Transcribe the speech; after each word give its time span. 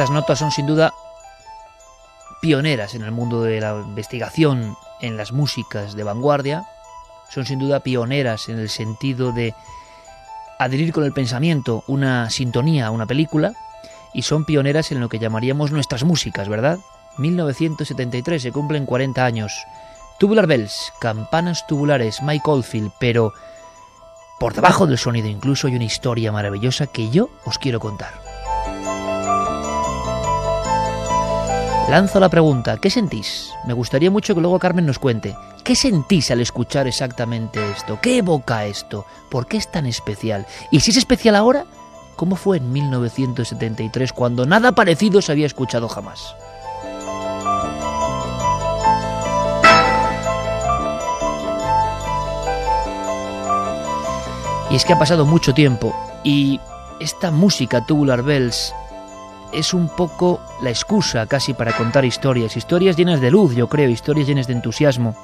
Estas 0.00 0.14
notas 0.14 0.38
son 0.38 0.50
sin 0.50 0.64
duda 0.64 0.94
pioneras 2.40 2.94
en 2.94 3.02
el 3.02 3.10
mundo 3.10 3.42
de 3.42 3.60
la 3.60 3.82
investigación 3.86 4.74
en 5.02 5.18
las 5.18 5.30
músicas 5.30 5.94
de 5.94 6.04
vanguardia, 6.04 6.64
son 7.28 7.44
sin 7.44 7.58
duda 7.58 7.80
pioneras 7.80 8.48
en 8.48 8.58
el 8.58 8.70
sentido 8.70 9.30
de 9.30 9.54
adherir 10.58 10.94
con 10.94 11.04
el 11.04 11.12
pensamiento 11.12 11.84
una 11.86 12.30
sintonía 12.30 12.86
a 12.86 12.90
una 12.92 13.04
película 13.04 13.52
y 14.14 14.22
son 14.22 14.46
pioneras 14.46 14.90
en 14.90 15.00
lo 15.00 15.10
que 15.10 15.18
llamaríamos 15.18 15.70
nuestras 15.70 16.02
músicas, 16.02 16.48
¿verdad? 16.48 16.78
1973 17.18 18.40
se 18.40 18.52
cumplen 18.52 18.86
40 18.86 19.22
años. 19.22 19.52
Tubular 20.18 20.46
Bells, 20.46 20.94
campanas 20.98 21.66
tubulares, 21.66 22.22
Mike 22.22 22.50
Oldfield, 22.50 22.92
pero 22.98 23.34
por 24.38 24.54
debajo 24.54 24.86
del 24.86 24.96
sonido 24.96 25.28
incluso 25.28 25.66
hay 25.66 25.76
una 25.76 25.84
historia 25.84 26.32
maravillosa 26.32 26.86
que 26.86 27.10
yo 27.10 27.28
os 27.44 27.58
quiero 27.58 27.80
contar. 27.80 28.29
Lanzo 31.90 32.20
la 32.20 32.28
pregunta, 32.28 32.76
¿qué 32.76 32.88
sentís? 32.88 33.52
Me 33.66 33.74
gustaría 33.74 34.12
mucho 34.12 34.32
que 34.32 34.40
luego 34.40 34.60
Carmen 34.60 34.86
nos 34.86 35.00
cuente. 35.00 35.36
¿Qué 35.64 35.74
sentís 35.74 36.30
al 36.30 36.40
escuchar 36.40 36.86
exactamente 36.86 37.58
esto? 37.72 37.98
¿Qué 38.00 38.18
evoca 38.18 38.64
esto? 38.64 39.06
¿Por 39.28 39.48
qué 39.48 39.56
es 39.56 39.68
tan 39.72 39.86
especial? 39.86 40.46
Y 40.70 40.78
si 40.78 40.92
es 40.92 40.98
especial 40.98 41.34
ahora, 41.34 41.66
¿cómo 42.14 42.36
fue 42.36 42.58
en 42.58 42.70
1973 42.72 44.12
cuando 44.12 44.46
nada 44.46 44.70
parecido 44.70 45.20
se 45.20 45.32
había 45.32 45.46
escuchado 45.46 45.88
jamás? 45.88 46.36
Y 54.70 54.76
es 54.76 54.84
que 54.84 54.92
ha 54.92 54.98
pasado 55.00 55.26
mucho 55.26 55.54
tiempo 55.54 55.92
y 56.22 56.60
esta 57.00 57.32
música 57.32 57.84
Tubular 57.84 58.22
Bells 58.22 58.72
es 59.52 59.74
un 59.74 59.88
poco 59.88 60.40
la 60.62 60.70
excusa 60.70 61.26
casi 61.26 61.54
para 61.54 61.76
contar 61.76 62.04
historias, 62.04 62.56
historias 62.56 62.96
llenas 62.96 63.20
de 63.20 63.30
luz, 63.30 63.54
yo 63.54 63.68
creo, 63.68 63.88
historias 63.88 64.26
llenas 64.26 64.46
de 64.46 64.54
entusiasmo. 64.54 65.14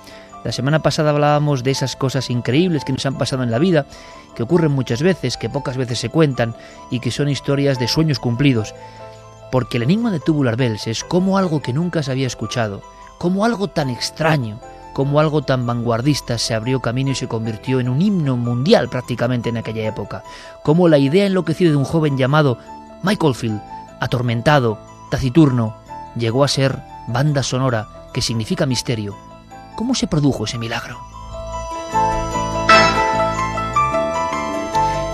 La 0.44 0.52
semana 0.52 0.80
pasada 0.80 1.10
hablábamos 1.10 1.64
de 1.64 1.72
esas 1.72 1.96
cosas 1.96 2.30
increíbles 2.30 2.84
que 2.84 2.92
nos 2.92 3.04
han 3.06 3.18
pasado 3.18 3.42
en 3.42 3.50
la 3.50 3.58
vida, 3.58 3.86
que 4.34 4.42
ocurren 4.42 4.72
muchas 4.72 5.02
veces, 5.02 5.36
que 5.36 5.48
pocas 5.50 5.76
veces 5.76 5.98
se 5.98 6.08
cuentan 6.08 6.54
y 6.90 7.00
que 7.00 7.10
son 7.10 7.28
historias 7.28 7.78
de 7.78 7.88
sueños 7.88 8.18
cumplidos. 8.18 8.74
Porque 9.50 9.76
el 9.76 9.84
enigma 9.84 10.10
de 10.10 10.20
Tubular 10.20 10.56
Bells 10.56 10.86
es 10.86 11.04
como 11.04 11.38
algo 11.38 11.60
que 11.60 11.72
nunca 11.72 12.02
se 12.02 12.10
había 12.10 12.26
escuchado, 12.26 12.82
como 13.18 13.44
algo 13.44 13.68
tan 13.68 13.90
extraño, 13.90 14.60
como 14.92 15.20
algo 15.20 15.42
tan 15.42 15.66
vanguardista 15.66 16.38
se 16.38 16.54
abrió 16.54 16.80
camino 16.80 17.10
y 17.10 17.14
se 17.14 17.28
convirtió 17.28 17.80
en 17.80 17.88
un 17.88 18.00
himno 18.00 18.36
mundial 18.36 18.88
prácticamente 18.88 19.50
en 19.50 19.58
aquella 19.58 19.86
época, 19.86 20.22
como 20.62 20.88
la 20.88 20.98
idea 20.98 21.26
enloquecida 21.26 21.70
de 21.70 21.76
un 21.76 21.84
joven 21.84 22.16
llamado 22.16 22.58
Michael 23.02 23.34
Field 23.34 23.60
atormentado, 24.00 24.78
taciturno, 25.10 25.76
llegó 26.16 26.44
a 26.44 26.48
ser 26.48 26.82
banda 27.08 27.42
sonora 27.42 27.88
que 28.12 28.22
significa 28.22 28.66
misterio. 28.66 29.16
¿Cómo 29.76 29.94
se 29.94 30.06
produjo 30.06 30.44
ese 30.44 30.58
milagro? 30.58 30.98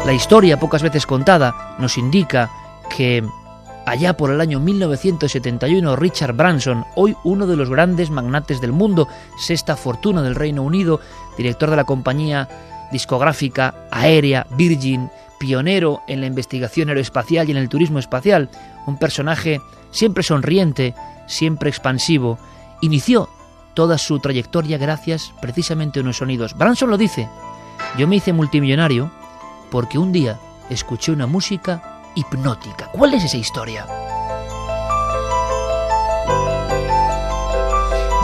La 0.06 0.12
historia, 0.12 0.58
pocas 0.58 0.83
veces 0.83 1.06
contada, 1.06 1.77
nos 1.78 1.97
indica 1.97 2.50
que 2.97 3.24
allá 3.86 4.16
por 4.16 4.30
el 4.30 4.41
año 4.41 4.61
1971 4.61 5.96
Richard 5.96 6.34
Branson, 6.34 6.84
hoy 6.96 7.17
uno 7.24 7.46
de 7.46 7.57
los 7.57 7.70
grandes 7.70 8.11
magnates 8.11 8.61
del 8.61 8.73
mundo, 8.73 9.08
sexta 9.39 9.77
fortuna 9.77 10.23
del 10.23 10.34
Reino 10.34 10.62
Unido, 10.62 11.01
director 11.36 11.70
de 11.70 11.77
la 11.77 11.84
compañía 11.84 12.48
discográfica 12.90 13.74
aérea 13.90 14.46
Virgin, 14.51 15.08
pionero 15.39 16.02
en 16.07 16.20
la 16.20 16.27
investigación 16.27 16.89
aeroespacial 16.89 17.48
y 17.48 17.52
en 17.52 17.57
el 17.57 17.68
turismo 17.68 17.98
espacial, 17.98 18.48
un 18.87 18.98
personaje 18.98 19.61
siempre 19.91 20.23
sonriente, 20.23 20.95
siempre 21.27 21.70
expansivo, 21.70 22.39
inició 22.81 23.29
toda 23.75 23.98
su 23.98 24.19
trayectoria 24.19 24.79
gracias 24.79 25.33
precisamente 25.41 25.98
a 26.01 26.03
unos 26.03 26.19
sonidos. 26.19 26.57
Branson 26.57 26.91
lo 26.91 26.98
dice, 26.98 27.29
yo 27.98 28.07
me 28.07 28.17
hice 28.17 28.33
multimillonario 28.33 29.11
porque 29.70 29.98
un 29.98 30.13
día 30.13 30.39
escuché 30.69 31.13
una 31.13 31.27
música 31.27 32.03
hipnótica. 32.15 32.89
¿Cuál 32.93 33.15
es 33.15 33.25
esa 33.25 33.37
historia? 33.37 33.87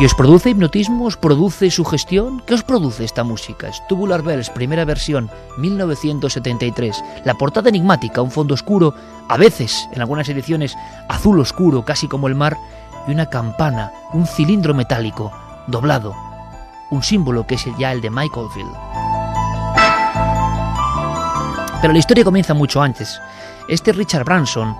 ¿Y 0.00 0.04
os 0.04 0.14
produce 0.14 0.50
hipnotismo? 0.50 1.06
¿Os 1.06 1.16
produce 1.16 1.72
sugestión? 1.72 2.41
¿Qué 2.47 2.54
os 2.54 2.62
produce 2.62 3.04
esta 3.04 3.25
música? 3.25 3.69
Tubular 3.88 4.22
Bells, 4.22 4.48
primera 4.48 4.84
versión, 4.84 5.28
1973. 5.56 7.03
La 7.25 7.34
portada 7.34 7.69
enigmática, 7.69 8.22
un 8.22 8.31
fondo 8.31 8.54
oscuro, 8.54 8.94
a 9.28 9.36
veces, 9.36 9.88
en 9.92 10.00
algunas 10.00 10.28
ediciones, 10.28 10.76
azul 11.09 11.41
oscuro, 11.41 11.84
casi 11.84 12.06
como 12.06 12.28
el 12.28 12.36
mar, 12.36 12.56
y 13.09 13.10
una 13.10 13.26
campana, 13.26 13.91
un 14.12 14.28
cilindro 14.28 14.72
metálico, 14.72 15.32
doblado. 15.66 16.15
Un 16.92 17.03
símbolo 17.03 17.44
que 17.44 17.56
es 17.56 17.66
ya 17.76 17.91
el 17.91 18.00
de 18.00 18.10
Michael 18.10 18.47
Field. 18.54 18.76
Pero 21.80 21.92
la 21.92 21.98
historia 21.98 22.22
comienza 22.22 22.54
mucho 22.54 22.80
antes. 22.80 23.20
Este 23.69 23.92
Richard 23.92 24.25
Branson 24.25 24.76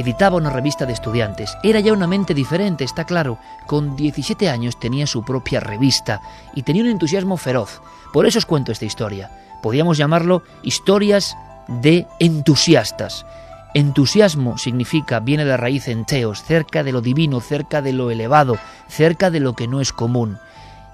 editaba 0.00 0.36
una 0.36 0.50
revista 0.50 0.86
de 0.86 0.92
estudiantes. 0.92 1.56
Era 1.62 1.80
ya 1.80 1.92
una 1.92 2.06
mente 2.06 2.34
diferente, 2.34 2.84
está 2.84 3.04
claro. 3.04 3.38
Con 3.66 3.96
17 3.96 4.48
años 4.48 4.78
tenía 4.78 5.06
su 5.06 5.24
propia 5.24 5.60
revista 5.60 6.20
y 6.54 6.62
tenía 6.62 6.82
un 6.82 6.88
entusiasmo 6.88 7.36
feroz. 7.36 7.80
Por 8.12 8.26
eso 8.26 8.38
os 8.38 8.46
cuento 8.46 8.72
esta 8.72 8.86
historia. 8.86 9.30
Podríamos 9.62 9.98
llamarlo 9.98 10.42
historias 10.62 11.36
de 11.68 12.06
entusiastas. 12.18 13.26
Entusiasmo 13.74 14.58
significa, 14.58 15.20
viene 15.20 15.44
de 15.44 15.56
raíz 15.56 15.86
enteos, 15.86 16.42
cerca 16.42 16.82
de 16.82 16.92
lo 16.92 17.02
divino, 17.02 17.40
cerca 17.40 17.82
de 17.82 17.92
lo 17.92 18.10
elevado, 18.10 18.58
cerca 18.88 19.30
de 19.30 19.38
lo 19.38 19.54
que 19.54 19.68
no 19.68 19.80
es 19.80 19.92
común. 19.92 20.38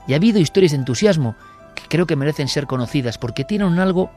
Y 0.06 0.12
ha 0.12 0.16
habido 0.16 0.41
historias 0.41 0.72
de 0.72 0.78
entusiasmo 0.78 1.37
que 1.75 1.84
creo 1.89 2.06
que 2.06 2.16
merecen 2.16 2.49
ser 2.49 2.66
conocidas 2.66 3.19
porque 3.19 3.45
tienen 3.45 3.78
algo, 3.78 4.11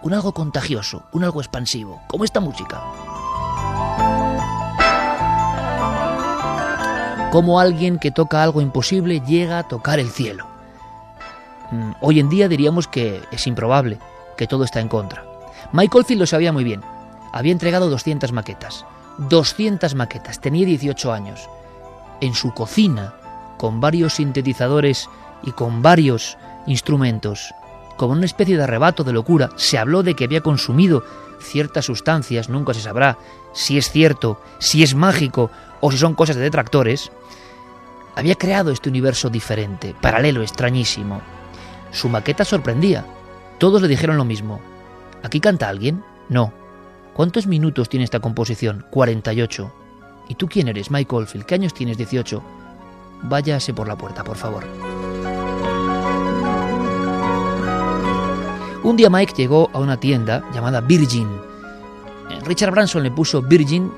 un 0.00 0.14
algo 0.14 0.32
contagioso, 0.32 1.04
un 1.12 1.24
algo 1.24 1.40
expansivo, 1.40 2.00
como 2.06 2.24
esta 2.24 2.40
música. 2.40 2.82
Cómo 7.32 7.60
alguien 7.60 7.98
que 7.98 8.10
toca 8.10 8.42
algo 8.42 8.60
imposible 8.60 9.20
llega 9.20 9.58
a 9.58 9.62
tocar 9.66 9.98
el 9.98 10.10
cielo. 10.10 10.46
Mm, 11.70 11.92
hoy 12.02 12.20
en 12.20 12.28
día 12.28 12.46
diríamos 12.46 12.88
que 12.88 13.22
es 13.32 13.46
improbable, 13.46 13.98
que 14.36 14.46
todo 14.46 14.64
está 14.64 14.80
en 14.80 14.88
contra. 14.88 15.24
Michael 15.72 16.04
Field 16.04 16.20
lo 16.20 16.26
sabía 16.26 16.52
muy 16.52 16.62
bien. 16.62 16.82
Había 17.32 17.52
entregado 17.52 17.88
200 17.88 18.32
maquetas. 18.32 18.84
200 19.16 19.94
maquetas. 19.94 20.42
Tenía 20.42 20.66
18 20.66 21.10
años. 21.10 21.48
En 22.20 22.34
su 22.34 22.52
cocina, 22.52 23.14
con 23.56 23.80
varios 23.80 24.16
sintetizadores 24.16 25.08
y 25.42 25.52
con 25.52 25.80
varios 25.80 26.36
instrumentos, 26.66 27.54
como 27.96 28.12
una 28.12 28.26
especie 28.26 28.58
de 28.58 28.64
arrebato 28.64 29.04
de 29.04 29.14
locura, 29.14 29.48
se 29.56 29.78
habló 29.78 30.02
de 30.02 30.12
que 30.14 30.24
había 30.24 30.42
consumido 30.42 31.02
ciertas 31.40 31.86
sustancias, 31.86 32.50
nunca 32.50 32.74
se 32.74 32.82
sabrá 32.82 33.16
si 33.54 33.78
es 33.78 33.90
cierto, 33.90 34.38
si 34.58 34.82
es 34.82 34.94
mágico 34.94 35.50
o 35.80 35.90
si 35.90 35.96
son 35.96 36.14
cosas 36.14 36.36
de 36.36 36.42
detractores, 36.42 37.10
había 38.14 38.34
creado 38.34 38.70
este 38.70 38.88
universo 38.88 39.30
diferente, 39.30 39.94
paralelo, 40.00 40.42
extrañísimo. 40.42 41.20
Su 41.90 42.08
maqueta 42.08 42.44
sorprendía. 42.44 43.06
Todos 43.58 43.80
le 43.82 43.88
dijeron 43.88 44.16
lo 44.16 44.24
mismo. 44.24 44.60
¿Aquí 45.22 45.40
canta 45.40 45.68
alguien? 45.68 46.02
No. 46.28 46.52
¿Cuántos 47.14 47.46
minutos 47.46 47.88
tiene 47.88 48.04
esta 48.04 48.20
composición? 48.20 48.86
48. 48.90 49.72
¿Y 50.28 50.34
tú 50.34 50.48
quién 50.48 50.68
eres, 50.68 50.90
Mike 50.90 51.14
Oldfield? 51.14 51.46
¿Qué 51.46 51.54
años 51.54 51.74
tienes? 51.74 51.98
18. 51.98 52.42
Váyase 53.22 53.72
por 53.74 53.86
la 53.86 53.96
puerta, 53.96 54.24
por 54.24 54.36
favor. 54.36 54.64
Un 58.82 58.96
día 58.96 59.08
Mike 59.10 59.34
llegó 59.36 59.70
a 59.72 59.78
una 59.78 59.98
tienda 60.00 60.42
llamada 60.52 60.80
Virgin. 60.80 61.28
Richard 62.44 62.72
Branson 62.72 63.02
le 63.02 63.10
puso 63.10 63.40
Virgin 63.40 63.92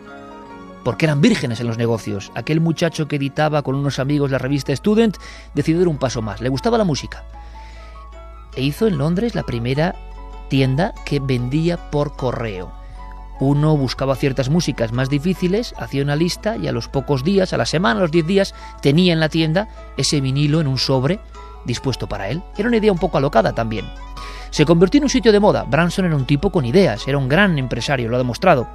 porque 0.85 1.07
eran 1.07 1.21
vírgenes 1.21 1.61
en 1.61 1.67
los 1.67 1.79
negocios. 1.79 2.31
Aquel 2.35 2.61
muchacho 2.61 3.09
que 3.09 3.17
editaba 3.17 3.63
con 3.63 3.75
unos 3.75 3.99
amigos 3.99 4.31
la 4.31 4.39
revista 4.39 4.75
Student 4.75 5.17
decidió 5.55 5.81
dar 5.81 5.89
un 5.89 5.99
paso 5.99 6.23
más. 6.23 6.41
Le 6.41 6.51
gustaba 6.51 6.79
la 6.79 6.85
música. 6.85 7.25
E 8.55 8.63
hizo 8.63 8.87
en 8.87 8.99
Londres 8.99 9.35
la 9.35 9.43
primera 9.43 9.97
tienda 10.49 10.95
que 11.05 11.19
vendía 11.19 11.91
por 11.91 12.15
correo. 12.17 12.73
Uno 13.41 13.77
buscaba 13.77 14.15
ciertas 14.15 14.49
músicas 14.49 14.93
más 14.93 15.11
difíciles, 15.11 15.75
hacía 15.77 16.05
una 16.05 16.15
lista 16.15 16.57
y 16.57 16.69
a 16.69 16.73
los 16.73 16.89
pocos 16.89 17.25
días, 17.25 17.53
a 17.53 17.57
la 17.57 17.67
semana, 17.67 17.99
a 17.99 18.03
los 18.03 18.13
10 18.13 18.27
días, 18.27 18.55
tenía 18.81 19.13
en 19.13 19.19
la 19.19 19.29
tienda 19.29 19.69
ese 19.97 20.21
vinilo 20.21 20.61
en 20.61 20.69
un 20.69 20.79
sobre 20.79 21.19
dispuesto 21.65 22.09
para 22.09 22.29
él. 22.29 22.43
Era 22.57 22.69
una 22.69 22.77
idea 22.77 22.93
un 22.93 22.99
poco 22.99 23.19
alocada 23.19 23.53
también. 23.53 23.87
Se 24.51 24.65
convirtió 24.65 24.99
en 24.99 25.05
un 25.05 25.11
sitio 25.11 25.33
de 25.33 25.41
moda. 25.41 25.65
Branson 25.65 26.05
era 26.05 26.15
un 26.15 26.27
tipo 26.27 26.53
con 26.53 26.65
ideas, 26.65 27.09
era 27.09 27.19
un 27.19 27.29
gran 27.29 27.59
empresario, 27.59 28.09
lo 28.09 28.15
ha 28.15 28.19
demostrado. 28.19 28.69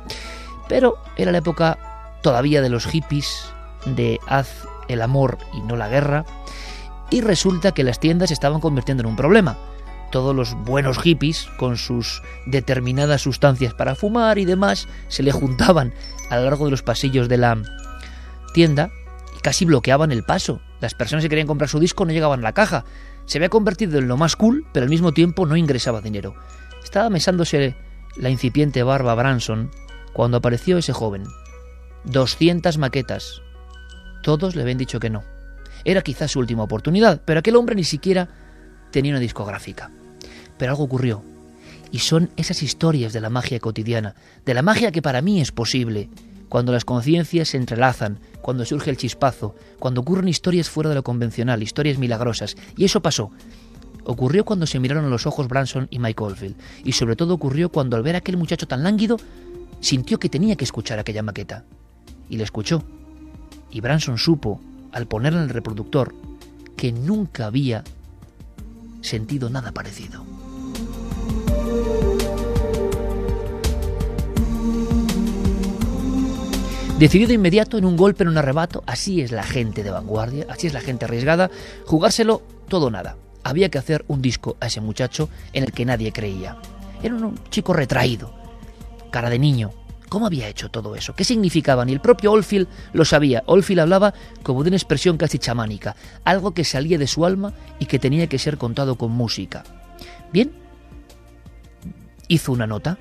Pero 0.68 0.98
era 1.16 1.32
la 1.32 1.38
época 1.38 1.89
todavía 2.22 2.62
de 2.62 2.70
los 2.70 2.86
hippies, 2.86 3.52
de 3.86 4.20
haz 4.28 4.66
el 4.88 5.02
amor 5.02 5.38
y 5.54 5.62
no 5.62 5.76
la 5.76 5.90
guerra, 5.90 6.26
y 7.10 7.22
resulta 7.22 7.72
que 7.72 7.84
las 7.84 8.00
tiendas 8.00 8.30
se 8.30 8.34
estaban 8.34 8.62
convirtiendo 8.62 9.02
en 9.02 9.08
un 9.08 9.16
problema, 9.16 9.58
todos 10.12 10.36
los 10.36 10.56
buenos 10.56 11.00
hippies, 11.00 11.48
con 11.58 11.78
sus 11.78 12.22
determinadas 12.46 13.22
sustancias 13.22 13.74
para 13.74 13.96
fumar 13.96 14.38
y 14.40 14.46
demás, 14.46 14.88
se 15.08 15.24
le 15.24 15.32
juntaban 15.32 15.94
a 16.30 16.38
lo 16.38 16.44
largo 16.46 16.66
de 16.66 16.72
los 16.72 16.84
pasillos 16.84 17.30
de 17.30 17.38
la 17.38 17.58
tienda 18.54 18.92
y 19.38 19.40
casi 19.42 19.66
bloqueaban 19.66 20.12
el 20.12 20.24
paso. 20.24 20.62
Las 20.82 20.96
personas 20.96 21.24
que 21.24 21.30
querían 21.30 21.48
comprar 21.48 21.70
su 21.70 21.80
disco 21.80 22.06
no 22.06 22.12
llegaban 22.12 22.40
a 22.40 22.44
la 22.44 22.54
caja. 22.54 22.86
Se 23.26 23.38
había 23.38 23.50
convertido 23.50 24.00
en 24.00 24.08
lo 24.08 24.18
más 24.18 24.36
cool, 24.36 24.66
pero 24.74 24.84
al 24.84 24.90
mismo 24.90 25.12
tiempo 25.12 25.46
no 25.46 25.56
ingresaba 25.56 26.02
dinero. 26.02 26.36
Estaba 26.84 27.10
mesándose 27.10 27.76
la 28.16 28.30
incipiente 28.30 28.82
barba 28.84 29.14
Branson 29.16 29.70
cuando 30.14 30.38
apareció 30.38 30.78
ese 30.78 30.94
joven. 30.94 31.24
200 32.10 32.80
maquetas. 32.80 33.44
Todos 34.24 34.56
le 34.56 34.64
habían 34.64 34.80
dicho 34.80 35.00
que 35.00 35.12
no. 35.12 35.24
Era 35.86 36.02
quizás 36.02 36.32
su 36.32 36.40
última 36.40 36.64
oportunidad, 36.64 37.22
pero 37.24 37.40
aquel 37.40 37.56
hombre 37.56 37.76
ni 37.76 37.84
siquiera 37.84 38.28
tenía 38.90 39.12
una 39.12 39.20
discográfica. 39.20 39.92
Pero 40.58 40.72
algo 40.72 40.86
ocurrió. 40.86 41.22
Y 41.92 42.00
son 42.00 42.32
esas 42.36 42.64
historias 42.64 43.14
de 43.14 43.22
la 43.22 43.30
magia 43.30 43.60
cotidiana, 43.60 44.16
de 44.44 44.56
la 44.56 44.64
magia 44.64 44.92
que 44.92 45.04
para 45.04 45.22
mí 45.22 45.40
es 45.40 45.52
posible, 45.52 46.10
cuando 46.50 46.72
las 46.72 46.84
conciencias 46.84 47.50
se 47.50 47.58
entrelazan, 47.58 48.20
cuando 48.42 48.66
surge 48.66 48.90
el 48.90 48.98
chispazo, 48.98 49.56
cuando 49.78 50.02
ocurren 50.02 50.28
historias 50.28 50.68
fuera 50.68 50.90
de 50.90 50.96
lo 50.96 51.04
convencional, 51.04 51.62
historias 51.62 52.00
milagrosas. 52.00 52.58
Y 52.76 52.86
eso 52.86 53.04
pasó. 53.04 53.30
Ocurrió 54.04 54.46
cuando 54.46 54.66
se 54.66 54.80
miraron 54.80 55.06
a 55.06 55.10
los 55.10 55.28
ojos 55.28 55.48
Branson 55.48 55.88
y 55.92 56.00
Mike 56.00 56.24
Oldfield. 56.24 56.56
Y 56.84 56.94
sobre 56.94 57.16
todo 57.16 57.36
ocurrió 57.36 57.70
cuando 57.70 57.98
al 57.98 58.02
ver 58.04 58.16
a 58.16 58.20
aquel 58.20 58.38
muchacho 58.38 58.68
tan 58.68 58.82
lánguido, 58.82 59.18
sintió 59.80 60.18
que 60.18 60.30
tenía 60.30 60.56
que 60.56 60.66
escuchar 60.66 60.98
aquella 60.98 61.22
maqueta. 61.22 61.66
Y 62.30 62.38
le 62.38 62.44
escuchó. 62.44 62.84
Y 63.72 63.82
Branson 63.82 64.18
supo, 64.18 64.62
al 64.92 65.08
ponerla 65.08 65.40
en 65.40 65.46
el 65.46 65.54
reproductor, 65.54 66.14
que 66.76 66.92
nunca 66.92 67.48
había 67.48 67.84
sentido 69.02 69.50
nada 69.50 69.72
parecido. 69.72 70.26
Decidió 77.00 77.30
de 77.30 77.36
inmediato 77.36 77.78
en 77.78 77.86
un 77.86 77.96
golpe, 77.96 78.24
en 78.24 78.30
un 78.30 78.38
arrebato, 78.38 78.84
así 78.86 79.22
es 79.22 79.32
la 79.32 79.44
gente 79.44 79.84
de 79.84 79.90
vanguardia, 79.90 80.46
así 80.50 80.68
es 80.68 80.74
la 80.74 80.82
gente 80.82 81.06
arriesgada, 81.06 81.50
jugárselo 81.86 82.42
todo 82.68 82.92
nada. 82.92 83.16
Había 83.42 83.70
que 83.70 83.78
hacer 83.78 84.04
un 84.10 84.22
disco 84.22 84.58
a 84.60 84.68
ese 84.68 84.82
muchacho 84.82 85.30
en 85.54 85.64
el 85.64 85.72
que 85.72 85.86
nadie 85.86 86.12
creía. 86.12 86.58
Era 87.02 87.16
un 87.16 87.40
chico 87.50 87.72
retraído, 87.72 88.34
cara 89.12 89.30
de 89.30 89.40
niño. 89.40 89.72
¿Cómo 90.10 90.26
había 90.26 90.48
hecho 90.48 90.70
todo 90.70 90.96
eso? 90.96 91.14
¿Qué 91.16 91.24
significaba? 91.24 91.86
Ni 91.86 91.94
el 91.94 92.02
propio 92.02 92.32
Oldfield 92.32 92.68
lo 92.94 93.06
sabía. 93.06 93.44
Oldfield 93.46 93.82
hablaba 93.82 94.14
como 94.42 94.64
de 94.64 94.70
una 94.70 94.78
expresión 94.78 95.18
casi 95.18 95.38
chamánica, 95.38 95.96
algo 96.26 96.54
que 96.54 96.64
salía 96.64 96.98
de 96.98 97.08
su 97.08 97.26
alma 97.26 97.54
y 97.78 97.86
que 97.86 98.00
tenía 98.00 98.28
que 98.28 98.40
ser 98.40 98.58
contado 98.58 98.96
con 98.96 99.12
música. 99.12 99.64
Bien, 100.34 100.52
hizo 102.28 102.52
una 102.52 102.66
nota, 102.66 102.98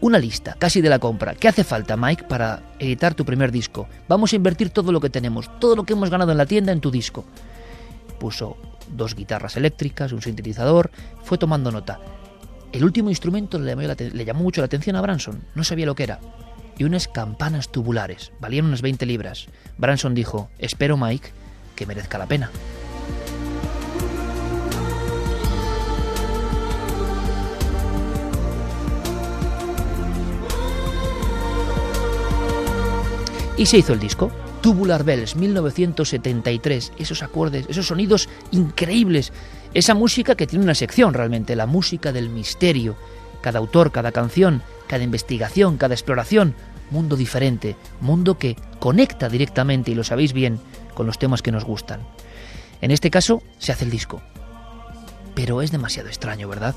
una 0.00 0.18
lista, 0.18 0.56
casi 0.58 0.80
de 0.80 0.88
la 0.88 0.98
compra. 0.98 1.34
¿Qué 1.34 1.48
hace 1.48 1.62
falta, 1.62 1.96
Mike, 1.96 2.24
para 2.24 2.62
editar 2.78 3.14
tu 3.14 3.24
primer 3.24 3.52
disco? 3.52 3.86
Vamos 4.08 4.32
a 4.32 4.36
invertir 4.36 4.70
todo 4.70 4.92
lo 4.92 5.00
que 5.00 5.10
tenemos, 5.10 5.50
todo 5.60 5.76
lo 5.76 5.84
que 5.84 5.92
hemos 5.92 6.10
ganado 6.10 6.32
en 6.32 6.38
la 6.38 6.46
tienda 6.46 6.72
en 6.72 6.80
tu 6.80 6.90
disco. 6.90 7.24
Puso 8.18 8.56
dos 8.88 9.14
guitarras 9.14 9.56
eléctricas, 9.56 10.12
un 10.12 10.22
sintetizador, 10.22 10.90
fue 11.22 11.38
tomando 11.38 11.70
nota. 11.70 12.00
El 12.74 12.82
último 12.82 13.08
instrumento 13.08 13.56
le 13.60 14.24
llamó, 14.24 14.42
mucho 14.42 14.60
la 14.60 14.64
atención 14.64 14.96
a 14.96 15.00
Branson, 15.00 15.44
no 15.54 15.62
sabía 15.62 15.86
lo 15.86 15.94
que 15.94 16.02
era. 16.02 16.18
Y 16.76 16.82
unas 16.82 17.06
campanas 17.06 17.70
tubulares, 17.70 18.32
valían 18.40 18.66
unas 18.66 18.82
20 18.82 19.06
libras. 19.06 19.46
Branson 19.78 20.12
dijo, 20.12 20.50
espero, 20.58 20.96
Mike, 20.96 21.28
que 21.76 21.86
merezca 21.86 22.18
la 22.18 22.26
pena. 22.26 22.50
Y 33.56 33.66
se 33.66 33.78
hizo 33.78 33.92
el 33.92 34.00
disco. 34.00 34.32
Tubular 34.62 35.04
Bells, 35.04 35.36
1973. 35.36 36.92
Esos 36.98 37.22
acordes, 37.22 37.66
esos 37.68 37.86
sonidos 37.86 38.28
increíbles. 38.50 39.32
Esa 39.74 39.94
música 39.94 40.36
que 40.36 40.46
tiene 40.46 40.64
una 40.64 40.76
sección 40.76 41.14
realmente, 41.14 41.56
la 41.56 41.66
música 41.66 42.12
del 42.12 42.30
misterio. 42.30 42.96
Cada 43.40 43.58
autor, 43.58 43.90
cada 43.90 44.12
canción, 44.12 44.62
cada 44.86 45.02
investigación, 45.02 45.76
cada 45.76 45.94
exploración. 45.94 46.54
Mundo 46.90 47.16
diferente, 47.16 47.74
mundo 48.00 48.38
que 48.38 48.56
conecta 48.78 49.28
directamente, 49.28 49.90
y 49.90 49.96
lo 49.96 50.04
sabéis 50.04 50.32
bien, 50.32 50.60
con 50.94 51.06
los 51.06 51.18
temas 51.18 51.42
que 51.42 51.50
nos 51.50 51.64
gustan. 51.64 52.00
En 52.80 52.92
este 52.92 53.10
caso, 53.10 53.42
se 53.58 53.72
hace 53.72 53.84
el 53.84 53.90
disco. 53.90 54.22
Pero 55.34 55.60
es 55.60 55.72
demasiado 55.72 56.08
extraño, 56.08 56.48
¿verdad? 56.48 56.76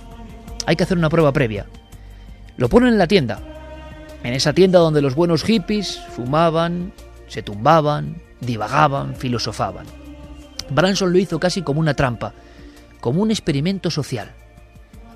Hay 0.66 0.76
que 0.76 0.84
hacer 0.84 0.98
una 0.98 1.10
prueba 1.10 1.32
previa. 1.32 1.68
Lo 2.58 2.68
ponen 2.68 2.94
en 2.94 2.98
la 2.98 3.08
tienda, 3.08 3.40
en 4.24 4.34
esa 4.34 4.54
tienda 4.54 4.80
donde 4.80 5.04
los 5.04 5.14
buenos 5.14 5.44
hippies 5.44 6.00
fumaban, 6.16 6.92
se 7.28 7.44
tumbaban, 7.44 8.22
divagaban, 8.42 9.16
filosofaban. 9.16 9.86
Branson 10.70 11.14
lo 11.14 11.20
hizo 11.20 11.40
casi 11.40 11.62
como 11.62 11.80
una 11.80 11.94
trampa, 11.94 12.34
como 13.08 13.22
un 13.22 13.32
experimento 13.32 13.90
social. 13.90 14.36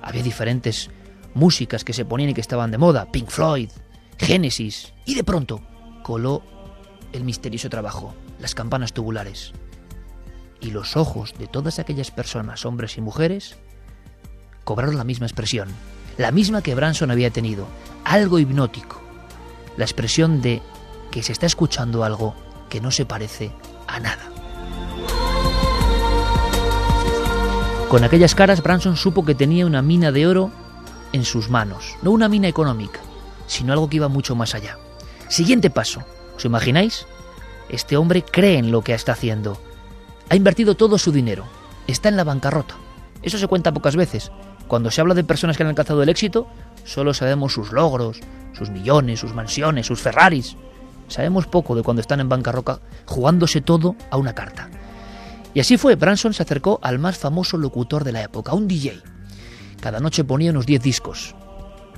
Había 0.00 0.22
diferentes 0.22 0.88
músicas 1.34 1.84
que 1.84 1.92
se 1.92 2.06
ponían 2.06 2.30
y 2.30 2.34
que 2.34 2.40
estaban 2.40 2.70
de 2.70 2.78
moda, 2.78 3.12
Pink 3.12 3.28
Floyd, 3.28 3.68
Genesis, 4.16 4.94
y 5.04 5.14
de 5.14 5.22
pronto 5.22 5.60
coló 6.02 6.42
el 7.12 7.22
misterioso 7.22 7.68
trabajo, 7.68 8.14
las 8.40 8.54
campanas 8.54 8.94
tubulares. 8.94 9.52
Y 10.58 10.70
los 10.70 10.96
ojos 10.96 11.34
de 11.38 11.48
todas 11.48 11.78
aquellas 11.78 12.10
personas, 12.10 12.64
hombres 12.64 12.96
y 12.96 13.02
mujeres, 13.02 13.56
cobraron 14.64 14.96
la 14.96 15.04
misma 15.04 15.26
expresión, 15.26 15.68
la 16.16 16.30
misma 16.30 16.62
que 16.62 16.74
Branson 16.74 17.10
había 17.10 17.28
tenido, 17.28 17.66
algo 18.06 18.38
hipnótico, 18.38 19.02
la 19.76 19.84
expresión 19.84 20.40
de 20.40 20.62
que 21.10 21.22
se 21.22 21.32
está 21.32 21.44
escuchando 21.44 22.04
algo 22.04 22.34
que 22.70 22.80
no 22.80 22.90
se 22.90 23.04
parece 23.04 23.52
a 23.86 24.00
nada. 24.00 24.31
Con 27.92 28.04
aquellas 28.04 28.34
caras, 28.34 28.62
Branson 28.62 28.96
supo 28.96 29.22
que 29.22 29.34
tenía 29.34 29.66
una 29.66 29.82
mina 29.82 30.12
de 30.12 30.26
oro 30.26 30.50
en 31.12 31.26
sus 31.26 31.50
manos, 31.50 31.98
no 32.00 32.10
una 32.10 32.26
mina 32.26 32.48
económica, 32.48 33.00
sino 33.46 33.74
algo 33.74 33.90
que 33.90 33.96
iba 33.96 34.08
mucho 34.08 34.34
más 34.34 34.54
allá. 34.54 34.78
Siguiente 35.28 35.68
paso, 35.68 36.02
¿os 36.34 36.42
imagináis? 36.46 37.06
Este 37.68 37.98
hombre 37.98 38.22
cree 38.22 38.56
en 38.56 38.72
lo 38.72 38.80
que 38.80 38.94
está 38.94 39.12
haciendo. 39.12 39.60
Ha 40.30 40.36
invertido 40.36 40.74
todo 40.74 40.96
su 40.96 41.12
dinero, 41.12 41.44
está 41.86 42.08
en 42.08 42.16
la 42.16 42.24
bancarrota. 42.24 42.76
Eso 43.20 43.36
se 43.36 43.46
cuenta 43.46 43.74
pocas 43.74 43.94
veces. 43.94 44.32
Cuando 44.68 44.90
se 44.90 45.02
habla 45.02 45.12
de 45.12 45.24
personas 45.24 45.58
que 45.58 45.62
han 45.62 45.68
alcanzado 45.68 46.02
el 46.02 46.08
éxito, 46.08 46.46
solo 46.84 47.12
sabemos 47.12 47.52
sus 47.52 47.72
logros, 47.72 48.20
sus 48.54 48.70
millones, 48.70 49.20
sus 49.20 49.34
mansiones, 49.34 49.84
sus 49.84 50.00
Ferraris. 50.00 50.56
Sabemos 51.08 51.46
poco 51.46 51.76
de 51.76 51.82
cuando 51.82 52.00
están 52.00 52.20
en 52.20 52.30
bancarrota 52.30 52.80
jugándose 53.04 53.60
todo 53.60 53.96
a 54.10 54.16
una 54.16 54.34
carta. 54.34 54.70
Y 55.54 55.60
así 55.60 55.76
fue, 55.76 55.96
Branson 55.96 56.32
se 56.32 56.42
acercó 56.42 56.78
al 56.82 56.98
más 56.98 57.18
famoso 57.18 57.58
locutor 57.58 58.04
de 58.04 58.12
la 58.12 58.22
época, 58.22 58.54
un 58.54 58.66
DJ. 58.66 59.02
Cada 59.80 60.00
noche 60.00 60.24
ponía 60.24 60.50
unos 60.50 60.66
10 60.66 60.82
discos. 60.82 61.34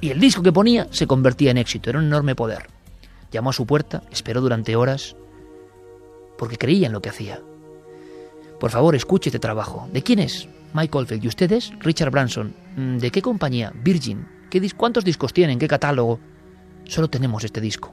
Y 0.00 0.10
el 0.10 0.20
disco 0.20 0.42
que 0.42 0.52
ponía 0.52 0.88
se 0.90 1.06
convertía 1.06 1.50
en 1.50 1.58
éxito, 1.58 1.90
era 1.90 1.98
un 1.98 2.06
enorme 2.06 2.34
poder. 2.34 2.66
Llamó 3.30 3.50
a 3.50 3.52
su 3.52 3.66
puerta, 3.66 4.02
esperó 4.10 4.40
durante 4.40 4.76
horas, 4.76 5.16
porque 6.36 6.58
creía 6.58 6.88
en 6.88 6.92
lo 6.92 7.00
que 7.00 7.10
hacía. 7.10 7.40
Por 8.58 8.70
favor, 8.70 8.94
escuche 8.94 9.28
este 9.28 9.38
trabajo. 9.38 9.88
¿De 9.92 10.02
quién 10.02 10.18
es? 10.18 10.48
Mike 10.72 10.98
Oldfield. 10.98 11.24
¿Y 11.24 11.28
ustedes? 11.28 11.72
Richard 11.80 12.10
Branson. 12.10 12.54
Mm, 12.76 12.98
¿De 12.98 13.10
qué 13.10 13.22
compañía? 13.22 13.72
Virgin. 13.82 14.26
¿Qué 14.50 14.70
¿Cuántos 14.76 15.04
discos 15.04 15.32
tienen? 15.32 15.58
¿Qué 15.58 15.68
catálogo? 15.68 16.20
Solo 16.84 17.08
tenemos 17.08 17.44
este 17.44 17.60
disco. 17.60 17.92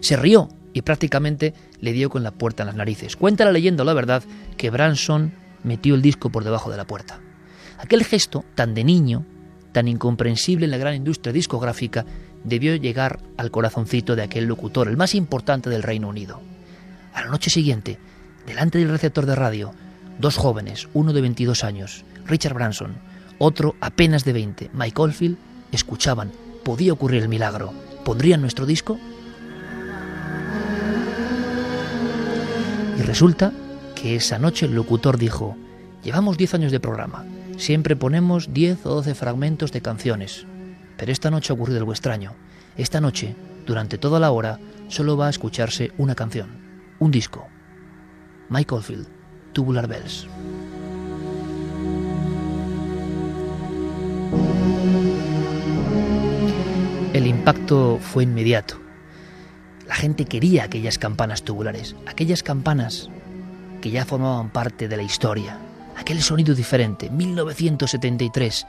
Se 0.00 0.16
rió 0.16 0.48
y 0.78 0.82
prácticamente 0.82 1.54
le 1.80 1.92
dio 1.92 2.08
con 2.08 2.22
la 2.22 2.30
puerta 2.30 2.62
en 2.62 2.68
las 2.68 2.76
narices. 2.76 3.16
Cuenta 3.16 3.44
la 3.44 3.50
leyenda, 3.50 3.82
la 3.82 3.94
verdad, 3.94 4.22
que 4.56 4.70
Branson 4.70 5.32
metió 5.64 5.96
el 5.96 6.02
disco 6.02 6.30
por 6.30 6.44
debajo 6.44 6.70
de 6.70 6.76
la 6.76 6.86
puerta. 6.86 7.18
Aquel 7.78 8.04
gesto, 8.04 8.44
tan 8.54 8.74
de 8.74 8.84
niño, 8.84 9.26
tan 9.72 9.88
incomprensible 9.88 10.66
en 10.66 10.70
la 10.70 10.76
gran 10.76 10.94
industria 10.94 11.32
discográfica, 11.32 12.06
debió 12.44 12.76
llegar 12.76 13.18
al 13.36 13.50
corazoncito 13.50 14.14
de 14.14 14.22
aquel 14.22 14.44
locutor, 14.44 14.86
el 14.86 14.96
más 14.96 15.16
importante 15.16 15.68
del 15.68 15.82
Reino 15.82 16.08
Unido. 16.08 16.40
A 17.12 17.22
la 17.22 17.28
noche 17.28 17.50
siguiente, 17.50 17.98
delante 18.46 18.78
del 18.78 18.88
receptor 18.88 19.26
de 19.26 19.34
radio, 19.34 19.72
dos 20.20 20.36
jóvenes, 20.36 20.88
uno 20.94 21.12
de 21.12 21.22
22 21.22 21.64
años, 21.64 22.04
Richard 22.24 22.54
Branson, 22.54 22.94
otro 23.38 23.74
apenas 23.80 24.24
de 24.24 24.32
20, 24.32 24.70
Mike 24.72 25.02
Oldfield, 25.02 25.38
escuchaban 25.72 26.30
podía 26.62 26.92
ocurrir 26.92 27.24
el 27.24 27.28
milagro. 27.28 27.72
¿Pondrían 28.04 28.40
nuestro 28.40 28.64
disco? 28.64 28.96
Y 32.98 33.02
resulta 33.02 33.52
que 33.94 34.16
esa 34.16 34.40
noche 34.40 34.66
el 34.66 34.74
locutor 34.74 35.18
dijo, 35.18 35.56
llevamos 36.02 36.36
10 36.36 36.54
años 36.54 36.72
de 36.72 36.80
programa, 36.80 37.24
siempre 37.56 37.94
ponemos 37.94 38.52
10 38.52 38.86
o 38.86 38.94
12 38.96 39.14
fragmentos 39.14 39.70
de 39.70 39.80
canciones, 39.80 40.46
pero 40.96 41.12
esta 41.12 41.30
noche 41.30 41.52
ha 41.52 41.54
ocurrido 41.54 41.78
algo 41.78 41.92
extraño. 41.92 42.34
Esta 42.76 43.00
noche, 43.00 43.36
durante 43.66 43.98
toda 43.98 44.18
la 44.18 44.32
hora, 44.32 44.58
solo 44.88 45.16
va 45.16 45.28
a 45.28 45.30
escucharse 45.30 45.92
una 45.96 46.16
canción, 46.16 46.48
un 46.98 47.12
disco. 47.12 47.46
Mike 48.48 48.74
Oldfield, 48.74 49.06
Tubular 49.52 49.86
Bells. 49.86 50.26
El 57.12 57.26
impacto 57.28 57.98
fue 58.00 58.24
inmediato. 58.24 58.87
La 59.88 59.94
gente 59.94 60.26
quería 60.26 60.64
aquellas 60.64 60.98
campanas 60.98 61.42
tubulares, 61.42 61.96
aquellas 62.06 62.42
campanas 62.42 63.08
que 63.80 63.90
ya 63.90 64.04
formaban 64.04 64.50
parte 64.50 64.86
de 64.86 64.96
la 64.98 65.02
historia, 65.02 65.58
aquel 65.96 66.22
sonido 66.22 66.54
diferente, 66.54 67.08
1973. 67.08 68.66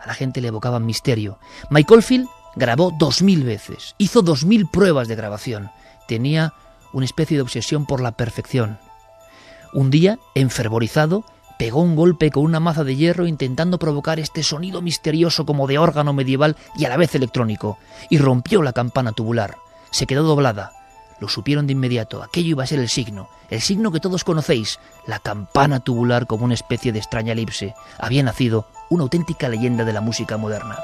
A 0.00 0.06
la 0.06 0.14
gente 0.14 0.40
le 0.40 0.48
evocaba 0.48 0.78
misterio. 0.78 1.40
Michael 1.70 2.04
Field 2.04 2.28
grabó 2.54 2.92
dos 2.96 3.20
mil 3.20 3.42
veces, 3.42 3.96
hizo 3.98 4.22
dos 4.22 4.44
mil 4.44 4.68
pruebas 4.68 5.08
de 5.08 5.16
grabación. 5.16 5.70
Tenía 6.06 6.54
una 6.92 7.04
especie 7.04 7.36
de 7.36 7.42
obsesión 7.42 7.84
por 7.84 8.00
la 8.00 8.12
perfección. 8.12 8.78
Un 9.72 9.90
día, 9.90 10.18
enfervorizado, 10.36 11.24
pegó 11.58 11.82
un 11.82 11.96
golpe 11.96 12.30
con 12.30 12.44
una 12.44 12.60
maza 12.60 12.84
de 12.84 12.94
hierro 12.94 13.26
intentando 13.26 13.78
provocar 13.80 14.20
este 14.20 14.44
sonido 14.44 14.82
misterioso 14.82 15.44
como 15.44 15.66
de 15.66 15.78
órgano 15.78 16.12
medieval 16.12 16.56
y 16.76 16.84
a 16.84 16.88
la 16.88 16.96
vez 16.96 17.14
electrónico, 17.16 17.76
y 18.08 18.18
rompió 18.18 18.62
la 18.62 18.72
campana 18.72 19.12
tubular. 19.12 19.56
Se 19.90 20.06
quedó 20.06 20.22
doblada. 20.22 20.72
Lo 21.20 21.28
supieron 21.28 21.66
de 21.66 21.74
inmediato, 21.74 22.22
aquello 22.22 22.50
iba 22.50 22.64
a 22.64 22.66
ser 22.66 22.78
el 22.78 22.88
signo, 22.88 23.28
el 23.50 23.60
signo 23.60 23.92
que 23.92 24.00
todos 24.00 24.24
conocéis, 24.24 24.80
la 25.06 25.18
campana 25.18 25.80
tubular 25.80 26.26
como 26.26 26.46
una 26.46 26.54
especie 26.54 26.92
de 26.92 26.98
extraña 26.98 27.32
elipse. 27.32 27.74
Había 27.98 28.22
nacido 28.22 28.66
una 28.88 29.02
auténtica 29.02 29.48
leyenda 29.48 29.84
de 29.84 29.92
la 29.92 30.00
música 30.00 30.38
moderna. 30.38 30.78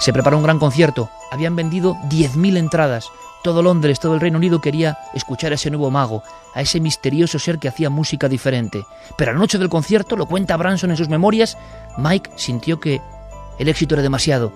Se 0.00 0.12
preparó 0.12 0.36
un 0.36 0.42
gran 0.42 0.58
concierto, 0.58 1.10
habían 1.30 1.54
vendido 1.54 1.94
10.000 2.08 2.56
entradas, 2.56 3.08
todo 3.44 3.62
Londres, 3.62 4.00
todo 4.00 4.14
el 4.14 4.20
Reino 4.20 4.38
Unido 4.38 4.60
quería 4.60 4.98
escuchar 5.14 5.52
a 5.52 5.54
ese 5.54 5.70
nuevo 5.70 5.90
mago, 5.90 6.22
a 6.54 6.60
ese 6.60 6.80
misterioso 6.80 7.38
ser 7.38 7.58
que 7.58 7.68
hacía 7.68 7.90
música 7.90 8.28
diferente. 8.28 8.84
Pero 9.16 9.30
a 9.30 9.34
la 9.34 9.40
noche 9.40 9.58
del 9.58 9.68
concierto, 9.68 10.16
lo 10.16 10.26
cuenta 10.26 10.56
Branson 10.56 10.90
en 10.90 10.96
sus 10.96 11.08
memorias, 11.08 11.56
Mike 11.98 12.30
sintió 12.36 12.80
que 12.80 13.00
el 13.58 13.68
éxito 13.68 13.94
era 13.94 14.02
demasiado, 14.02 14.52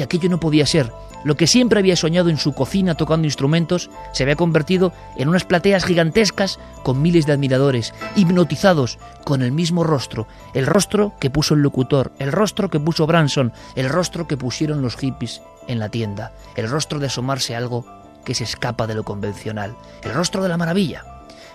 que 0.00 0.04
aquello 0.04 0.30
no 0.30 0.40
podía 0.40 0.64
ser. 0.64 0.90
Lo 1.24 1.36
que 1.36 1.46
siempre 1.46 1.78
había 1.78 1.94
soñado 1.94 2.30
en 2.30 2.38
su 2.38 2.54
cocina 2.54 2.94
tocando 2.94 3.26
instrumentos 3.26 3.90
se 4.12 4.22
había 4.22 4.34
convertido 4.34 4.94
en 5.18 5.28
unas 5.28 5.44
plateas 5.44 5.84
gigantescas 5.84 6.58
con 6.82 7.02
miles 7.02 7.26
de 7.26 7.34
admiradores, 7.34 7.92
hipnotizados 8.16 8.98
con 9.24 9.42
el 9.42 9.52
mismo 9.52 9.84
rostro, 9.84 10.26
el 10.54 10.66
rostro 10.66 11.12
que 11.20 11.28
puso 11.28 11.52
el 11.52 11.60
locutor, 11.60 12.12
el 12.18 12.32
rostro 12.32 12.70
que 12.70 12.80
puso 12.80 13.06
Branson, 13.06 13.52
el 13.74 13.90
rostro 13.90 14.26
que 14.26 14.38
pusieron 14.38 14.80
los 14.80 14.96
hippies 14.96 15.42
en 15.68 15.80
la 15.80 15.90
tienda, 15.90 16.32
el 16.56 16.70
rostro 16.70 16.98
de 16.98 17.08
asomarse 17.08 17.54
algo 17.54 17.84
que 18.24 18.34
se 18.34 18.44
escapa 18.44 18.86
de 18.86 18.94
lo 18.94 19.04
convencional, 19.04 19.76
el 20.02 20.14
rostro 20.14 20.42
de 20.42 20.48
la 20.48 20.56
maravilla. 20.56 21.04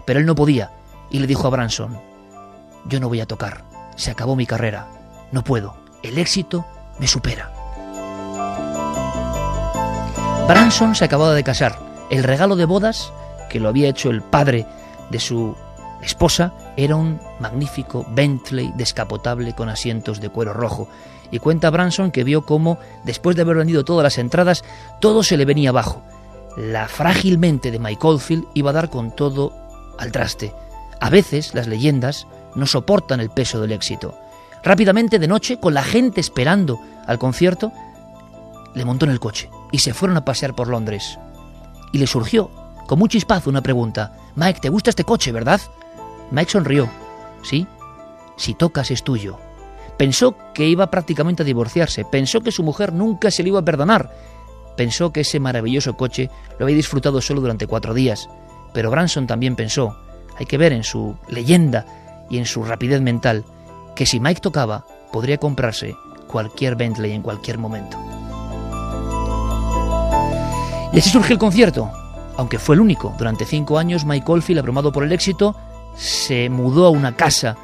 Pero 0.06 0.20
él 0.20 0.28
no 0.28 0.36
podía, 0.36 0.70
y 1.10 1.18
le 1.18 1.26
dijo 1.26 1.48
a 1.48 1.50
Branson, 1.50 2.00
yo 2.86 3.00
no 3.00 3.10
voy 3.10 3.22
a 3.22 3.26
tocar, 3.26 3.64
se 3.96 4.12
acabó 4.12 4.36
mi 4.36 4.46
carrera, 4.46 4.88
no 5.32 5.44
puedo, 5.44 5.76
el 6.04 6.20
éxito 6.20 6.64
me 7.00 7.08
supera. 7.08 7.55
Branson 10.48 10.96
se 10.96 11.06
acababa 11.06 11.34
de 11.34 11.44
casar, 11.44 11.80
el 12.10 12.24
regalo 12.24 12.56
de 12.56 12.66
bodas 12.66 13.12
que 13.50 13.60
lo 13.60 13.70
había 13.70 13.90
hecho 13.90 14.10
el 14.10 14.22
padre 14.22 14.66
de 15.10 15.20
su 15.20 15.56
esposa 16.02 16.54
era 16.78 16.96
un 16.96 17.20
magnífico 17.40 18.06
Bentley 18.10 18.72
descapotable 18.76 19.54
con 19.54 19.70
asientos 19.70 20.22
de 20.22 20.30
cuero 20.30 20.54
rojo. 20.54 20.88
Y 21.32 21.40
cuenta 21.40 21.72
Branson 21.72 22.12
que 22.12 22.24
vio 22.24 22.46
cómo, 22.46 22.78
después 23.04 23.36
de 23.36 23.42
haber 23.42 23.58
vendido 23.58 23.84
todas 23.84 24.04
las 24.04 24.18
entradas, 24.18 24.64
todo 25.02 25.24
se 25.24 25.38
le 25.38 25.46
venía 25.46 25.70
abajo 25.70 26.04
la 26.56 26.88
frágil 26.88 27.38
mente 27.38 27.72
de 27.72 27.80
Mike 27.80 28.08
Oldfield 28.08 28.48
iba 28.54 28.70
a 28.70 28.74
dar 28.74 28.90
con 28.90 29.12
todo 29.12 29.54
al 29.98 30.12
traste. 30.12 30.54
A 31.00 31.10
veces 31.10 31.54
las 31.54 31.68
leyendas 31.68 32.28
no 32.56 32.66
soportan 32.66 33.20
el 33.20 33.30
peso 33.30 33.62
del 33.62 33.74
éxito. 33.74 34.18
Rápidamente 34.64 35.20
de 35.20 35.28
noche, 35.28 35.60
con 35.60 35.74
la 35.74 35.84
gente 35.84 36.22
esperando 36.22 36.80
al 37.06 37.20
concierto, 37.20 37.72
le 38.74 38.86
montó 38.86 39.06
en 39.06 39.12
el 39.12 39.20
coche 39.20 39.50
y 39.72 39.80
se 39.80 39.94
fueron 39.94 40.18
a 40.18 40.26
pasear 40.26 40.56
por 40.56 40.68
Londres. 40.68 41.20
Y 41.92 41.98
le 41.98 42.08
surgió, 42.08 42.52
con 42.88 43.00
mucho 43.00 43.14
chispazo, 43.14 43.50
una 43.50 43.62
pregunta. 43.62 44.18
Mike, 44.36 44.60
¿te 44.62 44.70
gusta 44.70 44.90
este 44.90 45.04
coche, 45.04 45.32
verdad? 45.32 45.62
Mike 46.32 46.52
sonrió. 46.52 46.90
¿Sí? 47.44 47.68
Si 48.38 48.54
tocas 48.54 48.92
es 48.92 49.04
tuyo. 49.04 49.38
Pensó 49.98 50.36
que 50.54 50.68
iba 50.68 50.92
prácticamente 50.92 51.44
a 51.44 51.46
divorciarse, 51.46 52.04
pensó 52.06 52.42
que 52.42 52.52
su 52.52 52.64
mujer 52.64 52.92
nunca 52.92 53.32
se 53.32 53.44
le 53.44 53.50
iba 53.50 53.60
a 53.60 53.66
perdonar 53.66 54.12
Pensó 54.76 55.12
que 55.12 55.22
ese 55.22 55.40
maravilloso 55.40 55.96
coche 55.96 56.30
lo 56.60 56.66
había 56.66 56.76
disfrutado 56.76 57.22
solo 57.22 57.42
durante 57.42 57.68
cuatro 57.68 57.94
días, 57.94 58.30
pero 58.74 58.92
Branson 58.92 59.28
también 59.28 59.56
pensó, 59.56 59.98
hay 60.38 60.46
que 60.46 60.58
ver 60.58 60.74
en 60.74 60.84
su 60.84 61.18
leyenda 61.30 61.86
y 62.30 62.38
en 62.38 62.46
su 62.46 62.64
rapidez 62.64 63.02
mental, 63.02 63.46
que 63.96 64.06
si 64.06 64.20
Mike 64.20 64.42
tocaba, 64.42 64.86
podría 65.12 65.38
comprarse 65.38 65.96
cualquier 66.28 66.76
Bentley 66.76 67.14
en 67.14 67.22
cualquier 67.22 67.58
momento. 67.58 68.05
Y 70.96 71.00
así 71.00 71.10
surge 71.10 71.34
el 71.34 71.40
concierto. 71.40 71.92
Aunque 72.38 72.58
fue 72.58 72.76
el 72.76 72.80
único, 72.80 73.14
durante 73.18 73.44
cinco 73.44 73.78
años 73.78 74.06
Mike 74.06 74.32
Oldfield, 74.32 74.60
abrumado 74.60 74.94
por 74.94 75.04
el 75.04 75.12
éxito, 75.12 75.54
se 75.98 76.50
mudó 76.50 76.86
a 76.86 76.90
una 76.90 77.18
casa 77.18 77.58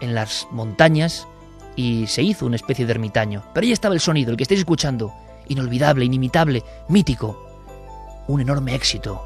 en 0.00 0.14
las 0.14 0.48
montañas 0.50 1.28
y 1.76 2.06
se 2.06 2.22
hizo 2.22 2.46
una 2.46 2.56
especie 2.56 2.86
de 2.86 2.92
ermitaño. 2.92 3.42
Pero 3.52 3.66
ahí 3.66 3.72
estaba 3.72 3.92
el 3.92 4.00
sonido, 4.00 4.30
el 4.30 4.38
que 4.38 4.44
estáis 4.44 4.60
escuchando, 4.60 5.12
inolvidable, 5.48 6.06
inimitable, 6.06 6.64
mítico. 6.88 8.24
Un 8.28 8.40
enorme 8.40 8.74
éxito. 8.74 9.20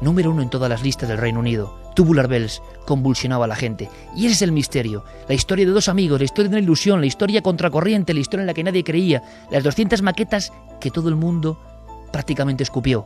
Número 0.00 0.30
uno 0.30 0.40
en 0.40 0.48
todas 0.48 0.70
las 0.70 0.82
listas 0.82 1.10
del 1.10 1.18
Reino 1.18 1.40
Unido. 1.40 1.78
Tubular 1.94 2.28
Bells 2.28 2.62
convulsionaba 2.86 3.44
a 3.44 3.48
la 3.48 3.56
gente. 3.56 3.90
Y 4.14 4.24
ese 4.24 4.36
es 4.36 4.42
el 4.42 4.52
misterio. 4.52 5.04
La 5.28 5.34
historia 5.34 5.66
de 5.66 5.72
dos 5.72 5.90
amigos, 5.90 6.18
la 6.18 6.24
historia 6.24 6.48
de 6.48 6.56
una 6.56 6.64
ilusión, 6.64 7.00
la 7.00 7.06
historia 7.06 7.42
contracorriente, 7.42 8.14
la 8.14 8.20
historia 8.20 8.44
en 8.44 8.46
la 8.46 8.54
que 8.54 8.64
nadie 8.64 8.84
creía. 8.84 9.22
Las 9.50 9.64
200 9.64 10.00
maquetas 10.00 10.50
que 10.80 10.90
todo 10.90 11.10
el 11.10 11.16
mundo 11.16 11.58
prácticamente 12.16 12.62
escupió. 12.62 13.04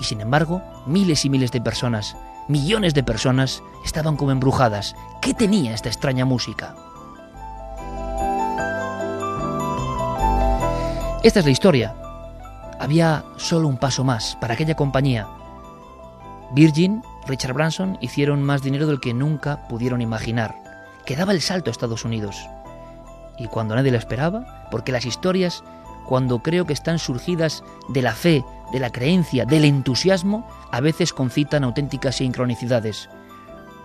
Y 0.00 0.04
sin 0.04 0.20
embargo, 0.20 0.60
miles 0.84 1.24
y 1.24 1.30
miles 1.30 1.52
de 1.52 1.60
personas, 1.60 2.16
millones 2.48 2.92
de 2.92 3.04
personas, 3.04 3.62
estaban 3.84 4.16
como 4.16 4.32
embrujadas. 4.32 4.96
¿Qué 5.20 5.32
tenía 5.32 5.74
esta 5.74 5.88
extraña 5.88 6.24
música? 6.24 6.74
Esta 11.22 11.38
es 11.38 11.44
la 11.44 11.52
historia. 11.52 11.94
Había 12.80 13.24
solo 13.36 13.68
un 13.68 13.76
paso 13.76 14.02
más 14.02 14.36
para 14.40 14.54
aquella 14.54 14.74
compañía. 14.74 15.28
Virgin, 16.52 17.00
Richard 17.28 17.52
Branson 17.52 17.96
hicieron 18.00 18.42
más 18.42 18.60
dinero 18.60 18.88
del 18.88 18.98
que 18.98 19.14
nunca 19.14 19.68
pudieron 19.68 20.02
imaginar. 20.02 20.56
Quedaba 21.06 21.30
el 21.30 21.42
salto 21.42 21.70
a 21.70 21.74
Estados 21.78 22.04
Unidos. 22.04 22.44
Y 23.38 23.46
cuando 23.46 23.76
nadie 23.76 23.92
lo 23.92 23.98
esperaba, 23.98 24.66
porque 24.72 24.90
las 24.90 25.06
historias, 25.06 25.62
cuando 26.06 26.42
creo 26.42 26.66
que 26.66 26.72
están 26.72 26.98
surgidas 26.98 27.62
de 27.88 28.02
la 28.02 28.12
fe, 28.12 28.44
de 28.72 28.80
la 28.80 28.90
creencia, 28.90 29.44
del 29.44 29.64
entusiasmo, 29.64 30.46
a 30.70 30.80
veces 30.80 31.12
concitan 31.12 31.64
auténticas 31.64 32.16
sincronicidades. 32.16 33.08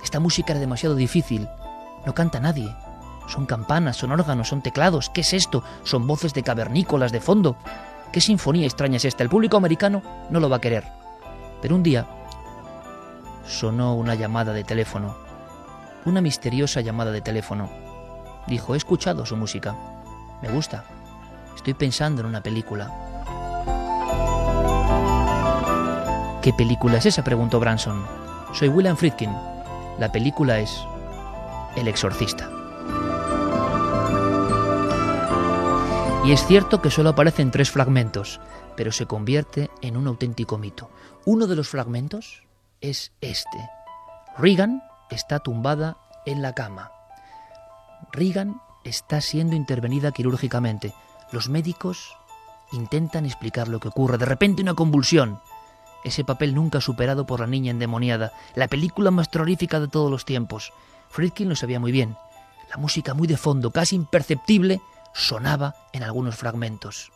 Esta 0.04 0.20
música 0.20 0.54
era 0.54 0.60
demasiado 0.60 0.96
difícil. 0.96 1.48
No 2.06 2.14
canta 2.14 2.40
nadie. 2.40 2.76
Son 3.28 3.46
campanas, 3.46 3.98
son 3.98 4.12
órganos, 4.12 4.48
son 4.48 4.62
teclados. 4.62 5.10
¿Qué 5.10 5.22
es 5.22 5.34
esto? 5.34 5.64
Son 5.84 6.08
voces 6.08 6.34
de 6.34 6.44
cavernícolas 6.44 7.12
de 7.12 7.20
fondo. 7.20 7.58
¿Qué 8.12 8.22
sinfonía 8.22 8.66
extraña 8.66 8.98
es 8.98 9.06
esta? 9.06 9.24
El 9.24 9.30
público 9.30 9.58
americano 9.58 10.02
no 10.30 10.40
lo 10.40 10.50
va 10.50 10.58
a 10.58 10.62
querer. 10.62 10.86
Pero 11.62 11.76
un 11.76 11.84
día 11.84 12.08
sonó 13.46 13.96
una 13.96 14.16
llamada 14.16 14.54
de 14.54 14.64
teléfono. 14.64 15.16
Una 16.06 16.22
misteriosa 16.22 16.80
llamada 16.80 17.12
de 17.12 17.22
teléfono. 17.22 17.70
Dijo, 18.48 18.74
he 18.74 18.78
escuchado 18.78 19.26
su 19.26 19.36
música. 19.36 19.76
Me 20.42 20.50
gusta. 20.50 20.86
Estoy 21.58 21.74
pensando 21.74 22.22
en 22.22 22.28
una 22.28 22.42
película. 22.42 22.94
¿Qué 26.42 26.54
película 26.54 27.00
es 27.00 27.08
esa? 27.08 27.24
preguntó 27.24 27.60
Branson. 27.60 28.06
Soy 28.54 28.70
William 28.70 28.96
Friedkin. 28.96 29.32
La 30.00 30.10
película 30.12 30.60
es 30.60 30.80
El 31.76 31.90
Exorcista. 31.90 32.50
Y 36.24 36.32
es 36.32 36.46
cierto 36.46 36.82
que 36.82 36.92
solo 36.92 37.10
aparecen 37.10 37.52
tres 37.52 37.72
fragmentos, 37.72 38.40
pero 38.78 38.92
se 38.92 39.08
convierte 39.08 39.70
en 39.82 39.98
un 39.98 40.08
auténtico 40.08 40.58
mito. 40.58 40.90
Uno 41.26 41.48
de 41.48 41.56
los 41.56 41.68
fragmentos 41.68 42.44
es 42.80 43.12
este. 43.20 43.70
Regan 44.38 44.84
está 45.10 45.40
tumbada 45.40 45.98
en 46.26 46.42
la 46.42 46.54
cama. 46.54 46.92
Regan 48.12 48.62
está 48.84 49.20
siendo 49.22 49.56
intervenida 49.56 50.12
quirúrgicamente. 50.12 50.94
Los 51.32 51.50
médicos 51.50 52.16
intentan 52.72 53.26
explicar 53.26 53.68
lo 53.68 53.80
que 53.80 53.88
ocurre. 53.88 54.18
De 54.18 54.26
repente 54.26 54.62
una 54.62 54.74
convulsión. 54.74 55.40
Ese 56.04 56.24
papel 56.24 56.56
nunca 56.56 56.82
superado 56.82 57.26
por 57.26 57.40
la 57.40 57.48
niña 57.48 57.72
endemoniada. 57.72 58.32
La 58.56 58.68
película 58.68 59.12
más 59.12 59.30
terrorífica 59.30 59.80
de 59.80 59.88
todos 59.88 60.10
los 60.10 60.26
tiempos. 60.26 60.72
Friedkin 61.10 61.50
lo 61.50 61.56
sabía 61.56 61.80
muy 61.80 61.92
bien. 61.92 62.16
La 62.70 62.78
música 62.78 63.14
muy 63.14 63.28
de 63.28 63.38
fondo, 63.38 63.72
casi 63.72 63.96
imperceptible, 63.96 64.82
sonaba 65.14 65.76
en 65.94 66.04
algunos 66.04 66.36
fragmentos. 66.36 67.12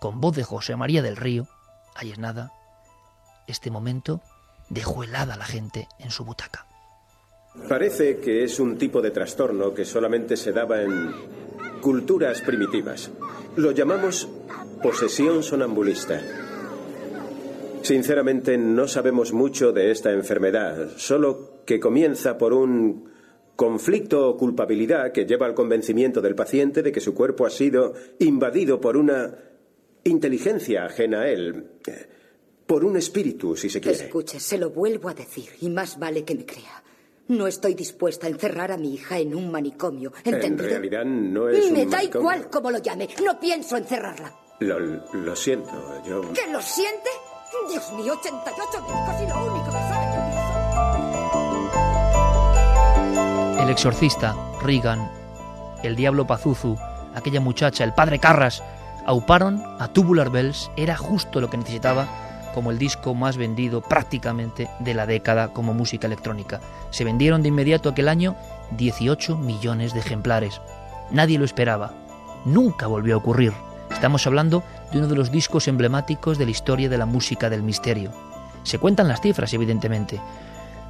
Con 0.00 0.20
voz 0.20 0.36
de 0.36 0.44
José 0.44 0.76
María 0.76 1.02
del 1.02 1.16
Río, 1.16 1.46
ahí 1.94 2.10
es 2.10 2.18
nada, 2.18 2.52
este 3.46 3.70
momento 3.70 4.20
dejó 4.68 5.04
helada 5.04 5.34
a 5.34 5.38
la 5.38 5.44
gente 5.44 5.88
en 5.98 6.10
su 6.10 6.24
butaca. 6.24 6.66
Parece 7.68 8.18
que 8.18 8.44
es 8.44 8.58
un 8.58 8.76
tipo 8.76 9.00
de 9.00 9.10
trastorno 9.10 9.72
que 9.72 9.84
solamente 9.84 10.36
se 10.36 10.52
daba 10.52 10.82
en 10.82 11.14
culturas 11.84 12.40
primitivas. 12.40 13.10
Lo 13.56 13.70
llamamos 13.72 14.26
posesión 14.82 15.42
sonambulista. 15.42 16.18
Sinceramente 17.82 18.56
no 18.56 18.88
sabemos 18.88 19.34
mucho 19.34 19.70
de 19.70 19.90
esta 19.90 20.10
enfermedad, 20.10 20.96
solo 20.96 21.60
que 21.66 21.78
comienza 21.78 22.38
por 22.38 22.54
un 22.54 23.10
conflicto 23.54 24.30
o 24.30 24.38
culpabilidad 24.38 25.12
que 25.12 25.26
lleva 25.26 25.44
al 25.44 25.52
convencimiento 25.52 26.22
del 26.22 26.34
paciente 26.34 26.82
de 26.82 26.90
que 26.90 27.02
su 27.02 27.12
cuerpo 27.12 27.44
ha 27.44 27.50
sido 27.50 27.92
invadido 28.18 28.80
por 28.80 28.96
una 28.96 29.34
inteligencia 30.04 30.86
ajena 30.86 31.20
a 31.20 31.28
él, 31.28 31.66
por 32.64 32.82
un 32.86 32.96
espíritu, 32.96 33.56
si 33.56 33.68
se 33.68 33.82
quiere. 33.82 34.06
Escuche, 34.06 34.40
se 34.40 34.56
lo 34.56 34.70
vuelvo 34.70 35.10
a 35.10 35.14
decir, 35.14 35.50
y 35.60 35.68
más 35.68 35.98
vale 35.98 36.24
que 36.24 36.34
me 36.34 36.46
crea. 36.46 36.82
No 37.28 37.46
estoy 37.46 37.74
dispuesta 37.74 38.26
a 38.26 38.30
encerrar 38.30 38.70
a 38.72 38.76
mi 38.76 38.94
hija 38.94 39.18
en 39.18 39.34
un 39.34 39.50
manicomio. 39.50 40.12
¿entendido? 40.24 40.64
En 40.64 40.70
realidad 40.70 41.04
no 41.04 41.48
es 41.48 41.70
Me 41.72 41.84
un 41.84 41.90
da 41.90 41.96
manicomio. 41.96 42.20
igual 42.20 42.50
cómo 42.50 42.70
lo 42.70 42.78
llame. 42.78 43.08
No 43.24 43.40
pienso 43.40 43.76
encerrarla. 43.76 44.32
Lo, 44.60 44.78
lo 44.78 45.34
siento, 45.34 45.72
yo... 46.06 46.20
¿Que 46.32 46.50
lo 46.52 46.60
siente? 46.60 47.08
Dios 47.70 47.92
mío, 47.94 48.14
88 48.18 48.82
médicos 48.82 49.14
y 49.22 49.26
lo 49.28 49.52
único 49.52 49.70
que 49.70 49.76
de 49.78 49.82
mí 49.84 49.88
son... 53.54 53.60
El 53.64 53.70
exorcista, 53.70 54.36
Reagan, 54.62 55.10
el 55.82 55.96
diablo 55.96 56.26
Pazuzu, 56.26 56.76
aquella 57.14 57.40
muchacha, 57.40 57.84
el 57.84 57.94
padre 57.94 58.18
Carras, 58.18 58.62
auparon 59.06 59.62
a 59.78 59.88
Tubular 59.92 60.30
Bells, 60.30 60.70
era 60.76 60.96
justo 60.96 61.40
lo 61.40 61.48
que 61.48 61.56
necesitaba 61.56 62.06
como 62.54 62.70
el 62.70 62.78
disco 62.78 63.14
más 63.14 63.36
vendido 63.36 63.82
prácticamente 63.82 64.70
de 64.78 64.94
la 64.94 65.06
década 65.06 65.48
como 65.48 65.74
música 65.74 66.06
electrónica. 66.06 66.60
Se 66.90 67.04
vendieron 67.04 67.42
de 67.42 67.48
inmediato 67.48 67.88
aquel 67.88 68.08
año 68.08 68.36
18 68.76 69.36
millones 69.36 69.92
de 69.92 70.00
ejemplares. 70.00 70.60
Nadie 71.10 71.38
lo 71.38 71.44
esperaba. 71.44 71.92
Nunca 72.44 72.86
volvió 72.86 73.14
a 73.14 73.18
ocurrir. 73.18 73.52
Estamos 73.90 74.26
hablando 74.26 74.62
de 74.92 74.98
uno 74.98 75.08
de 75.08 75.16
los 75.16 75.30
discos 75.30 75.68
emblemáticos 75.68 76.38
de 76.38 76.44
la 76.44 76.52
historia 76.52 76.88
de 76.88 76.98
la 76.98 77.06
música 77.06 77.50
del 77.50 77.62
misterio. 77.62 78.12
Se 78.62 78.78
cuentan 78.78 79.08
las 79.08 79.20
cifras, 79.20 79.52
evidentemente. 79.52 80.20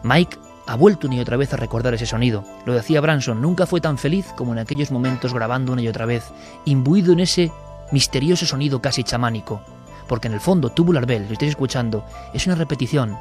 Mike 0.03 0.37
ha 0.67 0.77
vuelto 0.77 1.07
una 1.07 1.17
y 1.17 1.21
otra 1.21 1.37
vez 1.37 1.53
a 1.53 1.57
recordar 1.57 1.95
ese 1.95 2.07
sonido. 2.07 2.45
Lo 2.65 2.75
decía 2.75 3.01
Branson, 3.01 3.41
nunca 3.41 3.67
fue 3.67 3.81
tan 3.81 3.99
feliz 3.99 4.27
como 4.37 4.53
en 4.53 4.59
aquellos 4.59 4.91
momentos 4.91 5.35
grabando 5.35 5.73
una 5.73 5.83
y 5.83 5.89
otra 5.89 6.07
vez, 6.07 6.33
imbuido 6.65 7.13
en 7.13 7.21
ese 7.21 7.53
misterioso 7.91 8.47
sonido 8.47 8.81
casi 8.81 9.03
chamánico. 9.03 9.63
Porque 10.09 10.29
en 10.29 10.35
el 10.35 10.41
fondo 10.41 10.71
Tubular 10.71 11.07
Bell, 11.07 11.27
lo 11.27 11.33
estáis 11.33 11.51
escuchando, 11.51 12.05
es 12.33 12.47
una 12.47 12.57
repetición, 12.57 13.17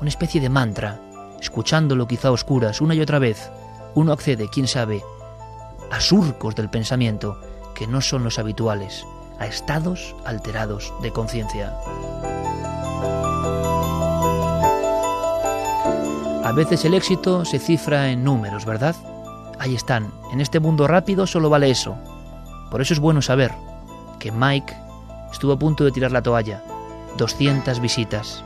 una 0.00 0.08
especie 0.08 0.40
de 0.40 0.48
mantra. 0.48 1.00
Escuchándolo 1.40 2.06
quizá 2.06 2.28
a 2.28 2.32
oscuras 2.32 2.80
una 2.80 2.94
y 2.94 3.00
otra 3.00 3.18
vez, 3.18 3.50
uno 3.94 4.12
accede, 4.12 4.48
quién 4.50 4.66
sabe, 4.66 5.02
a 5.90 6.00
surcos 6.00 6.54
del 6.54 6.70
pensamiento 6.70 7.40
que 7.74 7.86
no 7.86 8.00
son 8.00 8.24
los 8.24 8.38
habituales, 8.38 9.06
a 9.38 9.46
estados 9.46 10.14
alterados 10.24 10.92
de 11.02 11.12
conciencia. 11.12 11.74
A 16.42 16.52
veces 16.52 16.84
el 16.84 16.94
éxito 16.94 17.44
se 17.44 17.58
cifra 17.58 18.10
en 18.10 18.22
números, 18.22 18.64
¿verdad? 18.64 18.94
Ahí 19.58 19.74
están. 19.74 20.12
En 20.32 20.40
este 20.40 20.60
mundo 20.60 20.86
rápido 20.86 21.26
solo 21.26 21.50
vale 21.50 21.70
eso. 21.70 21.96
Por 22.70 22.80
eso 22.80 22.94
es 22.94 23.00
bueno 23.00 23.20
saber 23.20 23.52
que 24.18 24.30
Mike 24.30 24.85
estuvo 25.36 25.52
a 25.52 25.58
punto 25.58 25.84
de 25.84 25.92
tirar 25.92 26.12
la 26.12 26.22
toalla. 26.22 26.62
200 27.18 27.78
visitas. 27.80 28.42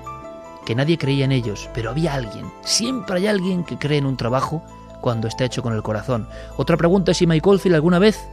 Que 0.66 0.74
nadie 0.74 0.98
creía 0.98 1.24
en 1.24 1.30
ellos, 1.30 1.70
pero 1.72 1.90
había 1.90 2.14
alguien. 2.14 2.52
Siempre 2.62 3.18
hay 3.18 3.26
alguien 3.28 3.64
que 3.64 3.78
cree 3.78 3.98
en 3.98 4.06
un 4.06 4.16
trabajo 4.16 4.62
cuando 5.00 5.28
está 5.28 5.44
hecho 5.44 5.62
con 5.62 5.72
el 5.72 5.84
corazón. 5.84 6.28
Otra 6.56 6.76
pregunta 6.76 7.12
es 7.12 7.18
si 7.18 7.28
Mike 7.28 7.48
Oldfield 7.48 7.76
alguna 7.76 8.00
vez 8.00 8.28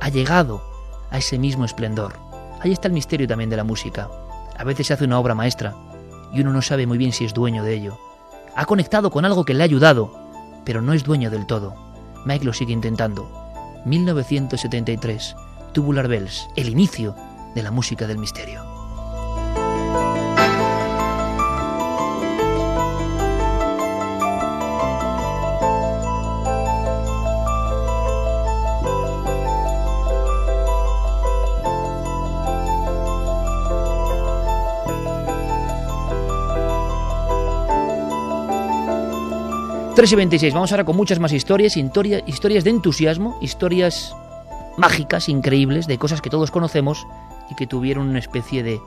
ha 0.00 0.08
llegado 0.08 0.62
a 1.10 1.18
ese 1.18 1.38
mismo 1.38 1.66
esplendor. 1.66 2.14
Ahí 2.60 2.72
está 2.72 2.88
el 2.88 2.94
misterio 2.94 3.28
también 3.28 3.50
de 3.50 3.58
la 3.58 3.64
música. 3.64 4.08
A 4.56 4.64
veces 4.64 4.86
se 4.86 4.94
hace 4.94 5.04
una 5.04 5.18
obra 5.18 5.34
maestra 5.34 5.74
y 6.32 6.40
uno 6.40 6.52
no 6.52 6.62
sabe 6.62 6.86
muy 6.86 6.96
bien 6.96 7.12
si 7.12 7.26
es 7.26 7.34
dueño 7.34 7.62
de 7.62 7.74
ello. 7.74 7.98
Ha 8.56 8.64
conectado 8.64 9.10
con 9.10 9.26
algo 9.26 9.44
que 9.44 9.52
le 9.52 9.62
ha 9.62 9.66
ayudado, 9.66 10.12
pero 10.64 10.80
no 10.80 10.94
es 10.94 11.04
dueño 11.04 11.30
del 11.30 11.46
todo. 11.46 11.74
Mike 12.24 12.46
lo 12.46 12.54
sigue 12.54 12.72
intentando. 12.72 13.30
1973, 13.84 15.36
Tubular 15.72 16.08
Bells, 16.08 16.48
el 16.56 16.70
inicio 16.70 17.14
de 17.58 17.64
la 17.64 17.72
música 17.72 18.06
del 18.06 18.18
misterio. 18.18 18.62
Tres 39.94 40.12
y 40.12 40.14
26. 40.16 40.54
Vamos 40.54 40.70
ahora 40.70 40.84
con 40.84 40.96
muchas 40.96 41.18
más 41.18 41.32
historias, 41.32 41.76
historia- 41.76 42.22
historias 42.26 42.62
de 42.62 42.70
entusiasmo, 42.70 43.36
historias 43.40 44.14
mágicas, 44.76 45.28
increíbles, 45.28 45.88
de 45.88 45.98
cosas 45.98 46.20
que 46.20 46.30
todos 46.30 46.52
conocemos 46.52 47.04
y 47.50 47.54
que 47.54 47.66
tuvieron 47.66 48.08
una 48.08 48.18
especie 48.18 48.62
de 48.62 48.80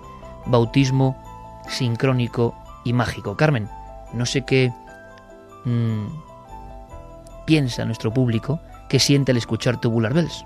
bautismo 0.45 1.17
sincrónico 1.67 2.55
y 2.83 2.93
mágico. 2.93 3.37
Carmen, 3.37 3.69
no 4.13 4.25
sé 4.25 4.43
qué 4.43 4.73
mm, 5.65 6.07
piensa 7.45 7.85
nuestro 7.85 8.13
público, 8.13 8.59
qué 8.89 8.99
siente 8.99 9.31
al 9.31 9.37
escuchar 9.37 9.79
Tubular 9.79 10.13
Bells. 10.13 10.45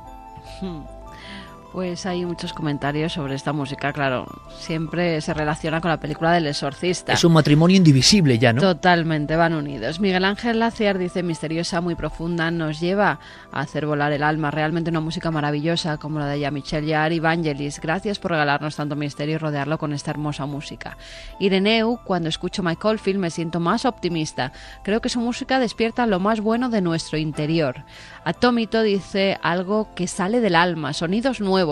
Pues 1.75 2.05
hay 2.05 2.25
muchos 2.25 2.53
comentarios 2.53 3.11
sobre 3.11 3.35
esta 3.35 3.51
música, 3.51 3.91
claro. 3.91 4.27
Siempre 4.59 5.19
se 5.19 5.33
relaciona 5.33 5.81
con 5.81 5.91
la 5.91 5.99
película 5.99 6.31
del 6.31 6.47
exorcista. 6.47 7.11
Es 7.11 7.25
un 7.25 7.33
matrimonio 7.33 7.75
indivisible 7.75 8.39
ya, 8.39 8.53
¿no? 8.53 8.61
Totalmente, 8.61 9.35
van 9.35 9.53
unidos. 9.53 9.99
Miguel 9.99 10.23
Ángel 10.23 10.59
Laciar 10.59 10.97
dice, 10.97 11.21
misteriosa, 11.21 11.81
muy 11.81 11.95
profunda, 11.95 12.49
nos 12.49 12.79
lleva 12.79 13.19
a 13.51 13.59
hacer 13.59 13.85
volar 13.85 14.13
el 14.13 14.23
alma. 14.23 14.51
Realmente 14.51 14.89
una 14.89 15.01
música 15.01 15.31
maravillosa 15.31 15.97
como 15.97 16.17
la 16.17 16.27
de 16.27 16.39
Jean-Michel 16.39 16.89
Jarre 16.89 17.15
y 17.15 17.19
Vangelis. 17.19 17.81
Gracias 17.81 18.19
por 18.19 18.31
regalarnos 18.31 18.77
tanto 18.77 18.95
misterio 18.95 19.35
y 19.35 19.37
rodearlo 19.37 19.77
con 19.77 19.91
esta 19.91 20.11
hermosa 20.11 20.45
música. 20.45 20.95
Ireneu, 21.39 21.99
cuando 22.05 22.29
escucho 22.29 22.63
Mike 22.63 22.87
Oldfield 22.87 23.19
me 23.19 23.31
siento 23.31 23.59
más 23.59 23.83
optimista. 23.83 24.53
Creo 24.81 25.01
que 25.01 25.09
su 25.09 25.19
música 25.19 25.59
despierta 25.59 26.07
lo 26.07 26.21
más 26.21 26.39
bueno 26.39 26.69
de 26.69 26.79
nuestro 26.79 27.17
interior. 27.17 27.83
Atómito 28.23 28.81
dice 28.81 29.37
algo 29.43 29.89
que 29.93 30.07
sale 30.07 30.39
del 30.39 30.55
alma, 30.55 30.93
sonidos 30.93 31.41
nuevos, 31.41 31.64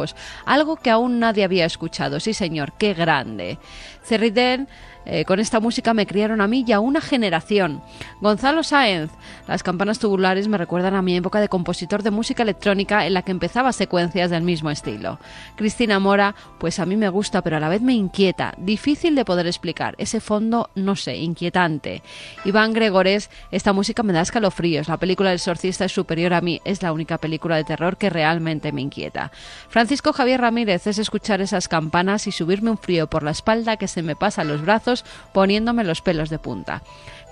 algo 0.46 0.76
que 0.76 0.90
aún 0.90 1.20
nadie 1.20 1.44
había 1.44 1.66
escuchado. 1.66 2.20
Sí, 2.20 2.34
señor, 2.34 2.74
qué 2.74 2.94
grande. 2.94 3.60
Cerriden, 4.04 4.68
eh, 5.06 5.26
con 5.26 5.40
esta 5.40 5.60
música 5.60 5.94
me 5.94 6.06
criaron 6.06 6.42
a 6.42 6.48
mí 6.48 6.64
y 6.68 6.72
a 6.72 6.80
una 6.80 7.02
generación. 7.02 7.82
Gonzalo 8.22 8.64
Sáenz, 8.64 9.12
las 9.48 9.64
campanas 9.64 10.00
tubulares 10.00 10.48
me 10.48 10.58
recuerdan 10.58 10.96
a 10.96 11.02
mi 11.02 11.16
época 11.16 11.42
de 11.42 11.50
compositor 11.50 12.04
de 12.04 12.12
música 12.12 12.44
electrónica 12.44 13.06
en 13.06 13.14
la 13.14 13.22
que 13.22 13.32
empezaba 13.32 13.74
secuencias 13.74 14.30
del 14.30 14.44
mismo 14.44 14.70
estilo. 14.70 15.20
Cristina 15.56 16.00
Mora, 16.00 16.36
pues 16.60 16.80
a 16.80 16.86
mí 16.86 16.96
me 16.96 17.10
gusta, 17.10 17.42
pero 17.42 17.58
a 17.58 17.60
la 17.60 17.70
vez 17.70 17.82
me 17.82 17.94
inquieta. 17.94 18.54
Difícil 18.58 19.16
de 19.16 19.26
poder 19.26 19.48
explicar. 19.48 19.96
Ese 19.98 20.20
fondo, 20.20 20.70
no 20.76 20.96
sé, 20.96 21.18
inquietante. 21.18 22.02
Iván 22.46 22.74
Gregores, 22.74 23.30
esta 23.52 23.74
música 23.74 24.04
me 24.04 24.14
da 24.14 24.22
escalofríos. 24.22 24.88
La 24.88 24.98
película 24.98 25.30
del 25.30 25.38
exorcista 25.38 25.86
es 25.86 25.92
superior 25.92 26.34
a 26.34 26.42
mí. 26.42 26.62
Es 26.64 26.82
la 26.82 26.94
única 26.94 27.18
película 27.18 27.56
de 27.56 27.64
terror 27.64 27.98
que 27.98 28.10
realmente 28.10 28.72
me 28.72 28.82
inquieta. 28.82 29.32
Francisco 29.70 30.14
Javier 30.14 30.42
Ramírez 30.42 30.88
es 30.88 30.98
escuchar 30.98 31.42
esas 31.42 31.68
campanas 31.68 32.28
y 32.28 32.32
subirme 32.32 32.72
un 32.72 32.78
frío 32.78 33.08
por 33.08 33.24
la 33.24 33.32
espalda 33.32 33.78
que 33.78 33.88
se 33.88 34.04
me 34.04 34.16
pasa 34.16 34.42
a 34.42 34.46
los 34.46 34.62
brazos 34.62 34.93
poniéndome 35.32 35.84
los 35.84 36.02
pelos 36.02 36.30
de 36.30 36.38
punta. 36.40 36.84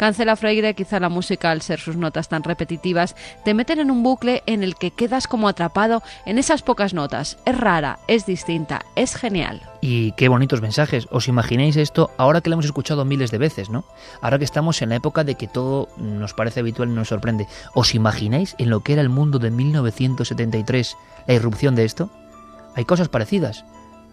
Cancela 0.02 0.36
Freire, 0.36 0.74
quizá 0.74 1.00
la 1.00 1.10
música, 1.10 1.52
al 1.52 1.62
ser 1.62 1.80
sus 1.80 1.96
notas 1.96 2.28
tan 2.28 2.42
repetitivas, 2.44 3.16
te 3.46 3.54
meten 3.54 3.80
en 3.80 3.92
un 3.92 4.02
bucle 4.02 4.42
en 4.48 4.64
el 4.64 4.74
que 4.74 4.90
quedas 4.90 5.28
como 5.28 5.48
atrapado 5.48 6.02
en 6.26 6.40
esas 6.40 6.64
pocas 6.64 6.96
notas. 6.96 7.38
Es 7.46 7.56
rara, 7.56 8.00
es 8.08 8.26
distinta, 8.26 8.84
es 8.96 9.16
genial. 9.16 9.62
Y 9.80 10.14
qué 10.14 10.28
bonitos 10.28 10.60
mensajes. 10.60 11.08
¿Os 11.12 11.28
imagináis 11.28 11.76
esto 11.76 12.10
ahora 12.18 12.42
que 12.42 12.50
lo 12.50 12.56
hemos 12.56 12.66
escuchado 12.66 13.06
miles 13.06 13.30
de 13.30 13.38
veces, 13.38 13.70
no? 13.70 13.86
Ahora 14.22 14.40
que 14.40 14.44
estamos 14.44 14.82
en 14.82 14.90
la 14.90 14.96
época 14.96 15.24
de 15.24 15.36
que 15.36 15.48
todo 15.48 15.88
nos 15.98 16.34
parece 16.34 16.62
habitual 16.62 16.90
y 16.90 16.94
nos 16.94 17.10
sorprende. 17.10 17.46
¿Os 17.76 17.94
imagináis 17.94 18.56
en 18.58 18.72
lo 18.72 18.80
que 18.80 18.94
era 18.94 19.04
el 19.04 19.10
mundo 19.10 19.38
de 19.38 19.52
1973 19.52 20.98
la 21.28 21.34
irrupción 21.36 21.76
de 21.76 21.86
esto? 21.86 22.10
Hay 22.76 22.86
cosas 22.86 23.08
parecidas. 23.08 23.66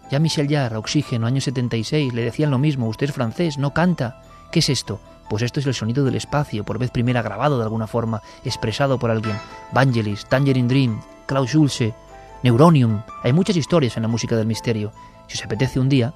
Ya 0.09 0.17
Michel 0.17 0.49
Jarre, 0.49 0.77
Oxígeno, 0.77 1.27
año 1.27 1.39
76, 1.39 2.13
le 2.13 2.23
decían 2.23 2.49
lo 2.49 2.57
mismo. 2.57 2.87
Usted 2.87 3.09
es 3.09 3.15
francés, 3.15 3.59
no 3.59 3.73
canta. 3.75 4.23
¿Qué 4.51 4.59
es 4.59 4.69
esto? 4.69 4.99
Pues 5.29 5.43
esto 5.43 5.59
es 5.59 5.67
el 5.67 5.75
sonido 5.75 6.03
del 6.03 6.15
espacio, 6.15 6.63
por 6.63 6.79
vez 6.79 6.89
primera 6.89 7.21
grabado 7.21 7.57
de 7.57 7.63
alguna 7.63 7.85
forma, 7.85 8.23
expresado 8.43 8.97
por 8.97 9.11
alguien. 9.11 9.37
Vangelis, 9.71 10.25
Tangerine 10.25 10.67
Dream, 10.67 10.99
Klaus 11.27 11.51
Schulze, 11.51 11.93
Neuronium. 12.41 13.03
Hay 13.21 13.33
muchas 13.33 13.55
historias 13.55 13.97
en 13.97 14.03
la 14.03 14.09
música 14.09 14.35
del 14.35 14.47
misterio. 14.47 14.91
Si 15.27 15.37
os 15.37 15.45
apetece 15.45 15.79
un 15.79 15.89
día, 15.89 16.15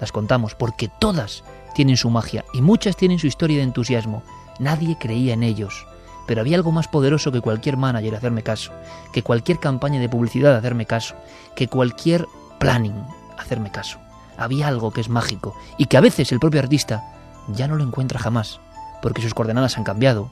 las 0.00 0.12
contamos, 0.12 0.54
porque 0.54 0.88
todas 0.98 1.44
tienen 1.74 1.98
su 1.98 2.08
magia 2.08 2.42
y 2.54 2.62
muchas 2.62 2.96
tienen 2.96 3.18
su 3.18 3.26
historia 3.26 3.58
de 3.58 3.64
entusiasmo. 3.64 4.22
Nadie 4.58 4.96
creía 4.98 5.34
en 5.34 5.42
ellos, 5.42 5.86
pero 6.26 6.40
había 6.40 6.56
algo 6.56 6.72
más 6.72 6.88
poderoso 6.88 7.32
que 7.32 7.42
cualquier 7.42 7.76
manager 7.76 8.14
hacerme 8.14 8.42
caso, 8.42 8.72
que 9.12 9.22
cualquier 9.22 9.60
campaña 9.60 10.00
de 10.00 10.08
publicidad 10.08 10.56
hacerme 10.56 10.86
caso, 10.86 11.14
que 11.54 11.68
cualquier 11.68 12.24
planning 12.58 13.04
hacerme 13.38 13.70
caso. 13.70 13.98
Había 14.36 14.68
algo 14.68 14.90
que 14.90 15.00
es 15.00 15.08
mágico 15.08 15.56
y 15.78 15.86
que 15.86 15.96
a 15.96 16.02
veces 16.02 16.32
el 16.32 16.40
propio 16.40 16.60
artista 16.60 17.04
ya 17.48 17.68
no 17.68 17.76
lo 17.76 17.84
encuentra 17.84 18.18
jamás, 18.18 18.60
porque 19.02 19.22
sus 19.22 19.34
coordenadas 19.34 19.78
han 19.78 19.84
cambiado, 19.84 20.30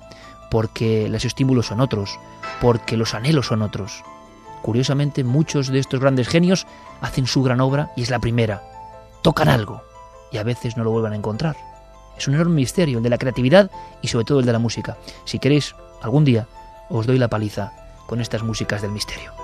porque 0.51 1.09
los 1.09 1.25
estímulos 1.25 1.67
son 1.67 1.81
otros, 1.81 2.19
porque 2.61 2.97
los 2.97 3.15
anhelos 3.15 3.47
son 3.47 3.63
otros. 3.63 4.03
Curiosamente, 4.63 5.25
muchos 5.25 5.69
de 5.69 5.79
estos 5.79 6.01
grandes 6.01 6.29
genios 6.29 6.67
hacen 7.01 7.27
su 7.27 7.43
gran 7.43 7.61
obra 7.61 7.93
y 7.97 8.03
es 8.03 8.11
la 8.11 8.19
primera. 8.19 8.63
Tocan 9.23 9.49
algo 9.49 9.83
y 10.33 10.39
a 10.39 10.43
veces 10.43 10.77
no 10.77 10.85
lo 10.85 10.91
vuelven 10.91 11.13
a 11.13 11.17
encontrar. 11.17 11.57
Es 12.17 12.29
un 12.29 12.35
enorme 12.35 12.55
misterio, 12.55 12.99
el 12.99 13.05
de 13.05 13.11
la 13.11 13.19
creatividad 13.19 13.71
y 14.01 14.09
sobre 14.09 14.25
todo 14.25 14.41
el 14.41 14.47
de 14.47 14.53
la 14.53 14.59
música. 14.59 14.97
Si 15.25 15.39
queréis, 15.39 15.75
algún 16.03 16.25
día 16.25 16.47
os 16.89 17.07
doy 17.07 17.19
la 17.19 17.29
paliza 17.29 17.73
con 18.07 18.21
estas 18.21 18.43
músicas 18.43 18.83
del 18.83 18.93
misterio. 18.93 19.44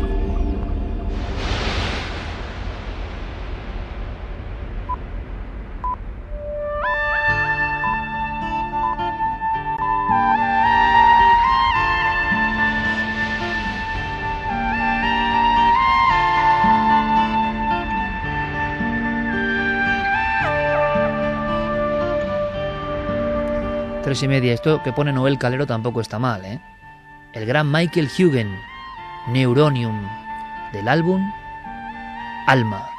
Y 24.25 24.27
media. 24.27 24.53
Esto 24.53 24.81
que 24.83 24.93
pone 24.93 25.11
Noel 25.11 25.37
Calero 25.37 25.65
tampoco 25.65 26.01
está 26.01 26.19
mal, 26.19 26.45
¿eh? 26.45 26.59
El 27.33 27.45
gran 27.45 27.71
Michael 27.71 28.07
Hugen, 28.07 28.55
Neuronium, 29.27 30.01
del 30.73 30.87
álbum 30.87 31.21
Alma. 32.47 32.91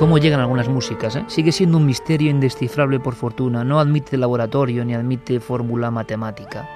cómo 0.00 0.16
llegan 0.16 0.40
algunas 0.40 0.66
músicas. 0.66 1.14
¿eh? 1.16 1.24
Sigue 1.26 1.52
siendo 1.52 1.76
un 1.76 1.84
misterio 1.84 2.30
indescifrable 2.30 2.98
por 3.00 3.14
fortuna. 3.14 3.64
No 3.64 3.78
admite 3.78 4.16
laboratorio 4.16 4.82
ni 4.82 4.94
admite 4.94 5.40
fórmula 5.40 5.90
matemática. 5.90 6.66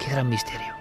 Qué 0.00 0.10
gran 0.10 0.28
misterio. 0.28 0.79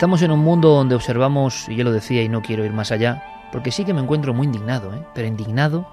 Estamos 0.00 0.22
en 0.22 0.30
un 0.30 0.40
mundo 0.40 0.70
donde 0.70 0.94
observamos, 0.94 1.68
y 1.68 1.76
yo 1.76 1.84
lo 1.84 1.92
decía 1.92 2.22
y 2.22 2.28
no 2.30 2.40
quiero 2.40 2.64
ir 2.64 2.72
más 2.72 2.90
allá, 2.90 3.22
porque 3.52 3.70
sí 3.70 3.84
que 3.84 3.92
me 3.92 4.00
encuentro 4.00 4.32
muy 4.32 4.46
indignado, 4.46 4.94
¿eh? 4.94 5.02
pero 5.12 5.28
indignado 5.28 5.86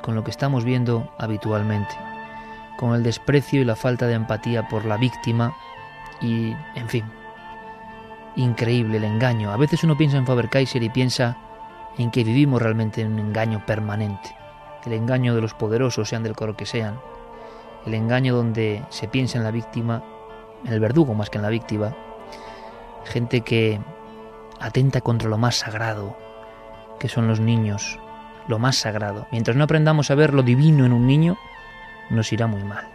con 0.00 0.16
lo 0.16 0.24
que 0.24 0.32
estamos 0.32 0.64
viendo 0.64 1.08
habitualmente, 1.16 1.94
con 2.76 2.92
el 2.96 3.04
desprecio 3.04 3.60
y 3.60 3.64
la 3.64 3.76
falta 3.76 4.08
de 4.08 4.14
empatía 4.14 4.66
por 4.66 4.84
la 4.84 4.96
víctima 4.96 5.54
y, 6.20 6.56
en 6.74 6.88
fin, 6.88 7.04
increíble 8.34 8.96
el 8.96 9.04
engaño. 9.04 9.52
A 9.52 9.56
veces 9.56 9.84
uno 9.84 9.96
piensa 9.96 10.16
en 10.16 10.26
Faber-Kaiser 10.26 10.82
y 10.82 10.90
piensa 10.90 11.38
en 11.98 12.10
que 12.10 12.24
vivimos 12.24 12.60
realmente 12.60 13.02
en 13.02 13.12
un 13.12 13.20
engaño 13.20 13.64
permanente, 13.64 14.34
el 14.84 14.92
engaño 14.94 15.36
de 15.36 15.40
los 15.40 15.54
poderosos, 15.54 16.08
sean 16.08 16.24
del 16.24 16.34
coro 16.34 16.56
que 16.56 16.66
sean, 16.66 16.98
el 17.86 17.94
engaño 17.94 18.34
donde 18.34 18.82
se 18.88 19.06
piensa 19.06 19.38
en 19.38 19.44
la 19.44 19.52
víctima, 19.52 20.02
en 20.64 20.72
el 20.72 20.80
verdugo 20.80 21.14
más 21.14 21.30
que 21.30 21.38
en 21.38 21.42
la 21.42 21.48
víctima, 21.48 21.94
gente 23.04 23.42
que 23.42 23.80
atenta 24.60 25.00
contra 25.00 25.28
lo 25.28 25.38
más 25.38 25.56
sagrado, 25.56 26.16
que 26.98 27.08
son 27.08 27.26
los 27.26 27.40
niños, 27.40 27.98
lo 28.48 28.58
más 28.58 28.76
sagrado. 28.76 29.26
Mientras 29.32 29.56
no 29.56 29.64
aprendamos 29.64 30.10
a 30.10 30.14
ver 30.14 30.34
lo 30.34 30.42
divino 30.42 30.86
en 30.86 30.92
un 30.92 31.06
niño, 31.06 31.36
nos 32.10 32.32
irá 32.32 32.46
muy 32.46 32.62
mal. 32.62 32.88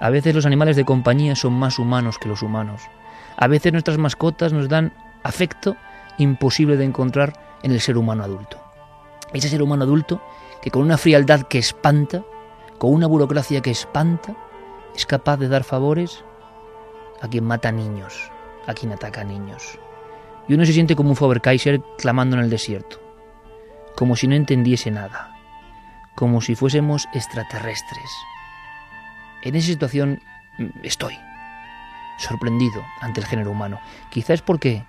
A 0.00 0.10
veces 0.10 0.34
los 0.34 0.46
animales 0.46 0.76
de 0.76 0.84
compañía 0.84 1.34
son 1.34 1.54
más 1.54 1.78
humanos 1.78 2.18
que 2.18 2.28
los 2.28 2.42
humanos. 2.42 2.82
A 3.36 3.46
veces 3.46 3.72
nuestras 3.72 3.98
mascotas 3.98 4.52
nos 4.52 4.68
dan 4.68 4.92
afecto 5.22 5.76
imposible 6.18 6.76
de 6.76 6.84
encontrar 6.84 7.58
en 7.62 7.72
el 7.72 7.80
ser 7.80 7.96
humano 7.96 8.22
adulto. 8.22 8.60
Ese 9.32 9.48
ser 9.48 9.62
humano 9.62 9.84
adulto 9.84 10.22
que 10.62 10.70
con 10.70 10.82
una 10.82 10.98
frialdad 10.98 11.42
que 11.42 11.58
espanta, 11.58 12.22
con 12.78 12.92
una 12.92 13.06
burocracia 13.06 13.60
que 13.60 13.70
espanta, 13.70 14.36
es 14.94 15.06
capaz 15.06 15.38
de 15.38 15.48
dar 15.48 15.64
favores 15.64 16.24
a 17.20 17.28
quien 17.28 17.44
mata 17.44 17.72
niños, 17.72 18.30
a 18.66 18.74
quien 18.74 18.92
ataca 18.92 19.22
a 19.22 19.24
niños. 19.24 19.78
Y 20.48 20.54
uno 20.54 20.64
se 20.64 20.72
siente 20.72 20.96
como 20.96 21.10
un 21.10 21.16
Faber-Kaiser 21.16 21.80
clamando 21.98 22.36
en 22.36 22.42
el 22.42 22.50
desierto, 22.50 23.00
como 23.96 24.16
si 24.16 24.26
no 24.26 24.34
entendiese 24.34 24.90
nada, 24.90 25.34
como 26.14 26.40
si 26.40 26.54
fuésemos 26.54 27.06
extraterrestres. 27.14 28.10
En 29.42 29.56
esa 29.56 29.68
situación 29.68 30.20
mm, 30.58 30.66
estoy, 30.82 31.18
sorprendido 32.18 32.84
ante 33.00 33.20
el 33.20 33.26
género 33.26 33.50
humano. 33.50 33.80
Quizás 34.10 34.42
porque 34.42 34.84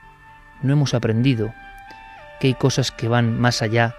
no 0.61 0.73
hemos 0.73 0.93
aprendido 0.93 1.53
que 2.39 2.47
hay 2.47 2.53
cosas 2.53 2.91
que 2.91 3.07
van 3.07 3.39
más 3.39 3.61
allá 3.61 3.95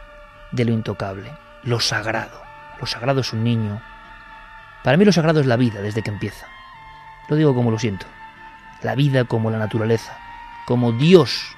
de 0.53 0.65
lo 0.65 0.73
intocable, 0.73 1.31
lo 1.62 1.81
sagrado. 1.81 2.43
Lo 2.79 2.87
sagrado 2.87 3.21
es 3.21 3.33
un 3.33 3.43
niño. 3.43 3.81
Para 4.85 4.99
mí 4.99 5.05
lo 5.05 5.12
sagrado 5.12 5.41
es 5.41 5.47
la 5.47 5.57
vida 5.57 5.81
desde 5.81 6.03
que 6.03 6.11
empieza. 6.11 6.47
Lo 7.29 7.37
digo 7.37 7.55
como 7.55 7.71
lo 7.71 7.79
siento 7.79 8.07
la 8.87 8.94
vida 8.94 9.25
como 9.25 9.51
la 9.51 9.59
naturaleza, 9.59 10.16
como 10.64 10.92
Dios, 10.92 11.57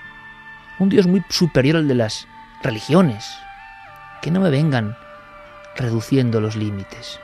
un 0.78 0.88
Dios 0.88 1.06
muy 1.06 1.22
superior 1.28 1.76
al 1.76 1.86
de 1.86 1.94
las 1.94 2.26
religiones, 2.62 3.38
que 4.22 4.30
no 4.30 4.40
me 4.40 4.48
vengan 4.48 4.96
reduciendo 5.76 6.40
los 6.40 6.56
límites. 6.56 7.20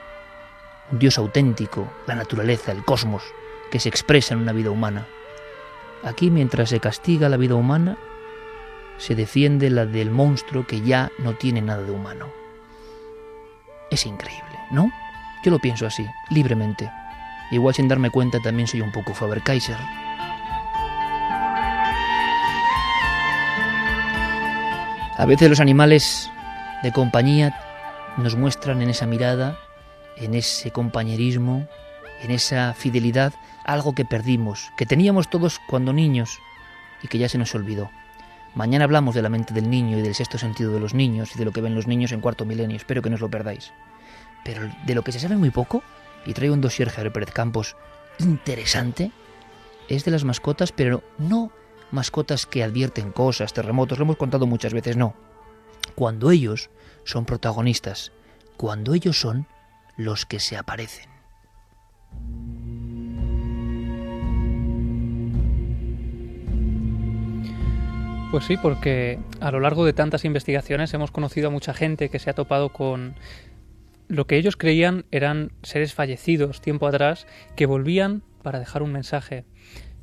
Un 0.93 0.99
Dios 0.99 1.17
auténtico, 1.17 1.91
la 2.07 2.17
naturaleza, 2.17 2.71
el 2.71 2.85
cosmos, 2.85 3.23
que 3.71 3.81
se 3.81 3.89
expresa 3.89 4.35
en 4.35 4.41
una 4.41 4.53
vida 4.53 4.71
humana. 4.71 5.07
Aquí, 6.03 6.31
mientras 6.31 6.69
se 6.69 6.81
castiga 6.81 7.31
la 7.31 7.39
vida 7.39 7.55
humana, 7.55 7.97
se 8.99 9.15
defiende 9.15 9.71
la 9.71 9.87
del 9.87 10.11
monstruo 10.11 10.67
que 10.67 10.83
ya 10.83 11.11
no 11.19 11.33
tiene 11.33 11.63
nada 11.63 11.83
de 11.83 11.93
humano. 11.93 12.29
Es 13.91 14.05
increíble, 14.05 14.59
¿no? 14.71 14.93
Yo 15.43 15.51
lo 15.51 15.59
pienso 15.61 15.87
así, 15.87 16.07
libremente. 16.29 16.91
Igual 17.51 17.75
sin 17.75 17.89
darme 17.89 18.11
cuenta 18.11 18.41
también 18.41 18.67
soy 18.67 18.81
un 18.81 18.93
poco 18.93 19.15
Faber-Kaiser. 19.15 19.77
A 25.17 25.27
veces 25.27 25.49
los 25.49 25.61
animales 25.61 26.31
de 26.83 26.93
compañía 26.93 27.55
nos 28.17 28.37
muestran 28.37 28.83
en 28.83 28.91
esa 28.91 29.07
mirada, 29.07 29.59
en 30.17 30.35
ese 30.35 30.71
compañerismo, 30.73 31.69
en 32.23 32.31
esa 32.31 32.75
fidelidad, 32.75 33.33
algo 33.65 33.95
que 33.95 34.05
perdimos, 34.05 34.73
que 34.77 34.87
teníamos 34.87 35.29
todos 35.29 35.61
cuando 35.69 35.93
niños 35.93 36.41
y 37.03 37.09
que 37.09 37.19
ya 37.19 37.29
se 37.29 37.39
nos 37.39 37.55
olvidó. 37.55 37.91
Mañana 38.55 38.85
hablamos 38.85 39.15
de 39.15 39.23
la 39.23 39.29
mente 39.29 39.55
del 39.55 39.71
niño 39.71 39.99
y 39.99 40.03
del 40.03 40.15
sexto 40.15 40.39
sentido 40.39 40.73
de 40.73 40.81
los 40.81 40.95
niños 40.95 41.35
y 41.35 41.39
de 41.39 41.45
lo 41.45 41.53
que 41.53 41.61
ven 41.61 41.75
los 41.75 41.87
niños 41.87 42.13
en 42.13 42.21
cuarto 42.21 42.45
milenio. 42.45 42.77
Espero 42.77 43.03
que 43.03 43.11
no 43.11 43.15
os 43.15 43.21
lo 43.21 43.31
perdáis. 43.31 43.73
Pero 44.45 44.69
de 44.85 44.95
lo 44.95 45.03
que 45.03 45.13
se 45.13 45.21
sabe 45.21 45.37
muy 45.37 45.51
poco 45.51 45.83
y 46.27 46.35
traigo 46.35 46.55
un 46.55 46.61
dossier 46.61 46.89
Javier 46.91 47.13
Pérez 47.13 47.31
Campos 47.33 47.77
interesante, 48.19 49.11
es 49.89 50.05
de 50.05 50.11
las 50.11 50.25
mascotas, 50.25 50.73
pero 50.73 51.03
no 51.19 51.53
mascotas 51.91 52.47
que 52.47 52.63
advierten 52.63 53.13
cosas, 53.13 53.53
terremotos, 53.53 53.99
lo 53.99 54.05
hemos 54.05 54.17
contado 54.17 54.47
muchas 54.47 54.73
veces, 54.73 54.97
no. 54.97 55.15
Cuando 55.95 56.31
ellos 56.31 56.71
son 57.05 57.25
protagonistas, 57.25 58.13
cuando 58.57 58.95
ellos 58.95 59.19
son 59.19 59.47
los 59.97 60.27
que 60.27 60.41
se 60.41 60.57
aparecen. 60.57 61.09
Pues 68.31 68.47
sí, 68.47 68.57
porque 68.57 69.21
a 69.41 69.53
lo 69.53 69.61
largo 69.61 69.85
de 69.85 69.93
tantas 69.93 70.25
investigaciones 70.25 70.93
hemos 70.93 71.13
conocido 71.13 71.49
a 71.49 71.51
mucha 71.53 71.73
gente 71.73 72.09
que 72.09 72.19
se 72.19 72.31
ha 72.31 72.35
topado 72.35 72.71
con 72.71 73.15
lo 74.09 74.27
que 74.27 74.37
ellos 74.37 74.57
creían 74.57 75.07
eran 75.11 75.53
seres 75.63 75.95
fallecidos 75.95 76.61
tiempo 76.61 76.87
atrás 76.87 77.27
que 77.57 77.67
volvían 77.67 78.23
para 78.43 78.59
dejar 78.59 78.83
un 78.83 78.93
mensaje. 78.93 79.45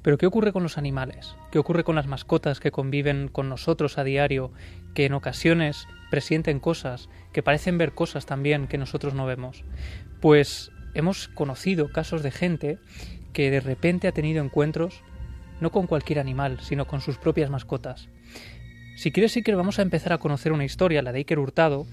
Pero 0.01 0.17
¿qué 0.17 0.25
ocurre 0.25 0.51
con 0.51 0.63
los 0.63 0.77
animales? 0.77 1.35
¿Qué 1.51 1.59
ocurre 1.59 1.83
con 1.83 1.95
las 1.95 2.07
mascotas 2.07 2.59
que 2.59 2.71
conviven 2.71 3.27
con 3.27 3.49
nosotros 3.49 3.97
a 3.97 4.03
diario, 4.03 4.51
que 4.95 5.05
en 5.05 5.13
ocasiones 5.13 5.87
presienten 6.09 6.59
cosas, 6.59 7.07
que 7.31 7.43
parecen 7.43 7.77
ver 7.77 7.93
cosas 7.93 8.25
también 8.25 8.67
que 8.67 8.79
nosotros 8.79 9.13
no 9.13 9.27
vemos? 9.27 9.63
Pues 10.19 10.71
hemos 10.95 11.27
conocido 11.27 11.91
casos 11.91 12.23
de 12.23 12.31
gente 12.31 12.79
que 13.33 13.51
de 13.51 13.59
repente 13.59 14.07
ha 14.07 14.11
tenido 14.11 14.43
encuentros 14.43 15.03
no 15.59 15.71
con 15.71 15.85
cualquier 15.85 16.19
animal, 16.19 16.59
sino 16.61 16.87
con 16.87 17.01
sus 17.01 17.17
propias 17.17 17.51
mascotas. 17.51 18.09
Si 18.95 19.11
quieres, 19.11 19.33
que 19.33 19.55
vamos 19.55 19.79
a 19.79 19.83
empezar 19.83 20.13
a 20.13 20.17
conocer 20.17 20.51
una 20.51 20.65
historia, 20.65 21.01
la 21.01 21.11
de 21.11 21.19
Iker 21.19 21.39
Hurtado. 21.39 21.85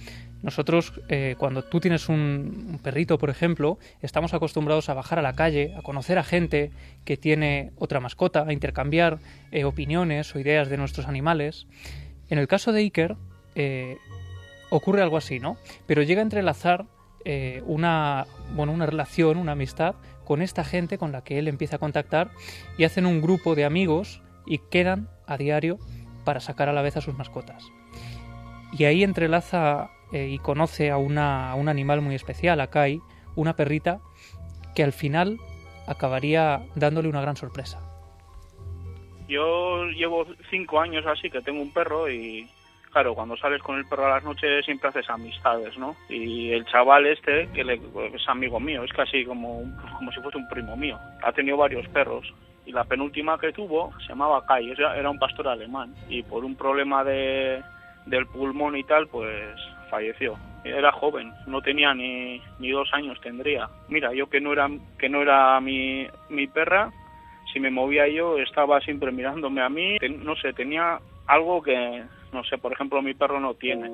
Nosotros, 0.43 0.93
eh, 1.09 1.35
cuando 1.39 1.63
tú 1.65 1.81
tienes 1.81 2.09
un, 2.09 2.79
perrito, 2.83 3.19
por 3.19 3.31
ejemplo, 3.31 3.79
estamos 4.03 4.35
acostumbrados 4.35 4.89
a 4.89 4.95
bajar 4.95 5.19
a 5.19 5.23
la 5.23 5.33
calle, 5.33 5.75
a 5.77 5.83
conocer 5.83 6.19
a 6.19 6.23
gente 6.23 6.71
que 7.05 7.17
tiene 7.17 7.73
otra 7.77 7.99
mascota, 8.01 8.45
a 8.47 8.53
intercambiar 8.53 9.19
eh, 9.51 9.65
opiniones 9.65 10.35
o 10.35 10.39
ideas 10.39 10.69
de 10.69 10.77
nuestros 10.77 11.09
animales. 11.09 11.67
En 12.29 12.39
el 12.39 12.47
caso 12.47 12.73
de 12.73 12.81
Iker, 12.81 13.17
eh, 13.57 13.97
ocurre 14.71 15.03
algo 15.03 15.17
así, 15.17 15.41
¿no? 15.41 15.57
Pero 15.87 16.03
llega 16.03 16.21
a 16.21 16.23
entrelazar 16.23 16.87
una, 17.67 18.27
bueno, 18.55 18.73
una 18.73 18.87
relación, 18.87 19.37
una 19.37 19.53
amistad 19.53 19.97
con 20.25 20.41
esta 20.41 20.65
gente 20.65 20.97
con 20.97 21.13
la 21.13 21.23
que 21.25 21.39
él 21.39 21.47
empieza 21.47 21.77
a 21.77 21.79
contactar 21.79 22.31
y 22.79 22.85
hacen 22.85 23.05
un 23.05 23.21
grupo 23.21 23.55
de 23.55 23.67
amigos 23.67 24.23
y 24.47 24.59
quedan 24.71 25.11
a 25.27 25.37
diario 25.37 25.79
para 26.25 26.41
sacar 26.41 26.71
a 26.71 26.73
la 26.73 26.81
vez 26.81 26.97
a 26.97 27.03
sus 27.03 27.15
mascotas. 27.19 27.63
Y 28.73 28.85
ahí 28.85 29.05
entrelaza 29.05 29.91
eh, 30.13 30.29
y 30.29 30.39
conoce 30.39 30.91
a, 30.91 30.97
una, 30.97 31.55
un 31.55 31.69
animal 31.69 32.01
muy 32.01 32.15
especial, 32.15 32.61
a 32.61 32.69
Kai, 32.69 33.01
una 33.37 33.55
perrita, 33.55 34.01
que 34.75 34.83
al 34.83 34.93
final 34.93 35.39
acabaría 35.87 36.63
dándole 36.75 37.09
una 37.09 37.21
gran 37.21 37.37
sorpresa. 37.37 37.81
Yo 39.29 39.85
llevo 39.87 40.27
cinco 40.51 40.81
años 40.81 41.05
así 41.07 41.31
que 41.31 41.43
tengo 41.43 41.61
un 41.61 41.73
perro 41.73 42.11
y 42.11 42.49
claro, 42.91 43.15
cuando 43.15 43.37
sales 43.37 43.63
con 43.63 43.77
el 43.77 43.85
perro 43.85 44.07
a 44.07 44.15
las 44.15 44.25
noches 44.25 44.65
siempre 44.65 44.89
haces 44.89 45.09
amistades, 45.11 45.77
¿no? 45.79 45.95
Y 46.09 46.51
el 46.53 46.65
chaval 46.65 47.07
este, 47.07 47.49
que 47.53 47.61
es 48.15 48.29
amigo 48.29 48.59
mío, 48.59 48.83
es 48.85 48.93
casi 48.93 49.25
como, 49.25 49.63
como 49.97 50.11
si 50.13 50.21
fuese 50.21 50.39
un 50.39 50.49
primo 50.49 50.77
mío. 50.77 50.99
Ha 51.23 51.33
tenido 51.33 51.59
varios 51.59 51.87
perros 51.89 52.33
y 52.65 52.73
la 52.73 52.85
penúltima 52.85 53.39
que 53.39 53.53
tuvo 53.53 53.93
se 54.01 54.09
llamaba 54.09 54.45
Kai, 54.47 54.71
era 54.71 55.11
un 55.11 55.19
pastor 55.19 55.49
alemán 55.49 55.95
y 56.09 56.23
por 56.23 56.45
un 56.45 56.57
problema 56.57 57.05
de, 57.05 57.63
del 58.07 58.27
pulmón 58.27 58.77
y 58.77 58.85
tal, 58.85 59.07
pues 59.09 59.59
falleció. 59.89 60.37
Era 60.65 60.93
joven, 60.93 61.33
no 61.47 61.63
tenía 61.63 61.95
ni, 61.95 62.41
ni 62.59 62.71
dos 62.71 62.89
años 62.93 63.21
tendría. 63.21 63.69
Mira, 63.89 64.13
yo 64.13 64.29
que 64.29 64.41
no 64.41 64.53
era 64.53 64.69
que 64.99 65.09
no 65.09 65.23
era 65.23 65.61
mi, 65.61 66.07
mi 66.29 66.47
perra, 66.47 66.91
si 67.53 67.61
me 67.61 67.71
movía 67.71 68.09
yo 68.09 68.39
estaba 68.39 68.81
siempre 68.81 69.11
mirándome 69.13 69.63
a 69.63 69.69
mí, 69.69 69.97
no 70.21 70.37
sé, 70.37 70.53
tenía 70.53 70.99
algo 71.27 71.63
que 71.63 72.03
no 72.33 72.45
sé, 72.45 72.59
por 72.59 72.73
ejemplo, 72.73 73.01
mi 73.03 73.15
perro 73.15 73.41
no 73.41 73.55
tiene. 73.55 73.91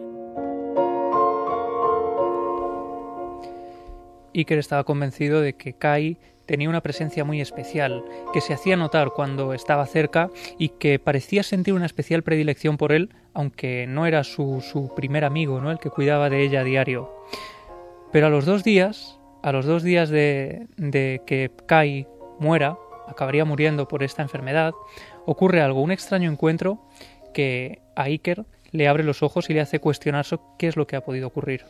Iker 4.34 4.58
estaba 4.58 4.82
convencido 4.84 5.40
de 5.40 5.56
que 5.56 5.74
Kai 5.74 6.18
tenía 6.46 6.68
una 6.68 6.82
presencia 6.82 7.24
muy 7.24 7.40
especial, 7.40 8.04
que 8.32 8.40
se 8.40 8.54
hacía 8.54 8.76
notar 8.76 9.10
cuando 9.10 9.54
estaba 9.54 9.86
cerca 9.86 10.30
y 10.58 10.70
que 10.70 10.98
parecía 10.98 11.42
sentir 11.42 11.74
una 11.74 11.86
especial 11.86 12.22
predilección 12.22 12.76
por 12.76 12.92
él, 12.92 13.10
aunque 13.32 13.86
no 13.86 14.06
era 14.06 14.24
su, 14.24 14.60
su 14.60 14.94
primer 14.94 15.24
amigo, 15.24 15.60
¿no? 15.60 15.70
el 15.70 15.78
que 15.78 15.90
cuidaba 15.90 16.30
de 16.30 16.42
ella 16.42 16.60
a 16.60 16.64
diario. 16.64 17.10
Pero 18.12 18.26
a 18.26 18.30
los 18.30 18.44
dos 18.44 18.62
días, 18.64 19.18
a 19.42 19.52
los 19.52 19.66
dos 19.66 19.82
días 19.82 20.08
de, 20.08 20.66
de 20.76 21.22
que 21.26 21.50
Kai 21.66 22.06
muera, 22.38 22.76
acabaría 23.08 23.44
muriendo 23.44 23.88
por 23.88 24.02
esta 24.02 24.22
enfermedad, 24.22 24.72
ocurre 25.26 25.60
algo, 25.60 25.82
un 25.82 25.92
extraño 25.92 26.30
encuentro 26.30 26.80
que 27.32 27.80
a 27.96 28.04
Iker 28.04 28.44
le 28.70 28.88
abre 28.88 29.04
los 29.04 29.22
ojos 29.22 29.50
y 29.50 29.54
le 29.54 29.60
hace 29.60 29.78
cuestionarse 29.78 30.38
qué 30.58 30.68
es 30.68 30.76
lo 30.76 30.86
que 30.86 30.96
ha 30.96 31.04
podido 31.04 31.28
ocurrir 31.28 31.64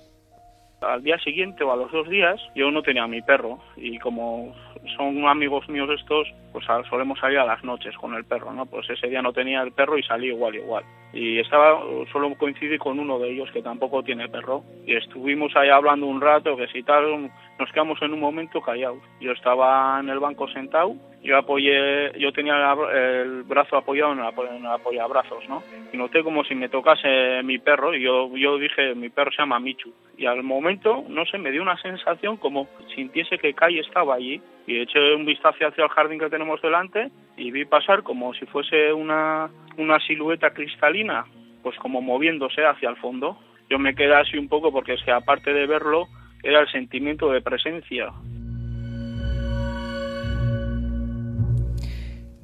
al 0.80 1.02
día 1.02 1.18
siguiente 1.18 1.64
o 1.64 1.72
a 1.72 1.76
los 1.76 1.90
dos 1.90 2.08
días 2.08 2.40
yo 2.54 2.70
no 2.70 2.82
tenía 2.82 3.06
mi 3.06 3.22
perro 3.22 3.58
y 3.76 3.98
como 3.98 4.54
son 4.96 5.26
amigos 5.26 5.68
míos 5.68 5.88
estos, 5.98 6.28
pues 6.52 6.64
solemos 6.88 7.18
salir 7.18 7.38
a 7.38 7.46
las 7.46 7.64
noches 7.64 7.96
con 7.96 8.14
el 8.14 8.24
perro, 8.24 8.52
¿no? 8.52 8.66
Pues 8.66 8.88
ese 8.90 9.08
día 9.08 9.22
no 9.22 9.32
tenía 9.32 9.62
el 9.62 9.72
perro 9.72 9.98
y 9.98 10.02
salí 10.02 10.28
igual 10.28 10.54
igual. 10.54 10.84
Y 11.12 11.38
estaba, 11.38 11.80
solo 12.12 12.34
coincidí 12.36 12.76
con 12.76 12.98
uno 12.98 13.18
de 13.18 13.30
ellos 13.30 13.50
que 13.52 13.62
tampoco 13.62 14.02
tiene 14.02 14.28
perro 14.28 14.62
y 14.86 14.94
estuvimos 14.94 15.54
ahí 15.56 15.68
hablando 15.68 16.06
un 16.06 16.20
rato 16.20 16.56
que 16.56 16.66
si 16.68 16.82
tal 16.82 17.30
nos 17.58 17.70
quedamos 17.72 18.00
en 18.02 18.12
un 18.12 18.20
momento 18.20 18.60
callados. 18.60 19.02
Yo 19.20 19.32
estaba 19.32 19.98
en 20.00 20.08
el 20.08 20.18
banco 20.18 20.48
sentado 20.48 20.96
yo 21.24 21.38
apoyé, 21.38 22.12
yo 22.18 22.32
tenía 22.32 22.54
el 22.92 23.44
brazo 23.44 23.78
apoyado 23.78 24.12
en 24.12 24.18
el 24.18 24.66
apoyabrazos, 24.66 25.48
¿no? 25.48 25.62
Y 25.90 25.96
noté 25.96 26.22
como 26.22 26.44
si 26.44 26.54
me 26.54 26.68
tocase 26.68 27.42
mi 27.42 27.58
perro 27.58 27.94
y 27.94 28.02
yo, 28.02 28.30
yo 28.36 28.58
dije, 28.58 28.94
mi 28.94 29.08
perro 29.08 29.30
se 29.30 29.38
llama 29.38 29.58
Michu. 29.58 29.90
Y 30.18 30.26
al 30.26 30.42
momento, 30.42 31.02
no 31.08 31.24
sé, 31.24 31.38
me 31.38 31.50
dio 31.50 31.62
una 31.62 31.80
sensación 31.80 32.36
como 32.36 32.68
sintiese 32.94 33.38
que 33.38 33.54
Kai 33.54 33.78
estaba 33.78 34.16
allí 34.16 34.42
y 34.66 34.80
eché 34.80 35.14
un 35.14 35.24
vistazo 35.24 35.66
hacia 35.66 35.84
el 35.84 35.90
jardín 35.90 36.18
que 36.18 36.28
tenemos 36.28 36.60
delante 36.60 37.10
y 37.38 37.50
vi 37.50 37.64
pasar 37.64 38.02
como 38.02 38.34
si 38.34 38.44
fuese 38.44 38.92
una, 38.92 39.48
una 39.78 39.98
silueta 40.00 40.50
cristalina, 40.50 41.24
pues 41.62 41.78
como 41.78 42.02
moviéndose 42.02 42.66
hacia 42.66 42.90
el 42.90 42.96
fondo. 42.96 43.38
Yo 43.70 43.78
me 43.78 43.94
quedé 43.94 44.14
así 44.14 44.36
un 44.36 44.48
poco 44.48 44.70
porque 44.70 44.92
es 44.92 45.02
que 45.02 45.10
aparte 45.10 45.54
de 45.54 45.66
verlo, 45.66 46.06
era 46.44 46.60
el 46.60 46.68
sentimiento 46.70 47.30
de 47.30 47.40
presencia. 47.40 48.12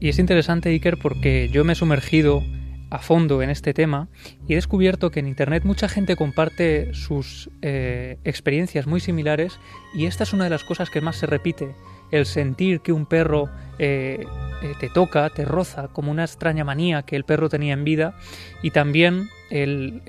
Y 0.01 0.09
es 0.09 0.19
interesante, 0.19 0.71
Iker, 0.71 0.97
porque 0.97 1.49
yo 1.53 1.63
me 1.63 1.75
he 1.75 1.77
sumergido 1.77 2.43
a 2.91 2.99
fondo 2.99 3.43
en 3.43 3.51
este 3.51 3.73
tema 3.73 4.09
y 4.49 4.55
he 4.55 4.57
descubierto 4.57 5.11
que 5.11 5.21
en 5.21 5.29
Internet 5.29 5.63
mucha 5.65 5.89
gente 5.89 6.17
comparte 6.17 6.93
sus 6.93 7.51
eh, 7.63 8.19
experiencias 8.25 8.87
muy 8.87 9.01
similares 9.01 9.61
y 9.95 10.07
esta 10.07 10.25
es 10.25 10.33
una 10.33 10.45
de 10.45 10.51
las 10.51 10.65
cosas 10.65 10.91
que 10.91 11.01
más 11.01 11.17
se 11.17 11.27
repite, 11.27 11.77
el 12.11 12.27
sentir 12.27 12.81
que 12.81 12.93
un 12.93 13.07
perro 13.07 13.49
eh, 13.79 14.25
eh, 14.63 14.73
te 14.81 14.89
toca, 14.89 15.29
te 15.31 15.45
roza, 15.45 15.89
como 15.89 16.11
una 16.11 16.25
extraña 16.25 16.65
manía 16.65 17.03
que 17.03 17.17
el 17.17 17.25
perro 17.25 17.49
tenía 17.49 17.75
en 17.75 17.85
vida 17.85 18.19
y 18.63 18.71
también 18.73 19.29
el, 19.51 20.03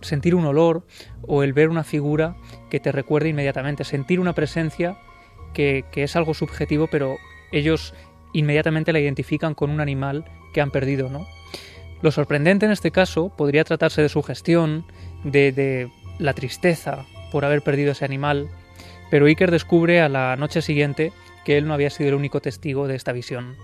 sentir 0.00 0.34
un 0.34 0.44
olor 0.44 0.86
o 1.22 1.42
el 1.42 1.52
ver 1.52 1.68
una 1.68 1.84
figura 1.84 2.36
que 2.70 2.80
te 2.80 2.92
recuerde 2.92 3.30
inmediatamente, 3.30 3.84
sentir 3.84 4.20
una 4.20 4.34
presencia 4.34 4.98
que, 5.54 5.84
que 5.90 6.02
es 6.02 6.16
algo 6.16 6.34
subjetivo 6.34 6.86
pero 6.86 7.18
ellos 7.52 7.94
inmediatamente 8.32 8.92
la 8.92 9.00
identifican 9.00 9.54
con 9.54 9.70
un 9.70 9.80
animal 9.80 10.24
que 10.52 10.60
han 10.60 10.70
perdido, 10.70 11.08
¿no? 11.08 11.26
Lo 12.00 12.12
sorprendente 12.12 12.66
en 12.66 12.72
este 12.72 12.90
caso 12.90 13.30
podría 13.36 13.64
tratarse 13.64 14.02
de 14.02 14.08
su 14.08 14.22
gestión, 14.22 14.84
de, 15.24 15.50
de 15.50 15.90
la 16.18 16.32
tristeza 16.32 17.06
por 17.32 17.44
haber 17.44 17.62
perdido 17.62 17.92
ese 17.92 18.04
animal, 18.04 18.48
pero 19.10 19.26
Iker 19.26 19.50
descubre 19.50 20.00
a 20.00 20.08
la 20.08 20.36
noche 20.36 20.62
siguiente 20.62 21.12
que 21.44 21.58
él 21.58 21.66
no 21.66 21.74
había 21.74 21.90
sido 21.90 22.10
el 22.10 22.14
único 22.14 22.40
testigo 22.40 22.86
de 22.86 22.94
esta 22.94 23.12
visión. 23.12 23.56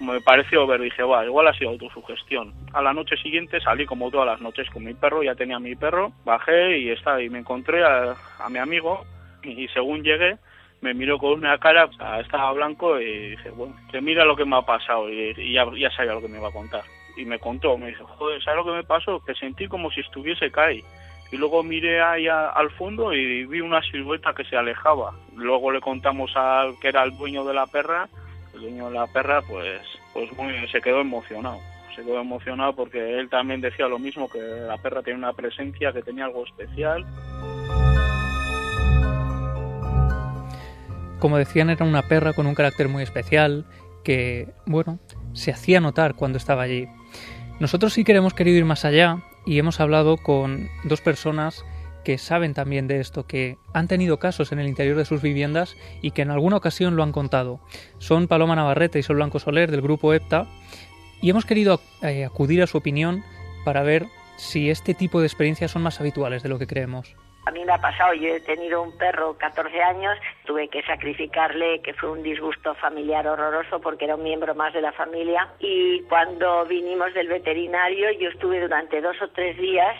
Me 0.00 0.20
pareció 0.20 0.66
ver, 0.66 0.80
dije, 0.80 1.02
va, 1.02 1.24
igual 1.24 1.48
ha 1.48 1.54
sido 1.54 1.70
autosugestión. 1.70 2.54
A 2.72 2.82
la 2.82 2.92
noche 2.92 3.16
siguiente 3.16 3.60
salí 3.60 3.84
como 3.84 4.10
todas 4.10 4.26
las 4.26 4.40
noches 4.40 4.68
con 4.70 4.84
mi 4.84 4.94
perro, 4.94 5.22
ya 5.22 5.34
tenía 5.34 5.58
mi 5.58 5.74
perro, 5.74 6.12
bajé 6.24 6.78
y, 6.78 6.90
está, 6.90 7.20
y 7.20 7.28
me 7.28 7.40
encontré 7.40 7.84
a, 7.84 8.14
a 8.38 8.48
mi 8.48 8.58
amigo 8.58 9.04
y 9.42 9.66
según 9.68 10.02
llegué 10.02 10.38
me 10.80 10.94
miró 10.94 11.18
con 11.18 11.32
una 11.32 11.58
cara, 11.58 11.88
estaba 12.20 12.52
blanco 12.52 13.00
y 13.00 13.30
dije, 13.30 13.50
bueno, 13.50 13.74
que 13.90 14.00
mira 14.00 14.24
lo 14.24 14.36
que 14.36 14.44
me 14.44 14.56
ha 14.56 14.62
pasado 14.62 15.10
y, 15.10 15.52
ya, 15.52 15.66
ya 15.76 15.90
sabía 15.90 16.14
lo 16.14 16.20
que 16.20 16.28
me 16.28 16.38
iba 16.38 16.48
a 16.48 16.52
contar. 16.52 16.84
Y 17.16 17.24
me 17.24 17.38
contó, 17.38 17.76
me 17.76 17.88
dijo, 17.88 18.06
joder, 18.06 18.42
¿sabes 18.42 18.58
lo 18.58 18.64
que 18.64 18.76
me 18.78 18.84
pasó? 18.84 19.20
Que 19.24 19.34
sentí 19.34 19.66
como 19.66 19.90
si 19.90 20.00
estuviese 20.00 20.50
caí. 20.52 20.84
Y 21.32 21.36
luego 21.36 21.62
miré 21.62 22.00
ahí 22.00 22.28
al 22.28 22.70
fondo 22.70 23.12
y 23.12 23.44
vi 23.44 23.60
una 23.60 23.82
silueta 23.82 24.32
que 24.34 24.44
se 24.44 24.56
alejaba. 24.56 25.12
Luego 25.34 25.72
le 25.72 25.80
contamos 25.80 26.34
al 26.36 26.78
que 26.80 26.88
era 26.88 27.02
el 27.02 27.16
dueño 27.18 27.44
de 27.44 27.54
la 27.54 27.66
perra, 27.66 28.08
el 28.58 28.64
dueño 28.64 28.88
de 28.88 28.94
la 28.94 29.06
perra, 29.06 29.42
pues, 29.42 29.80
pues 30.12 30.30
muy, 30.36 30.52
se 30.68 30.80
quedó 30.80 31.00
emocionado. 31.00 31.60
Se 31.94 32.02
quedó 32.02 32.20
emocionado 32.20 32.74
porque 32.74 33.18
él 33.18 33.28
también 33.28 33.60
decía 33.60 33.88
lo 33.88 33.98
mismo, 33.98 34.28
que 34.28 34.40
la 34.40 34.76
perra 34.78 35.02
tenía 35.02 35.18
una 35.18 35.32
presencia, 35.32 35.92
que 35.92 36.02
tenía 36.02 36.26
algo 36.26 36.44
especial. 36.44 37.04
Como 41.18 41.36
decían, 41.36 41.70
era 41.70 41.84
una 41.84 42.02
perra 42.02 42.32
con 42.32 42.46
un 42.46 42.54
carácter 42.54 42.88
muy 42.88 43.02
especial 43.02 43.64
que, 44.04 44.48
bueno, 44.66 45.00
se 45.32 45.50
hacía 45.50 45.80
notar 45.80 46.14
cuando 46.14 46.38
estaba 46.38 46.62
allí. 46.62 46.86
Nosotros 47.58 47.92
sí 47.92 48.04
que 48.04 48.12
hemos 48.12 48.34
querido 48.34 48.56
ir 48.56 48.64
más 48.64 48.84
allá 48.84 49.18
y 49.44 49.58
hemos 49.58 49.80
hablado 49.80 50.16
con 50.16 50.68
dos 50.84 51.00
personas 51.00 51.64
que 52.08 52.16
saben 52.16 52.54
también 52.54 52.88
de 52.88 53.00
esto, 53.00 53.26
que 53.26 53.58
han 53.74 53.86
tenido 53.86 54.18
casos 54.18 54.50
en 54.50 54.58
el 54.58 54.66
interior 54.66 54.96
de 54.96 55.04
sus 55.04 55.20
viviendas 55.20 55.76
y 56.00 56.12
que 56.12 56.22
en 56.22 56.30
alguna 56.30 56.56
ocasión 56.56 56.96
lo 56.96 57.02
han 57.02 57.12
contado. 57.12 57.60
Son 57.98 58.28
Paloma 58.28 58.56
Navarrete 58.56 58.98
y 58.98 59.02
Sol 59.02 59.16
Blanco 59.16 59.38
Soler 59.38 59.70
del 59.70 59.82
grupo 59.82 60.14
EPTA 60.14 60.46
y 61.20 61.28
hemos 61.28 61.44
querido 61.44 61.80
eh, 62.00 62.24
acudir 62.24 62.62
a 62.62 62.66
su 62.66 62.78
opinión 62.78 63.24
para 63.66 63.82
ver 63.82 64.06
si 64.38 64.70
este 64.70 64.94
tipo 64.94 65.20
de 65.20 65.26
experiencias 65.26 65.70
son 65.70 65.82
más 65.82 66.00
habituales 66.00 66.42
de 66.42 66.48
lo 66.48 66.58
que 66.58 66.66
creemos. 66.66 67.14
A 67.44 67.50
mí 67.50 67.62
me 67.64 67.72
ha 67.72 67.78
pasado, 67.78 68.14
yo 68.14 68.28
he 68.28 68.40
tenido 68.40 68.82
un 68.82 68.96
perro 68.96 69.36
14 69.36 69.82
años, 69.82 70.18
tuve 70.46 70.68
que 70.68 70.82
sacrificarle, 70.84 71.82
que 71.82 71.92
fue 71.92 72.10
un 72.10 72.22
disgusto 72.22 72.74
familiar 72.74 73.26
horroroso 73.26 73.80
porque 73.80 74.06
era 74.06 74.16
un 74.16 74.22
miembro 74.22 74.54
más 74.54 74.72
de 74.72 74.80
la 74.80 74.92
familia. 74.92 75.48
Y 75.58 76.02
cuando 76.04 76.64
vinimos 76.64 77.12
del 77.12 77.28
veterinario, 77.28 78.12
yo 78.12 78.30
estuve 78.30 78.60
durante 78.60 79.00
dos 79.02 79.16
o 79.20 79.28
tres 79.28 79.58
días 79.58 79.94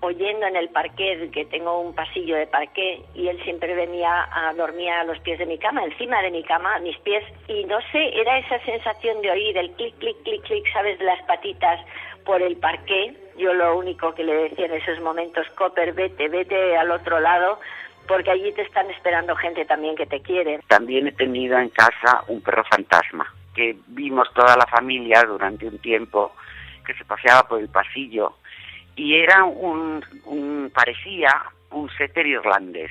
oyendo 0.00 0.46
en 0.46 0.56
el 0.56 0.68
parquet, 0.68 1.30
que 1.30 1.44
tengo 1.46 1.80
un 1.80 1.94
pasillo 1.94 2.36
de 2.36 2.46
parquet, 2.46 3.04
y 3.14 3.28
él 3.28 3.42
siempre 3.44 3.74
venía 3.74 4.28
a 4.32 4.52
dormir 4.54 4.90
a 4.90 5.04
los 5.04 5.18
pies 5.20 5.38
de 5.38 5.46
mi 5.46 5.58
cama, 5.58 5.84
encima 5.84 6.20
de 6.22 6.30
mi 6.30 6.42
cama, 6.42 6.78
mis 6.80 6.98
pies, 6.98 7.24
y 7.48 7.64
no 7.64 7.78
sé, 7.92 8.20
era 8.20 8.38
esa 8.38 8.58
sensación 8.64 9.20
de 9.22 9.30
oír 9.30 9.56
el 9.56 9.70
clic, 9.72 9.96
clic, 9.98 10.22
clic, 10.22 10.42
clic, 10.42 10.72
¿sabes?, 10.72 10.98
de 10.98 11.04
las 11.04 11.22
patitas 11.24 11.80
por 12.24 12.42
el 12.42 12.56
parquet. 12.56 13.16
Yo 13.36 13.54
lo 13.54 13.78
único 13.78 14.14
que 14.14 14.24
le 14.24 14.34
decía 14.34 14.66
en 14.66 14.74
esos 14.74 15.00
momentos, 15.00 15.46
Copper, 15.56 15.92
vete, 15.92 16.28
vete 16.28 16.76
al 16.76 16.90
otro 16.90 17.20
lado, 17.20 17.58
porque 18.06 18.30
allí 18.30 18.52
te 18.52 18.62
están 18.62 18.90
esperando 18.90 19.34
gente 19.36 19.64
también 19.64 19.96
que 19.96 20.06
te 20.06 20.20
quiere. 20.20 20.60
También 20.68 21.06
he 21.06 21.12
tenido 21.12 21.58
en 21.58 21.70
casa 21.70 22.22
un 22.28 22.40
perro 22.40 22.64
fantasma, 22.64 23.32
que 23.54 23.76
vimos 23.88 24.32
toda 24.34 24.56
la 24.56 24.66
familia 24.66 25.22
durante 25.22 25.66
un 25.66 25.78
tiempo, 25.78 26.32
que 26.86 26.94
se 26.94 27.04
paseaba 27.04 27.48
por 27.48 27.60
el 27.60 27.68
pasillo 27.68 28.34
y 28.96 29.14
era 29.16 29.44
un, 29.44 30.02
parecía 30.74 31.44
un 31.70 31.88
setter 31.90 32.26
irlandés. 32.26 32.90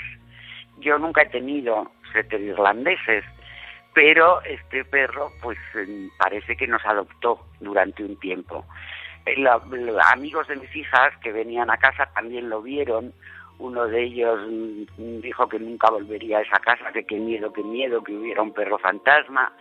Yo 0.80 0.98
nunca 1.00 1.24
he 1.24 1.30
tenido 1.30 1.92
setter 2.14 2.40
irlandeses, 2.40 3.26
pero 3.94 4.42
este 4.44 4.86
perro 4.86 5.32
pues 5.42 5.58
em, 5.74 6.10
parece 6.18 6.56
que 6.56 6.68
nos 6.68 6.86
adoptó 6.86 7.48
durante 7.60 8.04
un 8.04 8.20
tiempo. 8.20 8.66
Eh, 9.26 9.44
amigos 10.12 10.48
de 10.48 10.58
mis 10.58 10.76
hijas 10.76 11.18
que 11.24 11.32
venían 11.32 11.72
a 11.72 11.78
casa 11.78 12.08
también 12.14 12.50
lo 12.50 12.62
vieron. 12.62 13.12
Uno 13.58 13.88
de 13.88 14.04
ellos 14.04 14.40
mm, 14.48 15.22
dijo 15.22 15.50
que 15.50 15.60
nunca 15.60 15.90
volvería 15.90 16.38
a 16.38 16.42
esa 16.42 16.60
casa, 16.60 16.92
que 16.92 17.06
qué 17.06 17.16
miedo, 17.16 17.52
qué 17.52 17.64
miedo, 17.64 18.04
que 18.04 18.14
hubiera 18.14 18.44
un 18.44 18.54
perro 18.54 18.78
fantasma. 18.78 19.52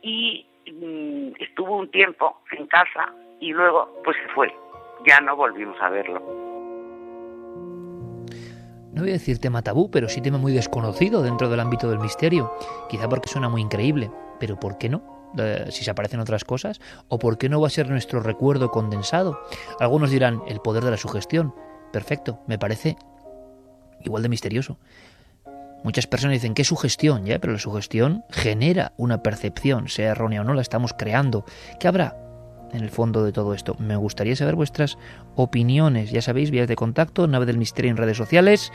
Y 0.00 0.46
mm, 0.72 1.42
estuvo 1.42 1.76
un 1.76 1.90
tiempo 1.90 2.40
en 2.52 2.66
casa 2.68 3.12
y 3.40 3.52
luego 3.52 4.00
pues 4.02 4.16
se 4.16 4.32
fue 4.32 4.50
ya 5.06 5.20
no 5.20 5.36
volvimos 5.36 5.76
a 5.80 5.88
verlo. 5.90 6.20
No 8.92 9.02
voy 9.02 9.10
a 9.10 9.14
decir 9.14 9.38
tema 9.38 9.62
tabú, 9.62 9.90
pero 9.90 10.08
sí 10.08 10.20
tema 10.20 10.38
muy 10.38 10.52
desconocido 10.52 11.22
dentro 11.22 11.48
del 11.48 11.60
ámbito 11.60 11.88
del 11.88 12.00
misterio. 12.00 12.52
Quizá 12.88 13.08
porque 13.08 13.28
suena 13.28 13.48
muy 13.48 13.62
increíble, 13.62 14.10
pero 14.40 14.58
¿por 14.58 14.78
qué 14.78 14.88
no? 14.88 15.18
si 15.68 15.84
se 15.84 15.90
aparecen 15.90 16.20
otras 16.20 16.42
cosas, 16.42 16.80
o 17.08 17.18
por 17.18 17.38
qué 17.38 17.48
no 17.48 17.60
va 17.60 17.66
a 17.66 17.70
ser 17.70 17.90
nuestro 17.90 18.20
recuerdo 18.20 18.70
condensado. 18.70 19.38
Algunos 19.78 20.10
dirán 20.10 20.40
el 20.48 20.60
poder 20.60 20.82
de 20.82 20.90
la 20.90 20.96
sugestión. 20.96 21.54
Perfecto, 21.92 22.40
me 22.46 22.58
parece 22.58 22.96
igual 24.04 24.22
de 24.22 24.28
misterioso. 24.28 24.78
Muchas 25.84 26.06
personas 26.06 26.34
dicen 26.34 26.54
que 26.54 26.64
sugestión, 26.64 27.24
ya, 27.24 27.38
pero 27.38 27.52
la 27.52 27.58
sugestión 27.58 28.24
genera 28.30 28.92
una 28.96 29.22
percepción, 29.22 29.88
sea 29.88 30.10
errónea 30.10 30.40
o 30.40 30.44
no, 30.44 30.54
la 30.54 30.62
estamos 30.62 30.92
creando. 30.92 31.44
¿Qué 31.78 31.86
habrá? 31.86 32.16
En 32.72 32.82
el 32.82 32.90
fondo 32.90 33.24
de 33.24 33.32
todo 33.32 33.54
esto. 33.54 33.76
Me 33.78 33.96
gustaría 33.96 34.36
saber 34.36 34.54
vuestras 34.54 34.98
opiniones, 35.36 36.10
ya 36.10 36.22
sabéis, 36.22 36.50
vías 36.50 36.68
de 36.68 36.76
contacto, 36.76 37.26
nave 37.26 37.46
del 37.46 37.58
misterio 37.58 37.90
en 37.90 37.96
redes 37.96 38.16
sociales, 38.16 38.72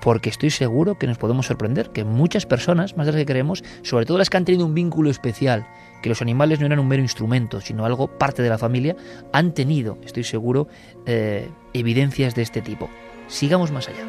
porque 0.00 0.30
estoy 0.30 0.50
seguro 0.50 0.98
que 0.98 1.06
nos 1.06 1.18
podemos 1.18 1.46
sorprender, 1.46 1.90
que 1.90 2.04
muchas 2.04 2.46
personas, 2.46 2.96
más 2.96 3.06
de 3.06 3.12
las 3.12 3.20
que 3.20 3.26
creemos, 3.26 3.62
sobre 3.82 4.06
todo 4.06 4.18
las 4.18 4.30
que 4.30 4.36
han 4.36 4.44
tenido 4.44 4.66
un 4.66 4.74
vínculo 4.74 5.10
especial, 5.10 5.66
que 6.02 6.08
los 6.08 6.22
animales 6.22 6.60
no 6.60 6.66
eran 6.66 6.78
un 6.78 6.88
mero 6.88 7.02
instrumento, 7.02 7.60
sino 7.60 7.84
algo 7.84 8.06
parte 8.18 8.42
de 8.42 8.48
la 8.48 8.58
familia, 8.58 8.96
han 9.32 9.52
tenido, 9.52 9.98
estoy 10.04 10.24
seguro, 10.24 10.68
eh, 11.06 11.48
evidencias 11.74 12.34
de 12.34 12.42
este 12.42 12.62
tipo. 12.62 12.88
Sigamos 13.28 13.70
más 13.70 13.88
allá. 13.88 14.04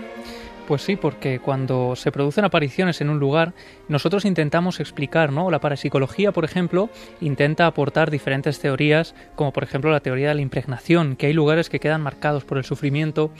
Pues 0.71 0.83
sí, 0.83 0.95
porque 0.95 1.39
cuando 1.39 1.97
se 1.97 2.13
producen 2.13 2.45
apariciones 2.45 3.01
en 3.01 3.09
un 3.09 3.19
lugar, 3.19 3.53
nosotros 3.89 4.23
intentamos 4.23 4.79
explicar, 4.79 5.33
¿no? 5.33 5.51
La 5.51 5.59
parapsicología, 5.59 6.31
por 6.31 6.45
ejemplo, 6.45 6.89
intenta 7.19 7.65
aportar 7.65 8.09
diferentes 8.09 8.57
teorías, 8.61 9.13
como 9.35 9.51
por 9.51 9.63
ejemplo 9.63 9.91
la 9.91 9.99
teoría 9.99 10.29
de 10.29 10.35
la 10.35 10.41
impregnación, 10.41 11.17
que 11.17 11.25
hay 11.25 11.33
lugares 11.33 11.67
que 11.69 11.81
quedan 11.81 11.99
marcados 11.99 12.45
por 12.45 12.57
el 12.57 12.63
sufrimiento, 12.63 13.31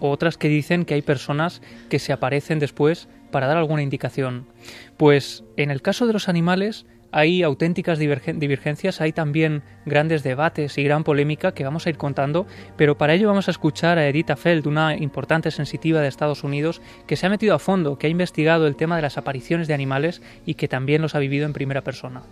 o 0.00 0.10
otras 0.10 0.36
que 0.36 0.48
dicen 0.48 0.84
que 0.84 0.94
hay 0.94 1.02
personas 1.02 1.62
que 1.88 2.00
se 2.00 2.12
aparecen 2.12 2.58
después 2.58 3.08
para 3.30 3.46
dar 3.46 3.58
alguna 3.58 3.84
indicación. 3.84 4.48
Pues 4.96 5.44
en 5.56 5.70
el 5.70 5.82
caso 5.82 6.08
de 6.08 6.12
los 6.12 6.28
animales, 6.28 6.86
hay 7.12 7.42
auténticas 7.42 7.98
divergencias, 7.98 9.00
hay 9.00 9.12
también 9.12 9.62
grandes 9.86 10.22
debates 10.22 10.78
y 10.78 10.84
gran 10.84 11.04
polémica 11.04 11.52
que 11.52 11.64
vamos 11.64 11.86
a 11.86 11.90
ir 11.90 11.96
contando, 11.96 12.46
pero 12.76 12.96
para 12.96 13.14
ello 13.14 13.28
vamos 13.28 13.48
a 13.48 13.50
escuchar 13.50 13.98
a 13.98 14.08
Edith 14.08 14.36
Feld, 14.36 14.66
una 14.66 14.96
importante 14.96 15.50
sensitiva 15.50 16.00
de 16.00 16.08
Estados 16.08 16.44
Unidos, 16.44 16.80
que 17.06 17.16
se 17.16 17.26
ha 17.26 17.30
metido 17.30 17.54
a 17.54 17.58
fondo, 17.58 17.98
que 17.98 18.06
ha 18.06 18.10
investigado 18.10 18.66
el 18.66 18.76
tema 18.76 18.96
de 18.96 19.02
las 19.02 19.18
apariciones 19.18 19.68
de 19.68 19.74
animales 19.74 20.22
y 20.46 20.54
que 20.54 20.68
también 20.68 21.02
los 21.02 21.14
ha 21.14 21.18
vivido 21.18 21.46
en 21.46 21.52
primera 21.52 21.82
persona. 21.82 22.22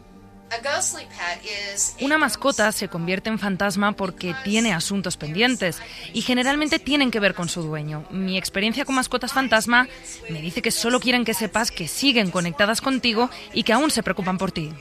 Una 2.00 2.18
mascota 2.18 2.72
se 2.72 2.88
convierte 2.88 3.28
en 3.28 3.38
fantasma 3.38 3.92
porque 3.92 4.34
tiene 4.44 4.72
asuntos 4.72 5.16
pendientes 5.16 5.80
y 6.12 6.22
generalmente 6.22 6.78
tienen 6.78 7.10
que 7.10 7.20
ver 7.20 7.34
con 7.34 7.48
su 7.48 7.62
dueño. 7.62 8.04
Mi 8.10 8.38
experiencia 8.38 8.84
con 8.84 8.94
mascotas 8.94 9.32
fantasma 9.32 9.88
me 10.30 10.40
dice 10.40 10.62
que 10.62 10.70
solo 10.70 11.00
quieren 11.00 11.24
que 11.24 11.34
sepas 11.34 11.70
que 11.70 11.88
siguen 11.88 12.30
conectadas 12.30 12.80
contigo 12.80 13.30
y 13.52 13.62
que 13.62 13.72
aún 13.72 13.90
se 13.90 14.02
preocupan 14.02 14.38
por 14.38 14.52
ti. 14.52 14.72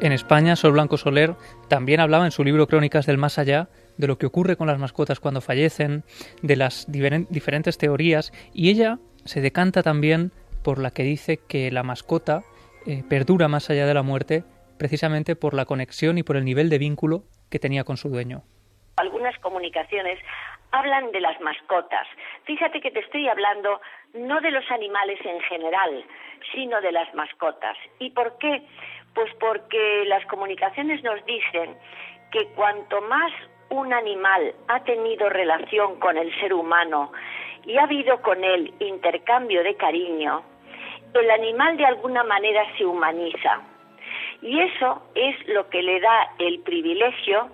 En 0.00 0.12
España, 0.12 0.54
Sol 0.54 0.72
Blanco 0.72 0.96
Soler 0.96 1.34
también 1.68 2.00
hablaba 2.00 2.24
en 2.24 2.30
su 2.30 2.44
libro 2.44 2.68
Crónicas 2.68 3.06
del 3.06 3.18
Más 3.18 3.38
Allá 3.38 3.68
de 3.96 4.06
lo 4.06 4.16
que 4.16 4.26
ocurre 4.26 4.56
con 4.56 4.68
las 4.68 4.78
mascotas 4.78 5.18
cuando 5.18 5.40
fallecen, 5.40 6.04
de 6.40 6.56
las 6.56 6.86
diferentes 6.88 7.78
teorías, 7.78 8.32
y 8.54 8.70
ella 8.70 9.00
se 9.24 9.40
decanta 9.40 9.82
también 9.82 10.32
por 10.68 10.78
la 10.78 10.90
que 10.90 11.02
dice 11.02 11.38
que 11.48 11.70
la 11.70 11.82
mascota 11.82 12.42
eh, 12.86 13.02
perdura 13.08 13.48
más 13.48 13.70
allá 13.70 13.86
de 13.86 13.94
la 13.94 14.02
muerte 14.02 14.44
precisamente 14.78 15.34
por 15.34 15.54
la 15.54 15.64
conexión 15.64 16.18
y 16.18 16.22
por 16.22 16.36
el 16.36 16.44
nivel 16.44 16.68
de 16.68 16.76
vínculo 16.76 17.22
que 17.50 17.58
tenía 17.58 17.84
con 17.84 17.96
su 17.96 18.10
dueño. 18.10 18.42
Algunas 18.98 19.38
comunicaciones 19.38 20.18
hablan 20.70 21.10
de 21.10 21.22
las 21.22 21.40
mascotas. 21.40 22.06
Fíjate 22.44 22.82
que 22.82 22.90
te 22.90 23.00
estoy 23.00 23.28
hablando 23.28 23.80
no 24.12 24.42
de 24.42 24.50
los 24.50 24.70
animales 24.70 25.18
en 25.24 25.40
general, 25.40 26.04
sino 26.52 26.82
de 26.82 26.92
las 26.92 27.14
mascotas. 27.14 27.78
¿Y 27.98 28.10
por 28.10 28.36
qué? 28.36 28.60
Pues 29.14 29.32
porque 29.40 30.04
las 30.04 30.26
comunicaciones 30.26 31.02
nos 31.02 31.24
dicen 31.24 31.78
que 32.30 32.44
cuanto 32.48 33.00
más 33.00 33.32
un 33.70 33.94
animal 33.94 34.54
ha 34.68 34.84
tenido 34.84 35.30
relación 35.30 35.98
con 35.98 36.18
el 36.18 36.30
ser 36.40 36.52
humano 36.52 37.10
y 37.64 37.78
ha 37.78 37.84
habido 37.84 38.20
con 38.20 38.44
él 38.44 38.74
intercambio 38.80 39.62
de 39.62 39.74
cariño, 39.76 40.42
el 41.14 41.30
animal 41.30 41.76
de 41.76 41.86
alguna 41.86 42.24
manera 42.24 42.62
se 42.76 42.84
humaniza. 42.84 43.60
Y 44.42 44.60
eso 44.60 45.02
es 45.14 45.34
lo 45.48 45.68
que 45.68 45.82
le 45.82 46.00
da 46.00 46.28
el 46.38 46.60
privilegio 46.60 47.50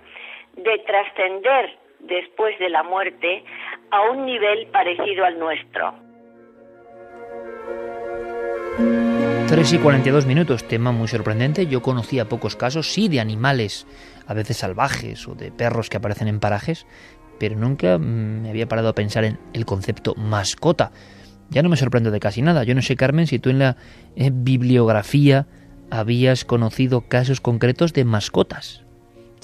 de 0.56 0.78
trascender 0.80 1.78
después 2.00 2.58
de 2.58 2.68
la 2.68 2.82
muerte 2.82 3.44
a 3.90 4.02
un 4.10 4.26
nivel 4.26 4.66
parecido 4.66 5.24
al 5.24 5.38
nuestro. 5.38 5.94
3 9.48 9.72
y 9.72 9.78
42 9.78 10.26
minutos, 10.26 10.66
tema 10.66 10.90
muy 10.90 11.06
sorprendente. 11.06 11.66
Yo 11.66 11.80
conocía 11.80 12.28
pocos 12.28 12.56
casos, 12.56 12.92
sí, 12.92 13.08
de 13.08 13.20
animales, 13.20 13.86
a 14.26 14.35
veces 14.35 14.56
salvajes 14.56 15.29
o 15.29 15.35
de 15.35 15.52
perros 15.52 15.90
que 15.90 15.96
aparecen 15.96 16.29
en 16.29 16.40
parajes, 16.40 16.87
pero 17.38 17.56
nunca 17.56 17.98
me 17.98 18.50
había 18.50 18.66
parado 18.66 18.88
a 18.88 18.94
pensar 18.94 19.24
en 19.24 19.38
el 19.52 19.64
concepto 19.64 20.14
mascota. 20.16 20.92
Ya 21.50 21.62
no 21.62 21.68
me 21.68 21.76
sorprendo 21.76 22.10
de 22.10 22.20
casi 22.20 22.42
nada. 22.42 22.64
Yo 22.64 22.74
no 22.74 22.82
sé, 22.82 22.96
Carmen, 22.96 23.26
si 23.26 23.38
tú 23.38 23.50
en 23.50 23.58
la 23.58 23.76
eh, 24.16 24.30
bibliografía 24.32 25.46
habías 25.90 26.44
conocido 26.44 27.02
casos 27.02 27.40
concretos 27.40 27.92
de 27.92 28.04
mascotas. 28.04 28.84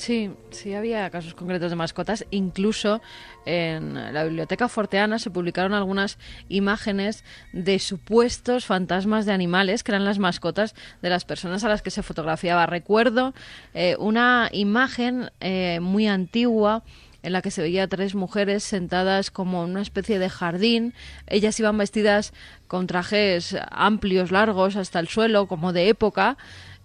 Sí, 0.01 0.31
sí 0.49 0.73
había 0.73 1.11
casos 1.11 1.35
concretos 1.35 1.71
de 1.71 1.77
mascotas. 1.77 2.25
Incluso 2.31 3.03
en 3.45 3.93
la 4.15 4.25
biblioteca 4.25 4.67
forteana 4.67 5.19
se 5.19 5.31
publicaron 5.31 5.75
algunas 5.75 6.19
imágenes 6.49 7.23
de 7.53 7.79
supuestos 7.79 8.65
fantasmas 8.65 9.27
de 9.27 9.33
animales 9.33 9.85
que 9.85 9.93
eran 9.93 10.07
las 10.07 10.19
mascotas 10.19 10.75
de 11.03 11.11
las 11.11 11.27
personas 11.27 11.65
a 11.65 11.69
las 11.69 11.83
que 11.83 11.91
se 11.91 12.03
fotografiaba. 12.03 12.65
Recuerdo 12.65 13.35
eh, 13.75 13.95
una 13.99 14.49
imagen 14.53 15.33
eh, 15.41 15.81
muy 15.83 16.07
antigua 16.07 16.83
en 17.23 17.33
la 17.33 17.43
que 17.43 17.51
se 17.51 17.63
veía 17.63 17.89
tres 17.89 18.15
mujeres 18.15 18.65
sentadas 18.65 19.31
como 19.31 19.65
en 19.65 19.71
una 19.71 19.83
especie 19.83 20.19
de 20.19 20.29
jardín. 20.29 20.95
Ellas 21.27 21.59
iban 21.61 21.79
vestidas 21.79 22.33
con 22.67 22.87
trajes 22.87 23.57
amplios, 23.71 24.31
largos, 24.31 24.77
hasta 24.77 25.01
el 25.01 25.09
suelo, 25.09 25.47
como 25.47 25.73
de 25.73 25.89
época. 25.89 26.37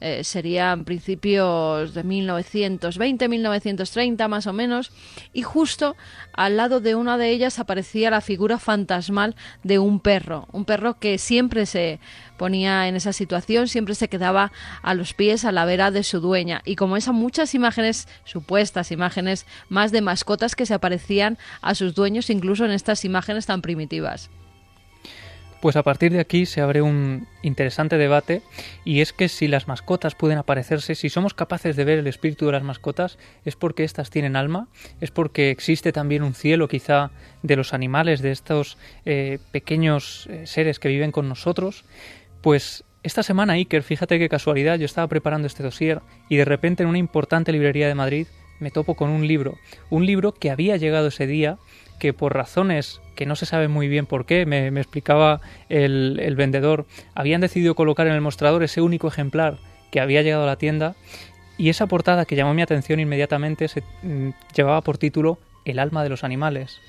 eh, 0.02 0.26
serían 0.26 0.84
principios 0.84 1.94
de 1.94 2.04
1920, 2.04 3.30
1930 3.30 4.28
más 4.28 4.46
o 4.46 4.52
menos, 4.54 4.92
y 5.32 5.42
justo 5.42 5.96
al 6.34 6.58
lado 6.58 6.82
de 6.82 6.96
una 6.96 7.18
de 7.18 7.30
ellas 7.30 7.60
aparecía 7.60 8.10
la 8.12 8.20
figura 8.20 8.60
fantasmal 8.60 9.36
de 9.64 9.80
un 9.80 10.02
perro, 10.02 10.48
un 10.52 10.66
perro 10.66 11.00
que 11.00 11.18
siempre 11.18 11.66
se 11.66 12.00
ponía 12.38 12.88
en 12.88 12.96
esa 12.96 13.14
situación, 13.14 13.68
siempre 13.68 13.96
se 13.96 14.08
quedaba 14.08 14.52
a 14.82 14.94
los 14.94 15.14
pies, 15.14 15.46
a 15.46 15.52
la 15.52 15.66
vera 15.66 15.92
de 15.92 16.04
su 16.04 16.20
dueña. 16.20 16.62
Y 16.66 16.76
como 16.76 16.98
esas 16.98 17.14
muchas 17.14 17.56
imágenes, 17.56 18.08
supuestas 18.24 18.92
imágenes 18.92 19.46
más 19.70 19.92
de 19.92 20.02
mascotas 20.02 20.56
que 20.56 20.66
se 20.66 20.74
aparecían 20.74 21.38
a 21.62 21.76
sus 21.76 21.96
dueños, 21.96 22.30
incluso 22.30 22.66
en 22.66 22.72
estas 22.72 23.06
imágenes 23.06 23.46
tan 23.46 23.62
primitivas. 23.62 24.30
Pues 25.66 25.78
a 25.78 25.82
partir 25.82 26.12
de 26.12 26.20
aquí 26.20 26.46
se 26.46 26.62
abre 26.62 26.84
un 26.84 27.28
interesante 27.42 27.98
debate 27.98 28.44
y 28.84 29.02
es 29.02 29.14
que 29.14 29.30
si 29.30 29.48
las 29.48 29.68
mascotas 29.68 30.14
pueden 30.14 30.38
aparecerse, 30.38 30.94
si 30.94 31.10
somos 31.10 31.34
capaces 31.34 31.76
de 31.76 31.86
ver 31.86 31.98
el 31.98 32.06
espíritu 32.06 32.46
de 32.46 32.52
las 32.52 32.62
mascotas, 32.62 33.18
es 33.46 33.56
porque 33.56 33.84
éstas 33.84 34.12
tienen 34.12 34.36
alma, 34.36 34.68
es 35.02 35.10
porque 35.10 35.50
existe 35.50 35.92
también 35.92 36.22
un 36.22 36.36
cielo 36.36 36.68
quizá 36.68 37.10
de 37.42 37.56
los 37.56 37.74
animales, 37.74 38.22
de 38.22 38.32
estos 38.32 38.78
eh, 39.06 39.40
pequeños 39.52 40.28
eh, 40.30 40.46
seres 40.46 40.78
que 40.78 40.90
viven 40.90 41.12
con 41.12 41.28
nosotros. 41.28 41.84
Pues 42.46 42.84
esta 43.02 43.24
semana, 43.24 43.54
Iker, 43.54 43.82
fíjate 43.82 44.20
qué 44.20 44.30
casualidad, 44.30 44.78
yo 44.78 44.86
estaba 44.86 45.08
preparando 45.08 45.48
este 45.48 45.64
dossier 45.64 46.02
y 46.30 46.36
de 46.36 46.46
repente 46.46 46.84
en 46.84 46.90
una 46.90 47.00
importante 47.00 47.52
librería 47.52 47.88
de 47.88 47.96
Madrid 47.96 48.28
me 48.60 48.70
topo 48.70 48.94
con 48.94 49.10
un 49.10 49.26
libro, 49.26 49.58
un 49.90 50.06
libro 50.06 50.32
que 50.32 50.52
había 50.52 50.78
llegado 50.78 51.08
ese 51.08 51.26
día, 51.26 51.58
que 52.00 52.14
por 52.14 52.36
razones 52.36 53.02
que 53.16 53.26
no 53.26 53.36
se 53.36 53.48
sabe 53.48 53.68
muy 53.68 53.88
bien 53.88 54.06
por 54.06 54.28
qué, 54.28 54.46
me, 54.46 54.68
explicaba 54.68 55.42
el, 55.70 56.36
vendedor, 56.38 56.86
habían 57.16 57.42
decidido 57.42 57.74
colocar 57.74 58.06
en 58.06 58.14
el 58.14 58.22
mostrador 58.22 58.62
ese 58.62 58.80
único 58.80 59.08
ejemplar 59.08 59.58
que 59.90 60.00
había 60.00 60.22
llegado 60.22 60.44
a 60.44 60.46
la 60.46 60.60
tienda 60.60 60.96
y 61.58 61.70
esa 61.70 61.88
portada 61.88 62.26
que 62.26 62.36
llamó 62.36 62.54
mi 62.54 62.62
atención 62.62 63.00
inmediatamente 63.00 63.68
se 63.68 63.82
mm, 64.04 64.30
llevaba 64.56 64.82
por 64.82 65.00
título 65.00 65.40
El 65.66 65.80
alma 65.80 66.04
de 66.04 66.10
los 66.10 66.24
animales. 66.24 66.80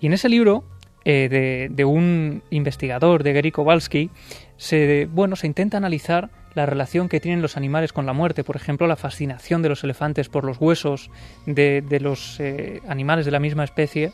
Y 0.00 0.06
en 0.06 0.14
ese 0.14 0.30
libro 0.30 0.64
eh, 1.08 1.68
de, 1.70 1.84
un 1.84 2.42
investigador, 2.50 3.22
de 3.22 3.32
Gary 3.32 3.52
Kowalski, 3.52 4.10
se, 4.56 5.06
bueno, 5.08 5.36
se 5.36 5.46
intenta 5.46 5.76
analizar 5.76 6.30
la 6.54 6.66
relación 6.66 7.08
que 7.08 7.20
tienen 7.20 7.42
los 7.42 7.56
animales 7.56 7.92
con 7.92 8.06
la 8.06 8.12
muerte, 8.12 8.42
por 8.42 8.56
ejemplo, 8.56 8.88
la 8.88 8.96
fascinación 8.96 9.62
de 9.62 9.68
los 9.68 9.84
elefantes 9.84 10.28
por 10.28 10.42
los 10.42 10.60
huesos 10.60 11.12
de, 11.46 11.84
los 12.00 12.40
eh, 12.40 12.80
animales 12.88 13.24
de 13.24 13.30
la 13.30 13.38
misma 13.38 13.62
especie, 13.62 14.12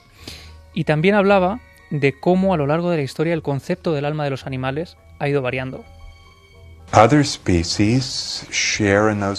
y 0.75 0.85
también 0.85 1.15
hablaba 1.15 1.61
de 1.89 2.13
cómo 2.13 2.53
a 2.53 2.59
lo 2.59 2.67
largo 2.67 2.91
de 2.91 2.99
la 2.99 3.05
historia 3.05 3.33
el 3.33 3.41
concepto 3.41 3.95
del 3.95 4.05
alma 4.05 4.25
de 4.25 4.31
los 4.31 4.47
animales 4.47 4.99
ha 5.19 5.31
ido 5.31 5.41
variando. 5.41 5.87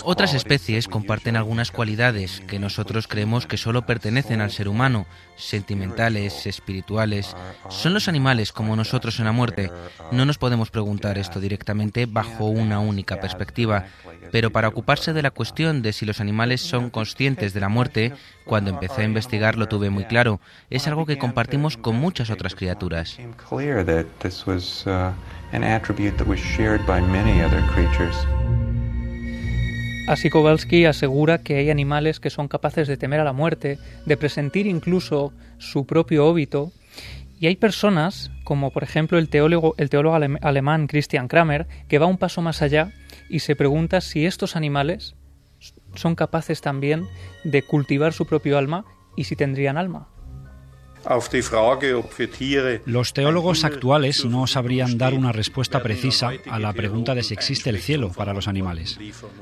Otras 0.04 0.34
especies 0.34 0.88
comparten 0.88 1.36
algunas 1.36 1.70
cualidades 1.70 2.42
que 2.48 2.58
nosotros 2.58 3.08
creemos 3.08 3.46
que 3.46 3.58
solo 3.58 3.86
pertenecen 3.86 4.42
al 4.42 4.50
ser 4.50 4.68
humano, 4.68 5.06
sentimentales, 5.36 6.46
espirituales. 6.46 7.36
Son 7.70 7.94
los 7.94 8.08
animales 8.08 8.52
como 8.52 8.76
nosotros 8.76 9.20
en 9.20 9.26
la 9.26 9.32
muerte. 9.32 9.72
No 10.12 10.26
nos 10.26 10.38
podemos 10.38 10.70
preguntar 10.70 11.18
esto 11.18 11.40
directamente 11.40 12.06
bajo 12.06 12.46
una 12.46 12.80
única 12.80 13.20
perspectiva, 13.20 13.86
pero 14.32 14.52
para 14.52 14.68
ocuparse 14.68 15.14
de 15.14 15.22
la 15.22 15.32
cuestión 15.32 15.82
de 15.82 15.94
si 15.94 16.06
los 16.06 16.20
animales 16.20 16.62
son 16.62 16.90
conscientes 16.90 17.54
de 17.54 17.60
la 17.60 17.70
muerte, 17.70 18.14
cuando 18.46 18.70
empecé 18.72 19.02
a 19.02 19.06
investigar 19.06 19.58
lo 19.58 19.68
tuve 19.68 19.90
muy 19.90 20.06
claro. 20.06 20.40
Es 20.70 20.88
algo 20.88 21.06
que 21.06 21.18
compartimos 21.18 21.78
con 21.78 21.96
muchas 21.96 22.30
otras 22.30 22.56
criaturas. 22.56 23.18
Así 30.06 30.30
Kowalski 30.30 30.86
asegura 30.86 31.38
que 31.38 31.56
hay 31.56 31.70
animales 31.70 32.20
que 32.20 32.30
son 32.30 32.50
capaces 32.50 32.90
de 32.90 32.98
temer 32.98 33.22
a 33.22 33.24
la 33.24 33.32
muerte, 33.32 33.80
de 34.06 34.18
presentir 34.18 34.68
incluso 34.68 35.32
su 35.60 35.86
propio 35.86 36.26
óbito, 36.28 36.74
y 37.40 37.48
hay 37.48 37.56
personas, 37.56 38.30
como 38.44 38.72
por 38.72 38.84
ejemplo 38.84 39.18
el 39.18 39.30
teólogo, 39.30 39.76
el 39.78 39.90
teólogo 39.90 40.16
alemán 40.16 40.88
Christian 40.88 41.30
Kramer, 41.30 41.68
que 41.88 42.00
va 42.00 42.06
un 42.06 42.18
paso 42.18 42.42
más 42.42 42.62
allá 42.62 42.92
y 43.30 43.40
se 43.40 43.56
pregunta 43.56 44.02
si 44.02 44.26
estos 44.26 44.58
animales 44.58 45.16
son 45.96 46.16
capaces 46.16 46.60
también 46.62 47.06
de 47.46 47.62
cultivar 47.62 48.12
su 48.12 48.26
propio 48.26 48.58
alma 48.58 48.86
y 49.16 49.24
si 49.24 49.38
tendrían 49.38 49.78
alma. 49.78 50.13
Los 52.86 53.14
teólogos 53.14 53.64
actuales 53.64 54.26
no 54.26 54.48
sabrían 54.48 54.98
dar 54.98 55.14
una 55.14 55.32
respuesta 55.32 55.82
precisa 55.82 56.32
a 56.50 56.60
la 56.60 56.74
pregunta 56.74 57.16
de 57.16 57.24
si 57.24 57.34
existe 57.34 57.70
el 57.70 57.80
cielo 57.80 58.12
para 58.12 58.34
los 58.34 58.48
animales. 58.48 59.00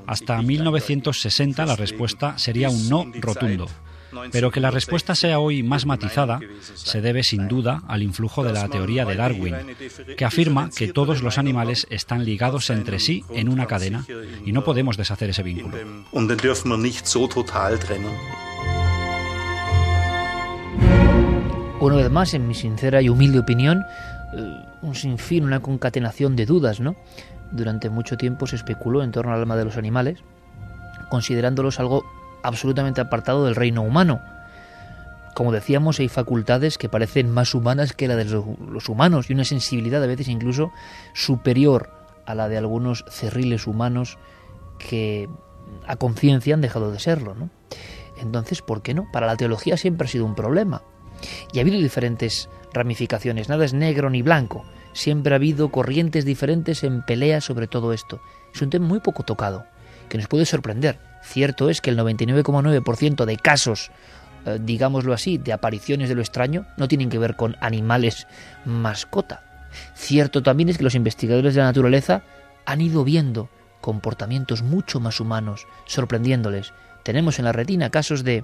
Hasta 0.07 0.41
1960 0.41 1.65
la 1.65 1.75
respuesta 1.75 2.37
sería 2.37 2.69
un 2.69 2.89
no 2.89 3.11
rotundo. 3.19 3.67
Pero 4.31 4.51
que 4.51 4.59
la 4.59 4.71
respuesta 4.71 5.15
sea 5.15 5.39
hoy 5.39 5.63
más 5.63 5.85
matizada 5.85 6.39
se 6.73 7.01
debe 7.01 7.23
sin 7.23 7.47
duda 7.47 7.81
al 7.87 8.03
influjo 8.03 8.43
de 8.43 8.51
la 8.51 8.67
teoría 8.67 9.05
de 9.05 9.15
Darwin, 9.15 9.55
que 10.17 10.25
afirma 10.25 10.69
que 10.69 10.91
todos 10.91 11.21
los 11.21 11.37
animales 11.37 11.87
están 11.89 12.25
ligados 12.25 12.69
entre 12.69 12.99
sí 12.99 13.23
en 13.29 13.47
una 13.47 13.67
cadena 13.67 14.05
y 14.45 14.51
no 14.51 14.63
podemos 14.63 14.97
deshacer 14.97 15.29
ese 15.29 15.43
vínculo. 15.43 15.77
Una 21.87 21.95
vez 21.97 22.11
más, 22.11 22.33
en 22.33 22.47
mi 22.47 22.53
sincera 22.53 23.01
y 23.01 23.09
humilde 23.09 23.39
opinión, 23.39 23.83
eh, 24.33 24.65
un 24.81 24.95
sinfín, 24.95 25.43
una 25.43 25.59
concatenación 25.59 26.35
de 26.35 26.45
dudas, 26.45 26.79
¿no? 26.79 26.95
Durante 27.51 27.89
mucho 27.89 28.17
tiempo 28.17 28.47
se 28.47 28.55
especuló 28.55 29.03
en 29.03 29.11
torno 29.11 29.33
al 29.33 29.39
alma 29.39 29.55
de 29.55 29.65
los 29.65 29.77
animales, 29.77 30.19
considerándolos 31.09 31.79
algo 31.79 32.05
absolutamente 32.43 33.01
apartado 33.01 33.45
del 33.45 33.55
reino 33.55 33.81
humano. 33.81 34.21
Como 35.33 35.51
decíamos, 35.51 35.99
hay 35.99 36.07
facultades 36.07 36.77
que 36.77 36.89
parecen 36.89 37.29
más 37.29 37.55
humanas 37.55 37.93
que 37.93 38.07
la 38.07 38.15
de 38.15 38.25
los 38.25 38.89
humanos 38.89 39.29
y 39.29 39.33
una 39.33 39.45
sensibilidad 39.45 40.03
a 40.03 40.07
veces 40.07 40.27
incluso 40.27 40.71
superior 41.13 41.89
a 42.25 42.35
la 42.35 42.49
de 42.49 42.57
algunos 42.57 43.05
cerriles 43.09 43.65
humanos 43.65 44.17
que 44.77 45.29
a 45.87 45.95
conciencia 45.95 46.53
han 46.53 46.61
dejado 46.61 46.91
de 46.91 46.99
serlo, 46.99 47.33
¿no? 47.33 47.49
Entonces, 48.17 48.61
¿por 48.61 48.81
qué 48.81 48.93
no? 48.93 49.07
Para 49.11 49.27
la 49.27 49.37
teología 49.37 49.77
siempre 49.77 50.05
ha 50.05 50.09
sido 50.11 50.25
un 50.25 50.35
problema. 50.35 50.83
Y 51.51 51.59
ha 51.59 51.61
habido 51.61 51.79
diferentes 51.79 52.49
ramificaciones, 52.73 53.49
nada 53.49 53.65
es 53.65 53.73
negro 53.73 54.09
ni 54.09 54.21
blanco. 54.21 54.65
Siempre 54.93 55.33
ha 55.33 55.37
habido 55.37 55.71
corrientes 55.71 56.25
diferentes 56.25 56.83
en 56.83 57.01
pelea 57.03 57.41
sobre 57.41 57.67
todo 57.67 57.93
esto. 57.93 58.21
Es 58.53 58.61
un 58.61 58.69
tema 58.69 58.87
muy 58.87 58.99
poco 58.99 59.23
tocado, 59.23 59.65
que 60.09 60.17
nos 60.17 60.27
puede 60.27 60.45
sorprender. 60.45 60.99
Cierto 61.23 61.69
es 61.69 61.81
que 61.81 61.91
el 61.91 61.97
99,9% 61.97 63.25
de 63.25 63.37
casos, 63.37 63.91
eh, 64.45 64.59
digámoslo 64.61 65.13
así, 65.13 65.37
de 65.37 65.53
apariciones 65.53 66.09
de 66.09 66.15
lo 66.15 66.21
extraño, 66.21 66.65
no 66.77 66.87
tienen 66.87 67.09
que 67.09 67.19
ver 67.19 67.35
con 67.35 67.55
animales 67.61 68.27
mascota. 68.65 69.43
Cierto 69.95 70.43
también 70.43 70.69
es 70.69 70.77
que 70.77 70.83
los 70.83 70.95
investigadores 70.95 71.53
de 71.53 71.61
la 71.61 71.67
naturaleza 71.67 72.23
han 72.65 72.81
ido 72.81 73.03
viendo 73.03 73.49
comportamientos 73.79 74.61
mucho 74.61 74.99
más 74.99 75.19
humanos, 75.19 75.67
sorprendiéndoles. 75.85 76.73
Tenemos 77.03 77.39
en 77.39 77.45
la 77.45 77.51
retina 77.51 77.89
casos 77.89 78.23
de 78.23 78.43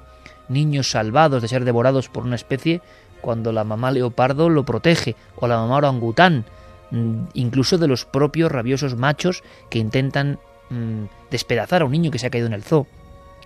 niños 0.49 0.91
salvados 0.91 1.41
de 1.41 1.47
ser 1.47 1.65
devorados 1.65 2.09
por 2.09 2.23
una 2.23 2.35
especie 2.35 2.81
cuando 3.21 3.51
la 3.51 3.63
mamá 3.63 3.91
leopardo 3.91 4.49
lo 4.49 4.65
protege 4.65 5.15
o 5.35 5.47
la 5.47 5.57
mamá 5.57 5.77
orangután, 5.77 6.45
mm, 6.91 7.25
incluso 7.33 7.77
de 7.77 7.87
los 7.87 8.05
propios 8.05 8.51
rabiosos 8.51 8.95
machos 8.95 9.43
que 9.69 9.79
intentan 9.79 10.39
mm, 10.69 11.05
despedazar 11.31 11.81
a 11.81 11.85
un 11.85 11.91
niño 11.91 12.11
que 12.11 12.19
se 12.19 12.27
ha 12.27 12.29
caído 12.29 12.47
en 12.47 12.53
el 12.53 12.63
zoo. 12.63 12.87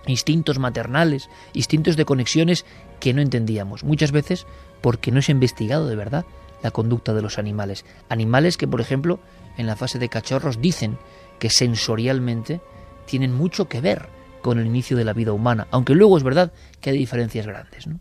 Instintos 0.06 0.58
maternales, 0.58 1.30
instintos 1.52 1.96
de 1.96 2.04
conexiones 2.04 2.64
que 2.98 3.14
no 3.14 3.22
entendíamos, 3.22 3.84
muchas 3.84 4.10
veces 4.10 4.46
porque 4.80 5.12
no 5.12 5.22
se 5.22 5.30
ha 5.30 5.34
investigado 5.34 5.86
de 5.86 5.96
verdad 5.96 6.24
la 6.62 6.72
conducta 6.72 7.14
de 7.14 7.22
los 7.22 7.38
animales. 7.38 7.84
Animales 8.08 8.56
que, 8.56 8.66
por 8.66 8.80
ejemplo, 8.80 9.20
en 9.56 9.66
la 9.66 9.76
fase 9.76 9.98
de 9.98 10.08
cachorros 10.08 10.60
dicen 10.60 10.98
que 11.38 11.50
sensorialmente 11.50 12.60
tienen 13.06 13.32
mucho 13.32 13.68
que 13.68 13.80
ver 13.80 14.08
con 14.42 14.58
el 14.58 14.66
inicio 14.66 14.96
de 14.96 15.04
la 15.04 15.14
vida 15.14 15.32
humana, 15.32 15.66
aunque 15.70 15.94
luego 15.94 16.18
es 16.18 16.22
verdad 16.22 16.52
que 16.80 16.90
hay 16.90 16.98
diferencias 16.98 17.46
grandes. 17.46 17.86
¿no? 17.86 18.00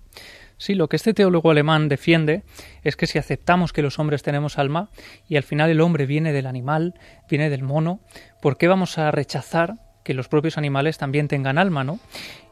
Sí, 0.57 0.75
lo 0.75 0.89
que 0.89 0.95
este 0.95 1.13
teólogo 1.13 1.49
alemán 1.49 1.89
defiende 1.89 2.43
es 2.83 2.95
que 2.95 3.07
si 3.07 3.17
aceptamos 3.17 3.73
que 3.73 3.81
los 3.81 3.97
hombres 3.97 4.21
tenemos 4.21 4.59
alma 4.59 4.89
y 5.27 5.37
al 5.37 5.43
final 5.43 5.69
el 5.69 5.81
hombre 5.81 6.05
viene 6.05 6.33
del 6.33 6.45
animal, 6.45 6.93
viene 7.29 7.49
del 7.49 7.63
mono, 7.63 8.01
¿por 8.41 8.57
qué 8.57 8.67
vamos 8.67 8.97
a 8.97 9.09
rechazar 9.09 9.90
que 10.03 10.13
los 10.13 10.27
propios 10.27 10.57
animales 10.57 10.97
también 10.97 11.27
tengan 11.27 11.57
alma, 11.57 11.83
¿no? 11.83 11.99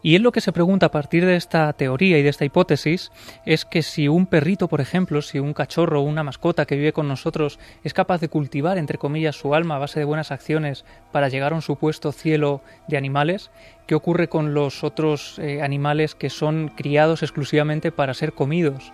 Y 0.02 0.16
él 0.16 0.22
lo 0.22 0.32
que 0.32 0.39
se 0.39 0.54
pregunta 0.54 0.86
a 0.86 0.91
partir 0.91 1.26
de 1.26 1.36
esta 1.36 1.74
teoría 1.74 2.18
y 2.18 2.24
de 2.24 2.30
esta 2.30 2.45
hipótesis 2.45 3.12
es 3.45 3.66
que 3.66 3.84
si 3.84 4.08
un 4.08 4.28
perrito, 4.28 4.70
por 4.70 4.80
ejemplo, 4.80 5.22
si 5.22 5.39
un 5.39 5.54
cachorro 5.54 6.00
o 6.00 6.04
una 6.04 6.24
mascota 6.24 6.66
que 6.66 6.78
vive 6.78 6.93
con 6.93 7.08
nosotros 7.08 7.60
es 7.84 7.93
capaz 7.93 8.22
de 8.22 8.30
cultivar, 8.30 8.78
entre 8.78 8.97
comillas, 8.97 9.36
su 9.36 9.54
alma 9.54 9.76
a 9.76 9.80
base 9.80 10.00
de 10.00 10.06
buenas 10.06 10.32
acciones 10.32 10.86
para 11.12 11.28
llegar 11.28 11.52
a 11.52 11.56
un 11.56 11.62
supuesto 11.62 12.14
cielo 12.14 12.62
de 12.88 12.95
animales, 12.95 13.52
¿qué 13.88 13.95
ocurre 13.95 14.30
con 14.30 14.54
los 14.54 14.86
otros 14.86 15.38
eh, 15.39 15.62
animales 15.62 16.16
que 16.16 16.30
son 16.30 16.72
criados 16.76 17.22
exclusivamente 17.22 17.91
para 17.91 18.14
ser 18.14 18.32
comidos? 18.32 18.93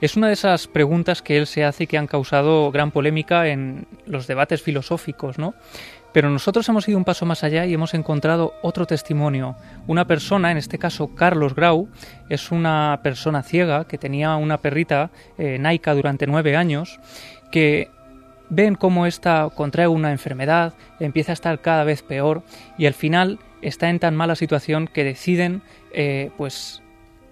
Es 0.00 0.16
una 0.16 0.28
de 0.28 0.34
esas 0.34 0.68
preguntas 0.68 1.22
que 1.22 1.38
él 1.38 1.46
se 1.46 1.64
hace 1.64 1.84
y 1.84 1.86
que 1.86 1.98
han 1.98 2.06
causado 2.06 2.70
gran 2.70 2.90
polémica 2.90 3.48
en 3.48 3.86
los 4.06 4.26
debates 4.26 4.62
filosóficos, 4.62 5.38
¿no? 5.38 5.54
Pero 6.14 6.30
nosotros 6.30 6.68
hemos 6.68 6.88
ido 6.88 6.96
un 6.96 7.04
paso 7.04 7.26
más 7.26 7.42
allá 7.42 7.66
y 7.66 7.74
hemos 7.74 7.92
encontrado 7.92 8.54
otro 8.62 8.86
testimonio. 8.86 9.56
Una 9.88 10.06
persona, 10.06 10.52
en 10.52 10.58
este 10.58 10.78
caso 10.78 11.12
Carlos 11.16 11.56
Grau, 11.56 11.88
es 12.28 12.52
una 12.52 13.00
persona 13.02 13.42
ciega 13.42 13.88
que 13.88 13.98
tenía 13.98 14.36
una 14.36 14.58
perrita, 14.58 15.10
eh, 15.38 15.58
Naika, 15.58 15.92
durante 15.92 16.28
nueve 16.28 16.54
años, 16.54 17.00
que 17.50 17.90
ven 18.48 18.76
cómo 18.76 19.06
esta 19.06 19.50
contrae 19.52 19.88
una 19.88 20.12
enfermedad, 20.12 20.74
empieza 21.00 21.32
a 21.32 21.34
estar 21.34 21.60
cada 21.60 21.82
vez 21.82 22.02
peor 22.02 22.44
y 22.78 22.86
al 22.86 22.94
final 22.94 23.40
está 23.60 23.90
en 23.90 23.98
tan 23.98 24.14
mala 24.14 24.36
situación 24.36 24.86
que 24.86 25.02
deciden 25.02 25.62
eh, 25.92 26.30
pues 26.36 26.80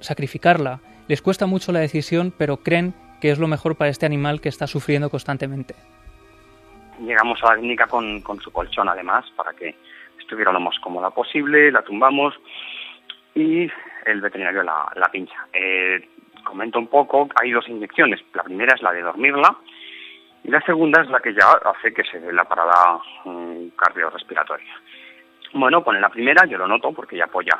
sacrificarla. 0.00 0.80
Les 1.06 1.22
cuesta 1.22 1.46
mucho 1.46 1.70
la 1.70 1.78
decisión, 1.78 2.34
pero 2.36 2.64
creen 2.64 2.94
que 3.20 3.30
es 3.30 3.38
lo 3.38 3.46
mejor 3.46 3.76
para 3.76 3.90
este 3.90 4.06
animal 4.06 4.40
que 4.40 4.48
está 4.48 4.66
sufriendo 4.66 5.08
constantemente. 5.08 5.76
Llegamos 7.00 7.42
a 7.42 7.54
la 7.54 7.58
clínica 7.58 7.86
con, 7.86 8.22
su 8.40 8.52
colchón 8.52 8.88
además 8.88 9.24
para 9.36 9.52
que 9.52 9.74
estuviera 10.18 10.52
lo 10.52 10.60
más 10.60 10.78
cómoda 10.80 11.10
posible, 11.10 11.70
la 11.72 11.82
tumbamos 11.82 12.34
y 13.34 13.68
el 14.06 14.20
veterinario 14.20 14.62
la, 14.62 15.08
pincha. 15.10 15.46
Eh, 15.52 16.08
comento 16.44 16.78
un 16.78 16.88
poco, 16.88 17.28
hay 17.40 17.50
dos 17.50 17.68
inyecciones. 17.68 18.20
La 18.34 18.42
primera 18.42 18.74
es 18.74 18.82
la 18.82 18.92
de 18.92 19.02
dormirla, 19.02 19.56
y 20.44 20.50
la 20.50 20.60
segunda 20.62 21.02
es 21.02 21.08
la 21.08 21.20
que 21.20 21.34
ya 21.34 21.46
hace 21.64 21.94
que 21.94 22.04
se 22.04 22.18
dé 22.18 22.32
la 22.32 22.44
parada 22.44 22.98
mm, 23.24 23.68
cardiorrespiratoria. 23.76 24.74
Bueno, 25.54 25.84
con 25.84 26.00
la 26.00 26.08
primera 26.08 26.46
yo 26.46 26.58
lo 26.58 26.66
noto 26.66 26.92
porque 26.92 27.16
ya 27.16 27.24
apoya 27.24 27.58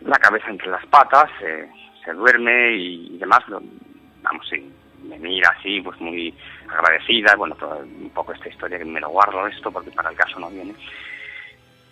la 0.00 0.16
cabeza 0.16 0.50
entre 0.50 0.68
las 0.68 0.84
patas, 0.86 1.30
se 1.38 2.12
duerme 2.12 2.72
y, 2.72 3.18
demás. 3.18 3.40
vamos, 3.48 4.48
sí, 4.48 4.72
me 5.02 5.18
mira 5.18 5.54
así, 5.58 5.80
pues 5.80 6.00
muy 6.00 6.34
agradecida. 6.68 7.36
Bueno, 7.36 7.56
un 7.62 8.10
poco 8.10 8.32
esta 8.32 8.48
historia 8.48 8.78
que 8.78 8.84
me 8.84 9.00
lo 9.00 9.10
guardo 9.10 9.46
esto 9.46 9.70
porque 9.70 9.90
para 9.90 10.10
el 10.10 10.16
caso 10.16 10.38
no 10.38 10.50
viene. 10.50 10.74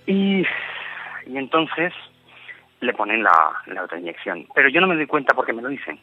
Y, 0.07 0.47
y 1.27 1.37
entonces 1.37 1.93
le 2.81 2.93
ponen 2.93 3.23
la, 3.23 3.53
la 3.67 3.85
otra 3.85 3.99
inyección. 3.99 4.47
Pero 4.55 4.69
yo 4.69 4.81
no 4.81 4.87
me 4.87 4.97
doy 4.97 5.07
cuenta 5.07 5.35
porque 5.35 5.53
me 5.53 5.63
lo 5.63 5.69
dicen. 5.69 5.99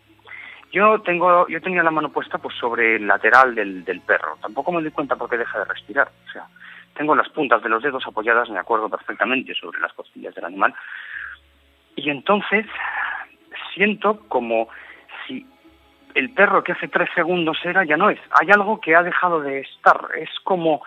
Yo 0.72 1.02
tengo, 1.02 1.48
yo 1.48 1.62
tenía 1.62 1.84
la 1.84 1.92
mano 1.92 2.10
puesta 2.12 2.40
pues 2.40 2.56
sobre 2.58 2.96
el 2.96 3.06
lateral 3.06 3.54
del, 3.54 3.84
del 3.86 4.02
perro. 4.02 4.38
Tampoco 4.42 4.72
me 4.72 4.82
doy 4.82 4.92
cuenta 4.92 5.16
porque 5.16 5.38
deja 5.38 5.60
de 5.60 5.66
respirar. 5.66 6.10
O 6.28 6.32
sea, 6.32 6.48
tengo 6.96 7.16
las 7.16 7.30
puntas 7.30 7.62
de 7.62 7.70
los 7.70 7.84
dedos 7.84 8.06
apoyadas, 8.08 8.50
me 8.50 8.60
acuerdo 8.60 8.90
perfectamente, 8.90 9.54
sobre 9.54 9.80
las 9.80 9.94
costillas 9.94 10.34
del 10.34 10.46
animal. 10.46 10.74
Y 11.96 12.10
entonces 12.10 12.66
siento 13.74 14.20
como 14.28 14.68
el 16.16 16.32
perro 16.32 16.64
que 16.64 16.74
hace 16.74 16.88
tres 16.88 17.10
segundos 17.16 17.58
era 17.64 17.84
ya 17.84 17.98
no 17.98 18.10
es. 18.10 18.20
Hay 18.40 18.50
algo 18.52 18.80
que 18.80 18.96
ha 18.96 19.04
dejado 19.04 19.42
de 19.42 19.62
estar. 19.62 20.10
Es 20.18 20.30
como 20.44 20.84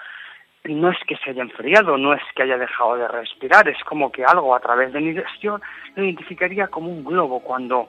no 0.64 0.90
es 0.90 0.98
que 1.06 1.16
se 1.16 1.30
haya 1.30 1.42
enfriado, 1.42 1.96
no 1.96 2.12
es 2.12 2.22
que 2.34 2.42
haya 2.42 2.58
dejado 2.58 2.96
de 2.96 3.08
respirar, 3.08 3.68
es 3.68 3.82
como 3.84 4.10
que 4.10 4.24
algo 4.24 4.54
a 4.54 4.60
través 4.60 4.92
de 4.92 5.00
mi 5.00 5.14
gestión 5.14 5.60
lo 5.94 6.04
identificaría 6.04 6.66
como 6.68 6.90
un 6.90 7.04
globo 7.04 7.40
cuando 7.40 7.88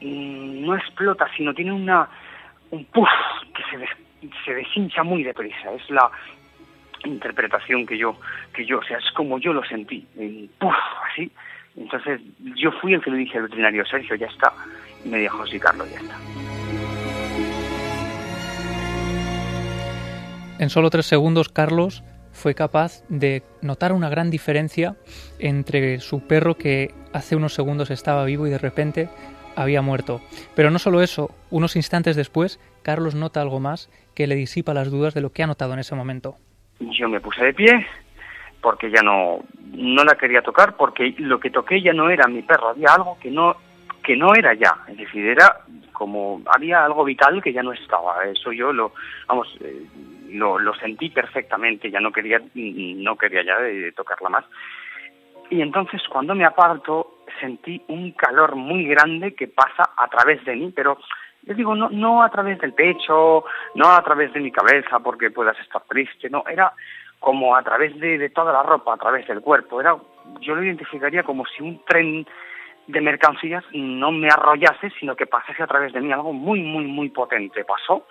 no 0.00 0.76
explota, 0.76 1.26
sino 1.36 1.54
tiene 1.54 1.72
una 1.72 2.08
un 2.70 2.84
puff 2.86 3.08
que 3.54 3.62
se, 3.70 4.28
se 4.44 4.54
deshincha 4.54 5.02
muy 5.02 5.22
deprisa. 5.22 5.72
Es 5.72 5.88
la 5.90 6.10
interpretación 7.04 7.86
que 7.86 7.96
yo, 7.96 8.16
que 8.52 8.64
yo, 8.64 8.78
o 8.78 8.82
sea, 8.82 8.98
es 8.98 9.10
como 9.12 9.38
yo 9.38 9.52
lo 9.52 9.64
sentí, 9.64 10.06
un 10.16 10.50
puff, 10.58 10.74
así. 11.10 11.30
Entonces 11.76 12.20
yo 12.56 12.70
fui 12.72 12.94
el 12.94 13.02
que 13.02 13.10
le 13.10 13.18
dije 13.18 13.38
al 13.38 13.44
veterinario, 13.44 13.84
Sergio, 13.84 14.14
ya 14.16 14.26
está. 14.26 14.52
Y 15.04 15.08
me 15.08 15.18
dijo, 15.18 15.46
sí, 15.46 15.58
Carlos, 15.58 15.90
ya 15.90 15.98
está. 15.98 16.63
En 20.64 20.70
solo 20.70 20.88
tres 20.88 21.04
segundos, 21.04 21.50
Carlos 21.50 22.02
fue 22.32 22.54
capaz 22.54 23.02
de 23.10 23.42
notar 23.60 23.92
una 23.92 24.08
gran 24.08 24.30
diferencia 24.30 24.96
entre 25.38 26.00
su 26.00 26.26
perro 26.26 26.54
que 26.54 26.88
hace 27.12 27.36
unos 27.36 27.52
segundos 27.52 27.90
estaba 27.90 28.24
vivo 28.24 28.46
y 28.46 28.50
de 28.50 28.56
repente 28.56 29.10
había 29.56 29.82
muerto. 29.82 30.22
Pero 30.56 30.70
no 30.70 30.78
solo 30.78 31.02
eso, 31.02 31.28
unos 31.50 31.76
instantes 31.76 32.16
después, 32.16 32.58
Carlos 32.82 33.14
nota 33.14 33.42
algo 33.42 33.60
más 33.60 33.90
que 34.14 34.26
le 34.26 34.36
disipa 34.36 34.72
las 34.72 34.90
dudas 34.90 35.12
de 35.12 35.20
lo 35.20 35.32
que 35.32 35.42
ha 35.42 35.46
notado 35.46 35.74
en 35.74 35.80
ese 35.80 35.94
momento. 35.94 36.36
Yo 36.80 37.10
me 37.10 37.20
puse 37.20 37.44
de 37.44 37.52
pie 37.52 37.86
porque 38.62 38.90
ya 38.90 39.02
no, 39.02 39.40
no 39.74 40.02
la 40.02 40.14
quería 40.14 40.40
tocar, 40.40 40.78
porque 40.78 41.14
lo 41.18 41.38
que 41.40 41.50
toqué 41.50 41.82
ya 41.82 41.92
no 41.92 42.08
era 42.08 42.26
mi 42.26 42.40
perro, 42.40 42.70
había 42.70 42.94
algo 42.94 43.18
que 43.20 43.30
no, 43.30 43.54
que 44.04 44.16
no 44.16 44.34
era 44.34 44.54
ya, 44.54 44.76
es 44.86 44.98
decir, 44.98 45.26
era 45.26 45.60
como, 45.92 46.42
había 46.46 46.84
algo 46.84 47.04
vital 47.04 47.42
que 47.42 47.52
ya 47.52 47.62
no 47.62 47.72
estaba, 47.72 48.24
eso 48.24 48.52
yo 48.52 48.72
lo, 48.72 48.92
vamos, 49.26 49.48
eh, 49.60 49.86
lo, 50.30 50.58
lo 50.58 50.74
sentí 50.74 51.08
perfectamente, 51.08 51.90
ya 51.90 52.00
no 52.00 52.12
quería, 52.12 52.40
no 52.54 53.16
quería 53.16 53.42
ya 53.42 53.58
de 53.58 53.92
tocarla 53.92 54.28
más. 54.28 54.44
Y 55.50 55.60
entonces 55.62 56.02
cuando 56.08 56.34
me 56.34 56.44
aparto 56.44 57.18
sentí 57.40 57.82
un 57.88 58.12
calor 58.12 58.56
muy 58.56 58.84
grande 58.86 59.34
que 59.34 59.48
pasa 59.48 59.90
a 59.96 60.08
través 60.08 60.44
de 60.44 60.56
mí, 60.56 60.72
pero 60.74 60.98
yo 61.42 61.54
digo, 61.54 61.74
no, 61.74 61.88
no 61.90 62.22
a 62.22 62.30
través 62.30 62.58
del 62.60 62.72
pecho, 62.72 63.44
no 63.74 63.88
a 63.90 64.02
través 64.02 64.32
de 64.32 64.40
mi 64.40 64.50
cabeza 64.50 65.00
porque 65.00 65.30
puedas 65.30 65.58
estar 65.60 65.82
triste, 65.88 66.28
no, 66.30 66.44
era 66.48 66.72
como 67.20 67.56
a 67.56 67.62
través 67.62 67.98
de, 67.98 68.18
de 68.18 68.30
toda 68.30 68.52
la 68.52 68.62
ropa, 68.62 68.94
a 68.94 68.98
través 68.98 69.26
del 69.26 69.40
cuerpo, 69.40 69.80
era, 69.80 69.96
yo 70.40 70.54
lo 70.54 70.62
identificaría 70.62 71.22
como 71.22 71.44
si 71.46 71.62
un 71.62 71.82
tren 71.84 72.26
de 72.86 73.00
mercancías 73.00 73.64
no 73.72 74.12
me 74.12 74.28
arrollase, 74.28 74.90
sino 74.98 75.16
que 75.16 75.26
pasase 75.26 75.62
a 75.62 75.66
través 75.66 75.92
de 75.92 76.00
mí, 76.00 76.12
algo 76.12 76.32
muy, 76.32 76.60
muy, 76.60 76.84
muy 76.84 77.08
potente 77.08 77.64
pasó 77.64 78.06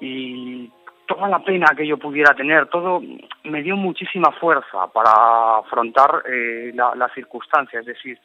y 0.00 0.70
toda 1.06 1.28
la 1.28 1.38
pena 1.38 1.66
que 1.76 1.86
yo 1.86 1.96
pudiera 1.96 2.34
tener, 2.34 2.66
todo 2.66 3.00
me 3.44 3.62
dio 3.62 3.76
muchísima 3.76 4.32
fuerza 4.32 4.86
para 4.92 5.58
afrontar 5.58 6.22
eh, 6.28 6.72
la, 6.74 7.08
circunstancia, 7.14 7.80
es 7.80 7.86
decir, 7.86 8.18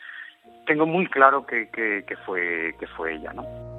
tengo 0.65 0.85
muy 0.85 1.05
claro 1.07 1.45
que, 1.45 1.69
que, 1.69 2.17
fue, 2.25 2.75
que 2.79 2.87
fue 2.87 3.15
ella, 3.15 3.33
¿no? 3.33 3.70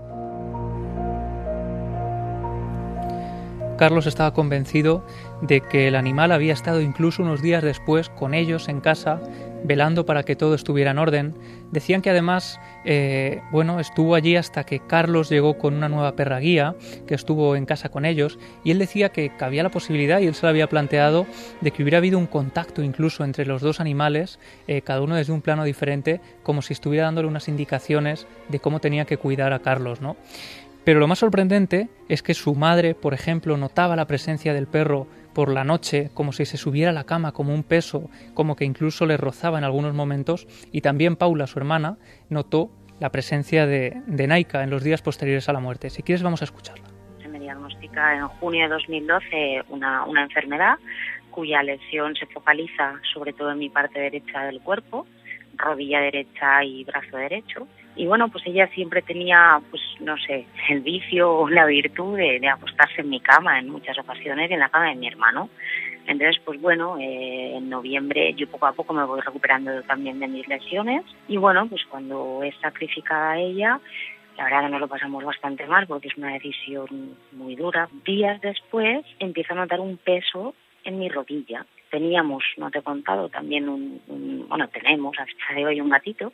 Carlos 3.83 4.07
estaba 4.07 4.33
convencido 4.33 5.05
de 5.41 5.61
que 5.61 5.89
el 5.89 5.97
animal 5.97 6.31
había 6.31 6.53
estado 6.53 6.81
incluso 6.81 7.25
unos 7.25 7.43
días 7.43 7.65
después 7.65 8.11
con 8.11 8.33
ellos 8.33 8.69
en 8.69 8.81
casa 8.81 9.21
velando 9.65 10.07
para 10.07 10.23
que 10.23 10.37
todo 10.37 10.55
estuviera 10.55 10.93
en 10.93 10.99
orden. 10.99 11.35
Decían 11.71 12.03
que 12.03 12.11
además, 12.11 12.61
eh, 12.85 13.41
bueno, 13.51 13.81
estuvo 13.81 14.15
allí 14.15 14.37
hasta 14.37 14.65
que 14.65 14.81
Carlos 14.81 15.31
llegó 15.31 15.57
con 15.57 15.75
una 15.75 15.89
nueva 15.89 16.15
perra 16.15 16.39
guía, 16.39 16.75
que 17.07 17.15
estuvo 17.15 17.57
en 17.57 17.67
casa 17.67 17.89
con 17.89 18.05
ellos, 18.05 18.39
y 18.63 18.71
él 18.71 18.79
decía 18.79 19.09
que 19.11 19.35
cabía 19.37 19.63
la 19.63 19.71
posibilidad, 19.71 20.21
y 20.21 20.27
él 20.27 20.35
se 20.35 20.43
lo 20.43 20.51
había 20.51 20.69
planteado, 20.69 21.27
de 21.61 21.71
que 21.71 21.83
hubiera 21.83 21.99
habido 21.99 22.19
un 22.19 22.27
contacto 22.27 22.83
incluso 22.83 23.25
entre 23.25 23.47
los 23.47 23.63
dos 23.63 23.81
animales, 23.81 24.39
eh, 24.67 24.83
cada 24.83 25.01
uno 25.01 25.17
desde 25.17 25.33
un 25.33 25.43
plano 25.43 25.65
diferente, 25.65 26.21
como 26.43 26.63
si 26.63 26.73
estuviera 26.73 27.07
dándole 27.07 27.29
unas 27.29 27.49
indicaciones 27.49 28.27
de 28.49 28.61
cómo 28.61 28.81
tenía 28.81 29.07
que 29.07 29.17
cuidar 29.17 29.53
a 29.53 29.61
Carlos, 29.61 30.01
¿no? 30.01 30.17
Pero 30.85 30.99
lo 30.99 31.07
más 31.07 31.21
sorprendente 31.21 31.89
es 32.09 32.23
que 32.23 32.35
su 32.35 32.55
madre, 32.57 32.95
por 32.95 33.15
ejemplo, 33.15 33.57
notaba 33.57 33.95
la 33.95 34.07
presencia 34.07 34.53
del 34.53 34.67
perro 34.67 35.07
por 35.33 35.53
la 35.53 35.63
noche, 35.63 36.11
como 36.13 36.33
si 36.33 36.45
se 36.45 36.57
subiera 36.57 36.91
a 36.91 36.95
la 36.95 37.05
cama 37.05 37.33
como 37.33 37.55
un 37.55 37.63
peso, 37.63 38.11
como 38.35 38.57
que 38.57 38.65
incluso 38.65 39.07
le 39.07 39.17
rozaba 39.17 39.59
en 39.59 39.65
algunos 39.65 39.95
momentos, 39.95 40.47
y 40.73 40.81
también 40.81 41.15
Paula, 41.17 41.47
su 41.47 41.59
hermana, 41.61 41.99
notó 42.29 42.71
la 42.99 43.11
presencia 43.11 43.67
de, 43.67 44.03
Naika 44.07 44.65
en 44.65 44.71
los 44.71 44.83
días 44.83 45.03
posteriores 45.03 45.49
a 45.49 45.53
la 45.53 45.61
muerte. 45.61 45.89
Si 45.89 46.03
quieres, 46.03 46.23
vamos 46.23 46.43
a 46.43 46.47
escucharla. 46.47 46.85
Se 47.23 47.29
me 47.29 47.39
diagnostica 47.39 48.17
en 48.17 48.27
junio 48.27 48.65
de 48.65 48.75
2012 48.75 49.63
una, 49.69 50.05
una 50.05 50.25
enfermedad 50.25 50.75
cuya 51.31 51.63
lesión 51.63 52.15
se 52.17 52.27
focaliza 52.27 53.01
sobre 53.15 53.33
todo 53.33 53.53
en 53.53 53.59
mi 53.59 53.71
parte 53.71 53.99
derecha 53.99 54.45
del 54.45 54.61
cuerpo, 54.61 55.07
rodilla 55.57 56.01
derecha 56.01 56.63
y 56.65 56.85
brazo 56.85 57.17
derecho 57.17 57.67
y 57.95 58.07
bueno, 58.07 58.29
pues 58.29 58.47
ella 58.47 58.69
siempre 58.69 59.03
tenía, 59.03 59.61
pues 59.71 59.83
no 60.01 60.17
sé, 60.17 60.47
el 60.71 60.81
vicio 60.81 61.31
o 61.31 61.49
la 61.49 61.67
virtud 61.67 62.17
de, 62.17 62.49
acostarse 62.49 63.03
en 63.03 63.11
mi 63.11 63.21
cama 63.21 63.59
en 63.59 63.69
muchas 63.69 63.99
ocasiones 63.99 64.51
y 64.51 64.55
en 64.55 64.61
la 64.61 64.71
cama 64.71 64.89
de 64.89 64.95
mi 64.95 65.09
hermano. 65.09 65.51
Entonces, 66.07 66.41
pues 66.45 66.61
bueno, 66.61 66.97
eh, 66.99 67.57
en 67.57 67.69
noviembre 67.69 68.35
yo 68.35 68.49
poco 68.49 68.67
a 68.67 68.73
poco 68.73 68.93
me 68.93 69.05
voy 69.05 69.21
recuperando 69.21 69.83
también 69.83 70.19
de 70.21 70.29
mis 70.29 70.49
lesiones 70.49 71.05
y 71.29 71.37
bueno, 71.37 71.67
pues 71.69 71.83
cuando 71.89 72.43
es 72.43 72.55
sacrificada 72.61 73.39
ella, 73.39 73.79
la 74.37 74.45
verdad 74.45 74.63
que 74.63 74.69
nos 74.71 74.81
lo 74.81 74.89
pasamos 74.89 75.23
bastante 75.25 75.67
mal 75.67 75.87
porque 75.87 76.09
es 76.09 76.17
una 76.17 76.33
decisión 76.33 77.17
muy 77.33 77.55
dura. 77.57 77.89
Días 78.05 78.41
después 78.41 79.05
empiezo 79.19 79.53
a 79.53 79.57
notar 79.57 79.81
un 79.81 79.99
peso 79.99 80.55
en 80.85 80.99
mi 80.99 81.09
rodilla. 81.09 81.67
Teníamos, 81.91 82.43
no 82.57 82.71
te 82.71 82.79
he 82.79 82.83
contado, 82.83 83.29
también 83.29 83.69
un, 83.69 84.47
bueno, 84.49 84.67
tenemos 84.69 85.17
a 85.19 85.27
fecha 85.27 85.55
de 85.55 85.67
hoy 85.67 85.81
un 85.81 85.91
gatito 85.91 86.33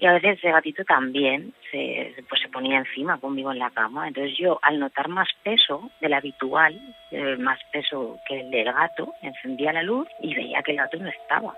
y 0.00 0.06
a 0.06 0.12
veces 0.12 0.38
ese 0.38 0.52
gatito 0.52 0.84
también 0.84 1.52
se, 1.72 2.14
pues 2.28 2.40
se 2.40 2.48
ponía 2.48 2.78
encima 2.78 3.18
conmigo 3.18 3.50
en 3.50 3.58
la 3.58 3.70
cama. 3.70 4.06
Entonces 4.06 4.38
yo, 4.38 4.60
al 4.62 4.78
notar 4.78 5.08
más 5.08 5.28
peso 5.42 5.90
del 6.00 6.14
habitual, 6.14 6.80
eh, 7.10 7.36
más 7.36 7.58
peso 7.72 8.20
que 8.24 8.40
el 8.40 8.50
del 8.50 8.72
gato, 8.72 9.12
encendía 9.22 9.72
la 9.72 9.82
luz 9.82 10.06
y 10.20 10.34
veía 10.34 10.62
que 10.62 10.70
el 10.70 10.78
gato 10.78 10.98
no 10.98 11.08
estaba. 11.08 11.56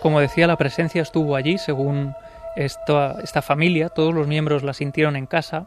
Como 0.00 0.20
decía, 0.20 0.46
la 0.46 0.56
presencia 0.56 1.02
estuvo 1.02 1.36
allí, 1.36 1.58
según 1.58 2.14
esta, 2.54 3.20
esta 3.22 3.42
familia, 3.42 3.90
todos 3.90 4.14
los 4.14 4.26
miembros 4.26 4.62
la 4.62 4.72
sintieron 4.72 5.14
en 5.14 5.26
casa, 5.26 5.66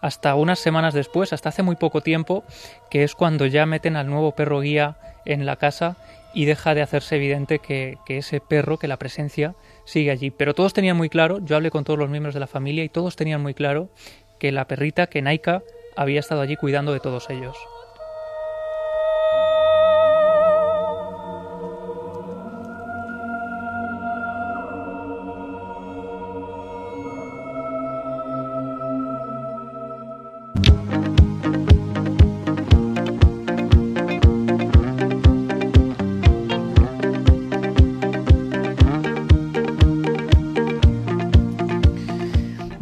hasta 0.00 0.34
unas 0.36 0.58
semanas 0.58 0.94
después, 0.94 1.34
hasta 1.34 1.50
hace 1.50 1.62
muy 1.62 1.76
poco 1.76 2.00
tiempo, 2.00 2.44
que 2.90 3.02
es 3.02 3.14
cuando 3.14 3.44
ya 3.44 3.66
meten 3.66 3.96
al 3.96 4.06
nuevo 4.06 4.34
perro 4.34 4.60
guía 4.60 4.96
en 5.26 5.44
la 5.44 5.56
casa 5.56 5.98
y 6.34 6.44
deja 6.44 6.74
de 6.74 6.82
hacerse 6.82 7.16
evidente 7.16 7.58
que, 7.58 7.98
que, 8.06 8.18
ese 8.18 8.40
perro, 8.40 8.78
que 8.78 8.88
la 8.88 8.98
presencia 8.98 9.54
sigue 9.84 10.10
allí. 10.10 10.30
Pero 10.30 10.54
todos 10.54 10.72
tenían 10.72 10.96
muy 10.96 11.08
claro, 11.08 11.38
yo 11.44 11.56
hablé 11.56 11.70
con 11.70 11.84
todos 11.84 11.98
los 11.98 12.10
miembros 12.10 12.34
de 12.34 12.40
la 12.40 12.46
familia 12.46 12.84
y 12.84 12.88
todos 12.88 13.16
tenían 13.16 13.40
muy 13.40 13.54
claro 13.54 13.90
que 14.38 14.52
la 14.52 14.66
perrita, 14.66 15.08
que 15.08 15.22
Naika, 15.22 15.62
había 15.96 16.20
estado 16.20 16.40
allí 16.40 16.56
cuidando 16.56 16.92
de 16.92 17.00
todos 17.00 17.28
ellos. 17.30 17.56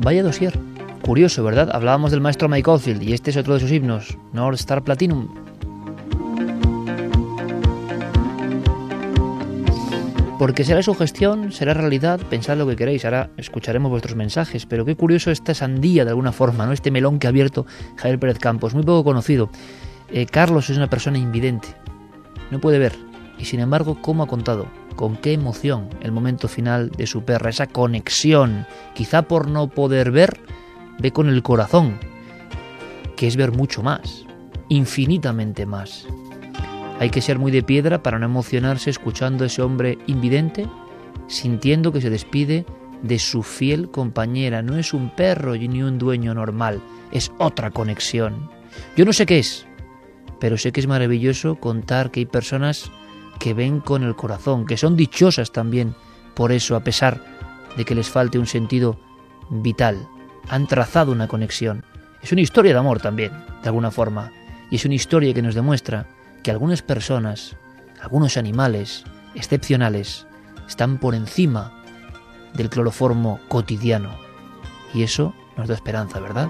Vaya 0.09 0.23
dosier. 0.23 0.59
Curioso, 1.03 1.45
¿verdad? 1.45 1.69
Hablábamos 1.71 2.11
del 2.11 2.23
maestro 2.23 2.49
Mike 2.49 2.71
Oldfield 2.71 3.03
y 3.03 3.13
este 3.13 3.29
es 3.29 3.37
otro 3.37 3.53
de 3.53 3.61
sus 3.61 3.71
himnos, 3.71 4.17
North 4.33 4.59
Star 4.59 4.83
Platinum. 4.83 5.29
Porque 10.39 10.65
será 10.65 10.83
su 10.83 10.95
gestión, 10.95 11.53
será 11.53 11.75
realidad, 11.75 12.21
pensad 12.31 12.57
lo 12.57 12.67
que 12.67 12.75
queréis, 12.75 13.05
ahora 13.05 13.29
escucharemos 13.37 13.91
vuestros 13.91 14.17
mensajes, 14.17 14.65
pero 14.65 14.87
qué 14.87 14.97
curioso 14.97 15.31
esta 15.31 15.53
sandía 15.53 16.07
de 16.07 16.11
alguna 16.13 16.33
forma, 16.33 16.65
¿no? 16.65 16.73
Este 16.73 16.91
melón 16.91 17.19
que 17.19 17.27
ha 17.27 17.29
abierto 17.29 17.67
Javier 17.97 18.19
Pérez 18.19 18.39
Campos, 18.39 18.73
muy 18.73 18.85
poco 18.85 19.05
conocido. 19.05 19.51
Eh, 20.11 20.25
Carlos 20.25 20.71
es 20.71 20.79
una 20.79 20.89
persona 20.89 21.19
invidente, 21.19 21.69
no 22.51 22.61
puede 22.61 22.79
ver, 22.79 22.95
y 23.39 23.45
sin 23.45 23.61
embargo, 23.61 23.99
¿cómo 24.01 24.23
ha 24.23 24.27
contado? 24.27 24.69
Con 24.99 25.17
qué 25.17 25.33
emoción 25.33 25.89
el 26.01 26.11
momento 26.11 26.49
final 26.49 26.91
de 26.91 27.07
su 27.07 27.23
perra, 27.23 27.51
esa 27.51 27.69
conexión, 27.69 28.67
quizá 28.97 29.23
por 29.23 29.47
no 29.47 29.69
poder 29.69 30.11
ver, 30.11 30.41
ve 30.99 31.13
con 31.13 31.29
el 31.29 31.45
corazón, 31.45 32.01
que 33.15 33.29
es 33.29 33.37
ver 33.37 33.53
mucho 33.53 33.81
más, 33.81 34.25
infinitamente 34.69 35.67
más. 35.67 36.05
Hay 36.99 37.11
que 37.11 37.21
ser 37.21 37.39
muy 37.39 37.53
de 37.53 37.63
piedra 37.63 38.03
para 38.03 38.19
no 38.19 38.27
emocionarse 38.27 38.91
escuchando 38.91 39.45
a 39.45 39.47
ese 39.47 39.63
hombre 39.63 39.99
invidente, 40.09 40.67
sintiendo 41.29 41.93
que 41.93 42.01
se 42.01 42.11
despide 42.11 42.67
de 43.01 43.21
su 43.21 43.45
fiel 43.45 43.93
compañera. 43.93 44.63
No 44.63 44.79
es 44.79 44.93
un 44.93 45.15
perro 45.15 45.55
ni 45.55 45.81
un 45.81 45.99
dueño 45.99 46.35
normal, 46.35 46.83
es 47.13 47.31
otra 47.39 47.71
conexión. 47.71 48.51
Yo 48.97 49.05
no 49.05 49.13
sé 49.13 49.27
qué 49.27 49.39
es, 49.39 49.65
pero 50.41 50.59
sé 50.59 50.73
que 50.73 50.81
es 50.81 50.89
maravilloso 50.89 51.55
contar 51.55 52.11
que 52.11 52.19
hay 52.19 52.27
personas 52.27 52.91
que 53.39 53.55
ven 53.55 53.81
con 53.81 54.03
el 54.03 54.17
corazón, 54.17 54.67
que 54.67 54.77
son 54.77 54.97
dichosas 54.97 55.53
también 55.53 55.95
por 56.35 56.53
eso, 56.53 56.77
a 56.77 56.81
pesar 56.81 57.21
de 57.77 57.85
que 57.85 57.95
les 57.95 58.09
falte 58.09 58.39
un 58.39 58.47
sentido 58.47 58.99
vital. 59.51 60.09
Han 60.49 60.67
trazado 60.67 61.13
una 61.13 61.29
conexión. 61.29 61.85
Es 62.23 62.33
una 62.33 62.41
historia 62.41 62.73
de 62.73 62.79
amor 62.79 63.01
también, 63.01 63.33
de 63.63 63.69
alguna 63.69 63.91
forma. 63.91 64.33
Y 64.71 64.77
es 64.77 64.85
una 64.85 64.95
historia 64.95 65.35
que 65.35 65.43
nos 65.43 65.55
demuestra 65.55 66.07
que 66.43 66.51
algunas 66.51 66.83
personas, 66.83 67.57
algunos 68.01 68.37
animales 68.37 69.05
excepcionales, 69.35 70.27
están 70.67 70.99
por 70.99 71.15
encima 71.15 71.73
del 72.55 72.71
cloroformo 72.71 73.41
cotidiano. 73.49 74.11
Y 74.95 75.03
eso 75.03 75.35
nos 75.57 75.69
da 75.69 75.75
esperanza, 75.75 76.21
¿verdad? 76.21 76.49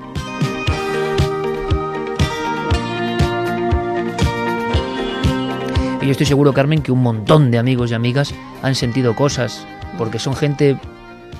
Yo 6.08 6.12
estoy 6.12 6.26
seguro, 6.26 6.54
Carmen, 6.54 6.80
que 6.80 6.90
un 6.90 7.02
montón 7.02 7.50
de 7.50 7.58
amigos 7.58 7.90
y 7.90 7.94
amigas 7.94 8.34
han 8.62 8.74
sentido 8.74 9.14
cosas, 9.14 9.66
porque 9.98 10.18
son 10.18 10.34
gente 10.34 10.78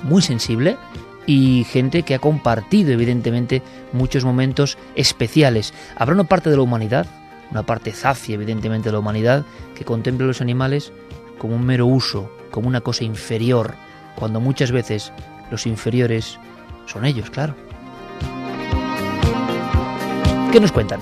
muy 0.03 0.21
sensible 0.21 0.77
y 1.25 1.63
gente 1.63 2.03
que 2.03 2.13
ha 2.13 2.19
compartido, 2.19 2.91
evidentemente, 2.91 3.63
muchos 3.93 4.23
momentos 4.23 4.77
especiales. 4.95 5.73
Habrá 5.95 6.13
una 6.13 6.25
parte 6.25 6.51
de 6.51 6.55
la 6.55 6.61
humanidad, 6.61 7.07
una 7.49 7.63
parte 7.63 7.91
zafia, 7.91 8.35
evidentemente, 8.35 8.89
de 8.89 8.93
la 8.93 8.99
humanidad, 8.99 9.43
que 9.73 9.85
contempla 9.85 10.25
a 10.25 10.27
los 10.27 10.39
animales 10.39 10.93
como 11.39 11.55
un 11.55 11.65
mero 11.65 11.87
uso, 11.87 12.31
como 12.51 12.67
una 12.67 12.81
cosa 12.81 13.03
inferior, 13.03 13.73
cuando 14.15 14.39
muchas 14.39 14.71
veces 14.71 15.11
los 15.49 15.65
inferiores 15.65 16.37
son 16.85 17.05
ellos, 17.05 17.31
claro. 17.31 17.55
¿Qué 20.51 20.59
nos 20.59 20.71
cuentan? 20.71 20.99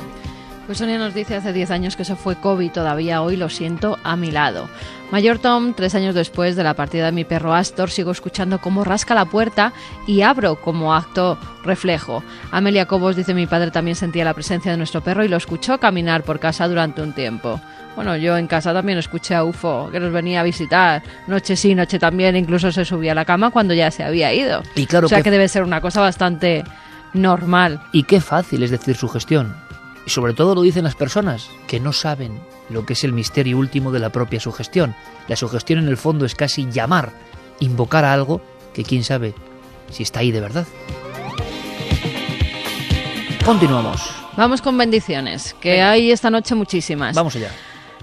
Pues 0.68 0.80
Sonia 0.80 0.98
nos 0.98 1.14
dice 1.14 1.36
hace 1.36 1.54
10 1.54 1.72
años 1.72 1.96
que 1.96 2.04
se 2.04 2.18
fue 2.18 2.36
Kobe 2.36 2.70
todavía 2.70 3.22
hoy 3.22 3.38
lo 3.38 3.48
siento 3.48 3.98
a 4.04 4.18
mi 4.18 4.32
lado. 4.32 4.68
Mayor 5.12 5.40
Tom, 5.40 5.74
tres 5.74 5.96
años 5.96 6.14
después 6.14 6.58
de 6.58 6.64
la 6.66 6.74
partida 6.74 7.06
de 7.06 7.14
mi 7.14 7.24
perro 7.24 7.54
Astor, 7.54 7.90
sigo 7.90 8.12
escuchando 8.12 8.60
cómo 8.60 8.84
rasca 8.84 9.16
la 9.16 9.24
puerta 9.24 9.72
y 10.06 10.24
abro 10.24 10.58
como 10.58 10.94
acto 10.94 11.38
reflejo. 11.64 12.22
Amelia 12.52 12.86
Cobos 12.86 13.16
dice 13.16 13.34
mi 13.34 13.48
padre 13.48 13.72
también 13.72 13.96
sentía 13.96 14.26
la 14.26 14.34
presencia 14.34 14.70
de 14.70 14.78
nuestro 14.78 15.00
perro 15.00 15.24
y 15.24 15.30
lo 15.30 15.38
escuchó 15.38 15.80
caminar 15.80 16.24
por 16.24 16.38
casa 16.42 16.68
durante 16.68 17.02
un 17.02 17.14
tiempo. 17.14 17.62
Bueno, 17.96 18.18
yo 18.18 18.36
en 18.38 18.48
casa 18.48 18.74
también 18.74 18.98
escuché 18.98 19.36
a 19.36 19.46
UFO, 19.46 19.90
que 19.90 20.02
nos 20.02 20.12
venía 20.12 20.42
a 20.42 20.44
visitar, 20.44 21.02
noche 21.28 21.56
sí, 21.56 21.74
noche 21.76 21.98
también, 21.98 22.36
incluso 22.36 22.74
se 22.74 22.84
subía 22.84 23.14
a 23.14 23.16
la 23.16 23.24
cama 23.26 23.52
cuando 23.52 23.74
ya 23.74 23.90
se 23.90 24.04
había 24.04 24.34
ido. 24.34 24.62
Y 24.76 24.86
claro 24.86 25.06
o 25.06 25.10
sea 25.10 25.20
que- 25.20 25.24
que 25.26 25.32
debe 25.32 25.48
ser 25.48 25.64
una 25.64 25.80
cosa 25.80 26.02
bastante 26.02 26.66
normal. 27.14 27.82
Y 27.94 28.04
qué 28.04 28.20
fácil 28.20 28.62
es 28.64 28.72
decir 28.72 28.98
su 28.98 29.08
gestión. 29.08 29.56
Y 30.08 30.10
sobre 30.10 30.34
todo 30.34 30.56
lo 30.56 30.62
dicen 30.62 30.86
las 30.86 30.96
personas 30.96 31.50
que 31.68 31.82
no 31.82 31.92
saben 31.92 32.40
lo 32.70 32.86
que 32.86 32.94
es 32.94 33.04
el 33.04 33.12
misterio 33.12 33.58
último 33.58 33.92
de 33.92 34.00
la 34.00 34.10
propia 34.10 34.40
sugestión. 34.40 34.96
La 35.28 35.36
sugestión 35.36 35.80
en 35.80 35.90
el 35.90 35.98
fondo 35.98 36.26
es 36.26 36.34
casi 36.34 36.66
llamar, 36.72 37.12
invocar 37.60 38.06
a 38.06 38.14
algo 38.14 38.40
que 38.74 38.86
quién 38.86 39.04
sabe 39.04 39.34
si 39.92 40.04
está 40.04 40.22
ahí 40.22 40.32
de 40.32 40.40
verdad. 40.40 40.66
Continuamos. 43.44 44.00
Vamos 44.38 44.62
con 44.62 44.78
bendiciones, 44.78 45.54
que 45.60 45.82
hay 45.82 46.10
esta 46.10 46.30
noche 46.30 46.56
muchísimas. 46.56 47.14
Vamos 47.14 47.36
allá. 47.36 47.52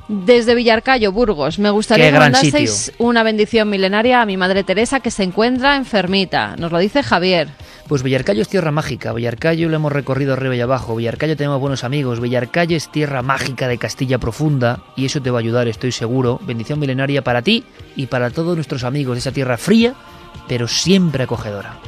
Desde 0.08 0.54
Villarcayo, 0.54 1.12
Burgos, 1.12 1.58
me 1.58 1.70
gustaría 1.70 2.12
que 2.12 2.18
mandaseis 2.18 2.92
una 2.98 3.22
bendición 3.22 3.70
milenaria 3.70 4.20
a 4.20 4.26
mi 4.26 4.36
madre 4.36 4.62
Teresa 4.62 5.00
que 5.00 5.10
se 5.10 5.22
encuentra 5.22 5.76
enfermita. 5.76 6.56
Nos 6.56 6.70
lo 6.70 6.78
dice 6.78 7.02
Javier. 7.02 7.48
Pues 7.88 8.02
Villarcayo 8.02 8.42
es 8.42 8.48
tierra 8.48 8.70
mágica. 8.70 9.14
Villarcayo 9.14 9.68
lo 9.68 9.76
hemos 9.76 9.92
recorrido 9.92 10.34
arriba 10.34 10.56
y 10.56 10.60
abajo. 10.60 10.96
Villarcayo 10.96 11.36
tenemos 11.36 11.58
buenos 11.58 11.84
amigos. 11.84 12.20
Villarcayo 12.20 12.76
es 12.76 12.90
tierra 12.90 13.22
mágica 13.22 13.66
de 13.66 13.78
Castilla 13.78 14.18
profunda 14.18 14.80
y 14.94 15.06
eso 15.06 15.22
te 15.22 15.30
va 15.30 15.38
a 15.38 15.40
ayudar, 15.40 15.68
estoy 15.68 15.92
seguro. 15.92 16.38
Bendición 16.42 16.78
milenaria 16.78 17.22
para 17.22 17.40
ti 17.40 17.64
y 17.96 18.06
para 18.06 18.30
todos 18.30 18.56
nuestros 18.56 18.84
amigos 18.84 19.14
de 19.14 19.20
esa 19.20 19.32
tierra 19.32 19.56
fría, 19.56 19.94
pero 20.48 20.68
siempre 20.68 21.24
acogedora. 21.24 21.78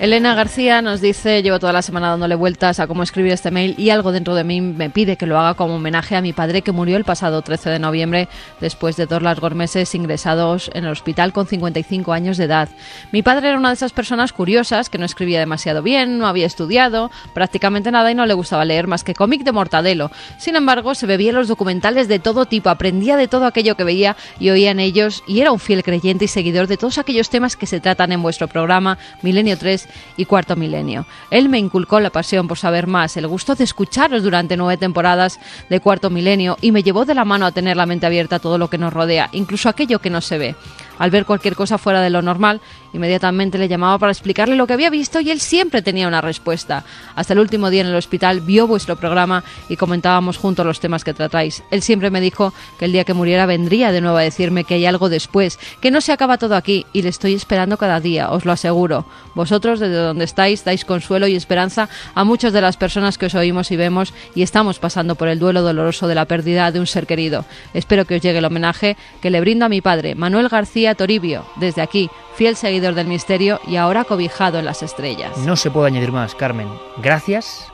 Elena 0.00 0.34
García 0.34 0.80
nos 0.80 1.02
dice, 1.02 1.42
llevo 1.42 1.58
toda 1.58 1.74
la 1.74 1.82
semana 1.82 2.08
dándole 2.08 2.34
vueltas 2.34 2.80
a 2.80 2.86
cómo 2.86 3.02
escribir 3.02 3.32
este 3.32 3.50
mail 3.50 3.74
y 3.76 3.90
algo 3.90 4.12
dentro 4.12 4.34
de 4.34 4.44
mí 4.44 4.62
me 4.62 4.88
pide 4.88 5.18
que 5.18 5.26
lo 5.26 5.38
haga 5.38 5.52
como 5.52 5.76
homenaje 5.76 6.16
a 6.16 6.22
mi 6.22 6.32
padre 6.32 6.62
que 6.62 6.72
murió 6.72 6.96
el 6.96 7.04
pasado 7.04 7.42
13 7.42 7.68
de 7.68 7.78
noviembre 7.78 8.26
después 8.62 8.96
de 8.96 9.04
dos 9.04 9.20
largos 9.20 9.54
meses 9.54 9.94
ingresados 9.94 10.70
en 10.72 10.86
el 10.86 10.92
hospital 10.92 11.34
con 11.34 11.46
55 11.46 12.14
años 12.14 12.38
de 12.38 12.44
edad. 12.44 12.70
Mi 13.12 13.20
padre 13.20 13.50
era 13.50 13.58
una 13.58 13.68
de 13.68 13.74
esas 13.74 13.92
personas 13.92 14.32
curiosas 14.32 14.88
que 14.88 14.96
no 14.96 15.04
escribía 15.04 15.38
demasiado 15.38 15.82
bien, 15.82 16.16
no 16.16 16.26
había 16.26 16.46
estudiado 16.46 17.10
prácticamente 17.34 17.90
nada 17.90 18.10
y 18.10 18.14
no 18.14 18.24
le 18.24 18.32
gustaba 18.32 18.64
leer 18.64 18.86
más 18.86 19.04
que 19.04 19.14
cómic 19.14 19.42
de 19.42 19.52
Mortadelo. 19.52 20.10
Sin 20.38 20.56
embargo, 20.56 20.94
se 20.94 21.04
bebía 21.04 21.32
los 21.32 21.46
documentales 21.46 22.08
de 22.08 22.20
todo 22.20 22.46
tipo, 22.46 22.70
aprendía 22.70 23.18
de 23.18 23.28
todo 23.28 23.44
aquello 23.44 23.76
que 23.76 23.84
veía 23.84 24.16
y 24.38 24.48
oía 24.48 24.70
en 24.70 24.80
ellos 24.80 25.22
y 25.26 25.42
era 25.42 25.52
un 25.52 25.60
fiel 25.60 25.82
creyente 25.82 26.24
y 26.24 26.28
seguidor 26.28 26.68
de 26.68 26.78
todos 26.78 26.96
aquellos 26.96 27.28
temas 27.28 27.54
que 27.54 27.66
se 27.66 27.80
tratan 27.80 28.12
en 28.12 28.22
vuestro 28.22 28.48
programa 28.48 28.96
Milenio 29.20 29.58
3 29.58 29.89
y 30.16 30.24
Cuarto 30.24 30.56
Milenio. 30.56 31.06
Él 31.30 31.48
me 31.48 31.58
inculcó 31.58 32.00
la 32.00 32.10
pasión 32.10 32.48
por 32.48 32.58
saber 32.58 32.86
más, 32.86 33.16
el 33.16 33.26
gusto 33.26 33.54
de 33.54 33.64
escucharos 33.64 34.22
durante 34.22 34.56
nueve 34.56 34.76
temporadas 34.76 35.38
de 35.68 35.80
Cuarto 35.80 36.10
Milenio 36.10 36.56
y 36.60 36.72
me 36.72 36.82
llevó 36.82 37.04
de 37.04 37.14
la 37.14 37.24
mano 37.24 37.46
a 37.46 37.52
tener 37.52 37.76
la 37.76 37.86
mente 37.86 38.06
abierta 38.06 38.36
a 38.36 38.40
todo 38.40 38.58
lo 38.58 38.68
que 38.68 38.78
nos 38.78 38.92
rodea, 38.92 39.28
incluso 39.32 39.68
aquello 39.68 40.00
que 40.00 40.10
no 40.10 40.20
se 40.20 40.38
ve. 40.38 40.56
Al 41.00 41.10
ver 41.10 41.24
cualquier 41.24 41.56
cosa 41.56 41.78
fuera 41.78 42.02
de 42.02 42.10
lo 42.10 42.20
normal, 42.20 42.60
inmediatamente 42.92 43.56
le 43.56 43.68
llamaba 43.68 43.98
para 43.98 44.12
explicarle 44.12 44.54
lo 44.54 44.66
que 44.66 44.74
había 44.74 44.90
visto 44.90 45.18
y 45.20 45.30
él 45.30 45.40
siempre 45.40 45.80
tenía 45.80 46.06
una 46.06 46.20
respuesta. 46.20 46.84
Hasta 47.16 47.32
el 47.32 47.38
último 47.38 47.70
día 47.70 47.80
en 47.80 47.86
el 47.86 47.94
hospital 47.94 48.42
vio 48.42 48.66
vuestro 48.66 48.96
programa 48.96 49.42
y 49.70 49.76
comentábamos 49.76 50.36
juntos 50.36 50.66
los 50.66 50.78
temas 50.78 51.02
que 51.02 51.14
tratáis. 51.14 51.62
Él 51.70 51.80
siempre 51.80 52.10
me 52.10 52.20
dijo 52.20 52.52
que 52.78 52.84
el 52.84 52.92
día 52.92 53.04
que 53.04 53.14
muriera 53.14 53.46
vendría 53.46 53.92
de 53.92 54.02
nuevo 54.02 54.18
a 54.18 54.22
decirme 54.22 54.64
que 54.64 54.74
hay 54.74 54.84
algo 54.84 55.08
después, 55.08 55.58
que 55.80 55.90
no 55.90 56.02
se 56.02 56.12
acaba 56.12 56.36
todo 56.36 56.54
aquí 56.54 56.84
y 56.92 57.00
le 57.00 57.08
estoy 57.08 57.32
esperando 57.32 57.78
cada 57.78 57.98
día, 57.98 58.30
os 58.30 58.44
lo 58.44 58.52
aseguro. 58.52 59.06
Vosotros 59.34 59.80
desde 59.80 59.94
donde 59.94 60.26
estáis 60.26 60.64
dais 60.66 60.84
consuelo 60.84 61.26
y 61.26 61.34
esperanza 61.34 61.88
a 62.14 62.24
muchas 62.24 62.52
de 62.52 62.60
las 62.60 62.76
personas 62.76 63.16
que 63.16 63.24
os 63.24 63.34
oímos 63.34 63.70
y 63.70 63.76
vemos 63.76 64.12
y 64.34 64.42
estamos 64.42 64.78
pasando 64.78 65.14
por 65.14 65.28
el 65.28 65.38
duelo 65.38 65.62
doloroso 65.62 66.08
de 66.08 66.14
la 66.14 66.26
pérdida 66.26 66.70
de 66.70 66.80
un 66.80 66.86
ser 66.86 67.06
querido. 67.06 67.46
Espero 67.72 68.04
que 68.04 68.16
os 68.16 68.20
llegue 68.20 68.40
el 68.40 68.44
homenaje 68.44 68.98
que 69.22 69.30
le 69.30 69.40
brindo 69.40 69.64
a 69.64 69.70
mi 69.70 69.80
padre, 69.80 70.14
Manuel 70.14 70.50
García 70.50 70.89
Toribio, 70.94 71.44
desde 71.56 71.82
aquí, 71.82 72.10
fiel 72.34 72.56
seguidor 72.56 72.94
del 72.94 73.06
misterio 73.06 73.60
y 73.66 73.76
ahora 73.76 74.04
cobijado 74.04 74.58
en 74.58 74.64
las 74.64 74.82
estrellas. 74.82 75.36
No 75.38 75.56
se 75.56 75.70
puede 75.70 75.88
añadir 75.88 76.12
más, 76.12 76.34
Carmen. 76.34 76.68
Gracias 77.02 77.66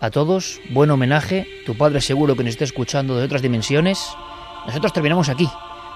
a 0.00 0.10
todos, 0.10 0.60
buen 0.70 0.90
homenaje. 0.90 1.46
Tu 1.64 1.76
padre 1.76 2.00
seguro 2.00 2.36
que 2.36 2.44
nos 2.44 2.50
está 2.50 2.64
escuchando 2.64 3.16
de 3.16 3.24
otras 3.24 3.42
dimensiones. 3.42 4.14
Nosotros 4.66 4.92
terminamos 4.92 5.28
aquí. 5.28 5.48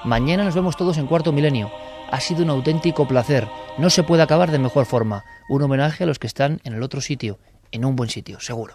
Mañana 0.05 0.45
nos 0.45 0.55
vemos 0.55 0.77
todos 0.77 0.97
en 0.99 1.07
cuarto 1.07 1.33
milenio. 1.33 1.71
Ha 2.11 2.21
sido 2.21 2.43
un 2.43 2.51
auténtico 2.51 3.07
placer. 3.07 3.47
No 3.79 3.91
se 3.91 4.03
puede 4.03 4.23
acabar 4.23 4.51
de 4.51 4.59
mejor 4.59 4.87
forma. 4.87 5.25
Un 5.49 5.63
homenaje 5.63 6.05
a 6.05 6.07
los 6.07 6.19
que 6.19 6.27
están 6.27 6.61
en 6.65 6.73
el 6.73 6.83
otro 6.83 7.01
sitio, 7.01 7.39
en 7.71 7.85
un 7.85 7.97
buen 7.97 8.11
sitio, 8.11 8.41
seguro. 8.41 8.75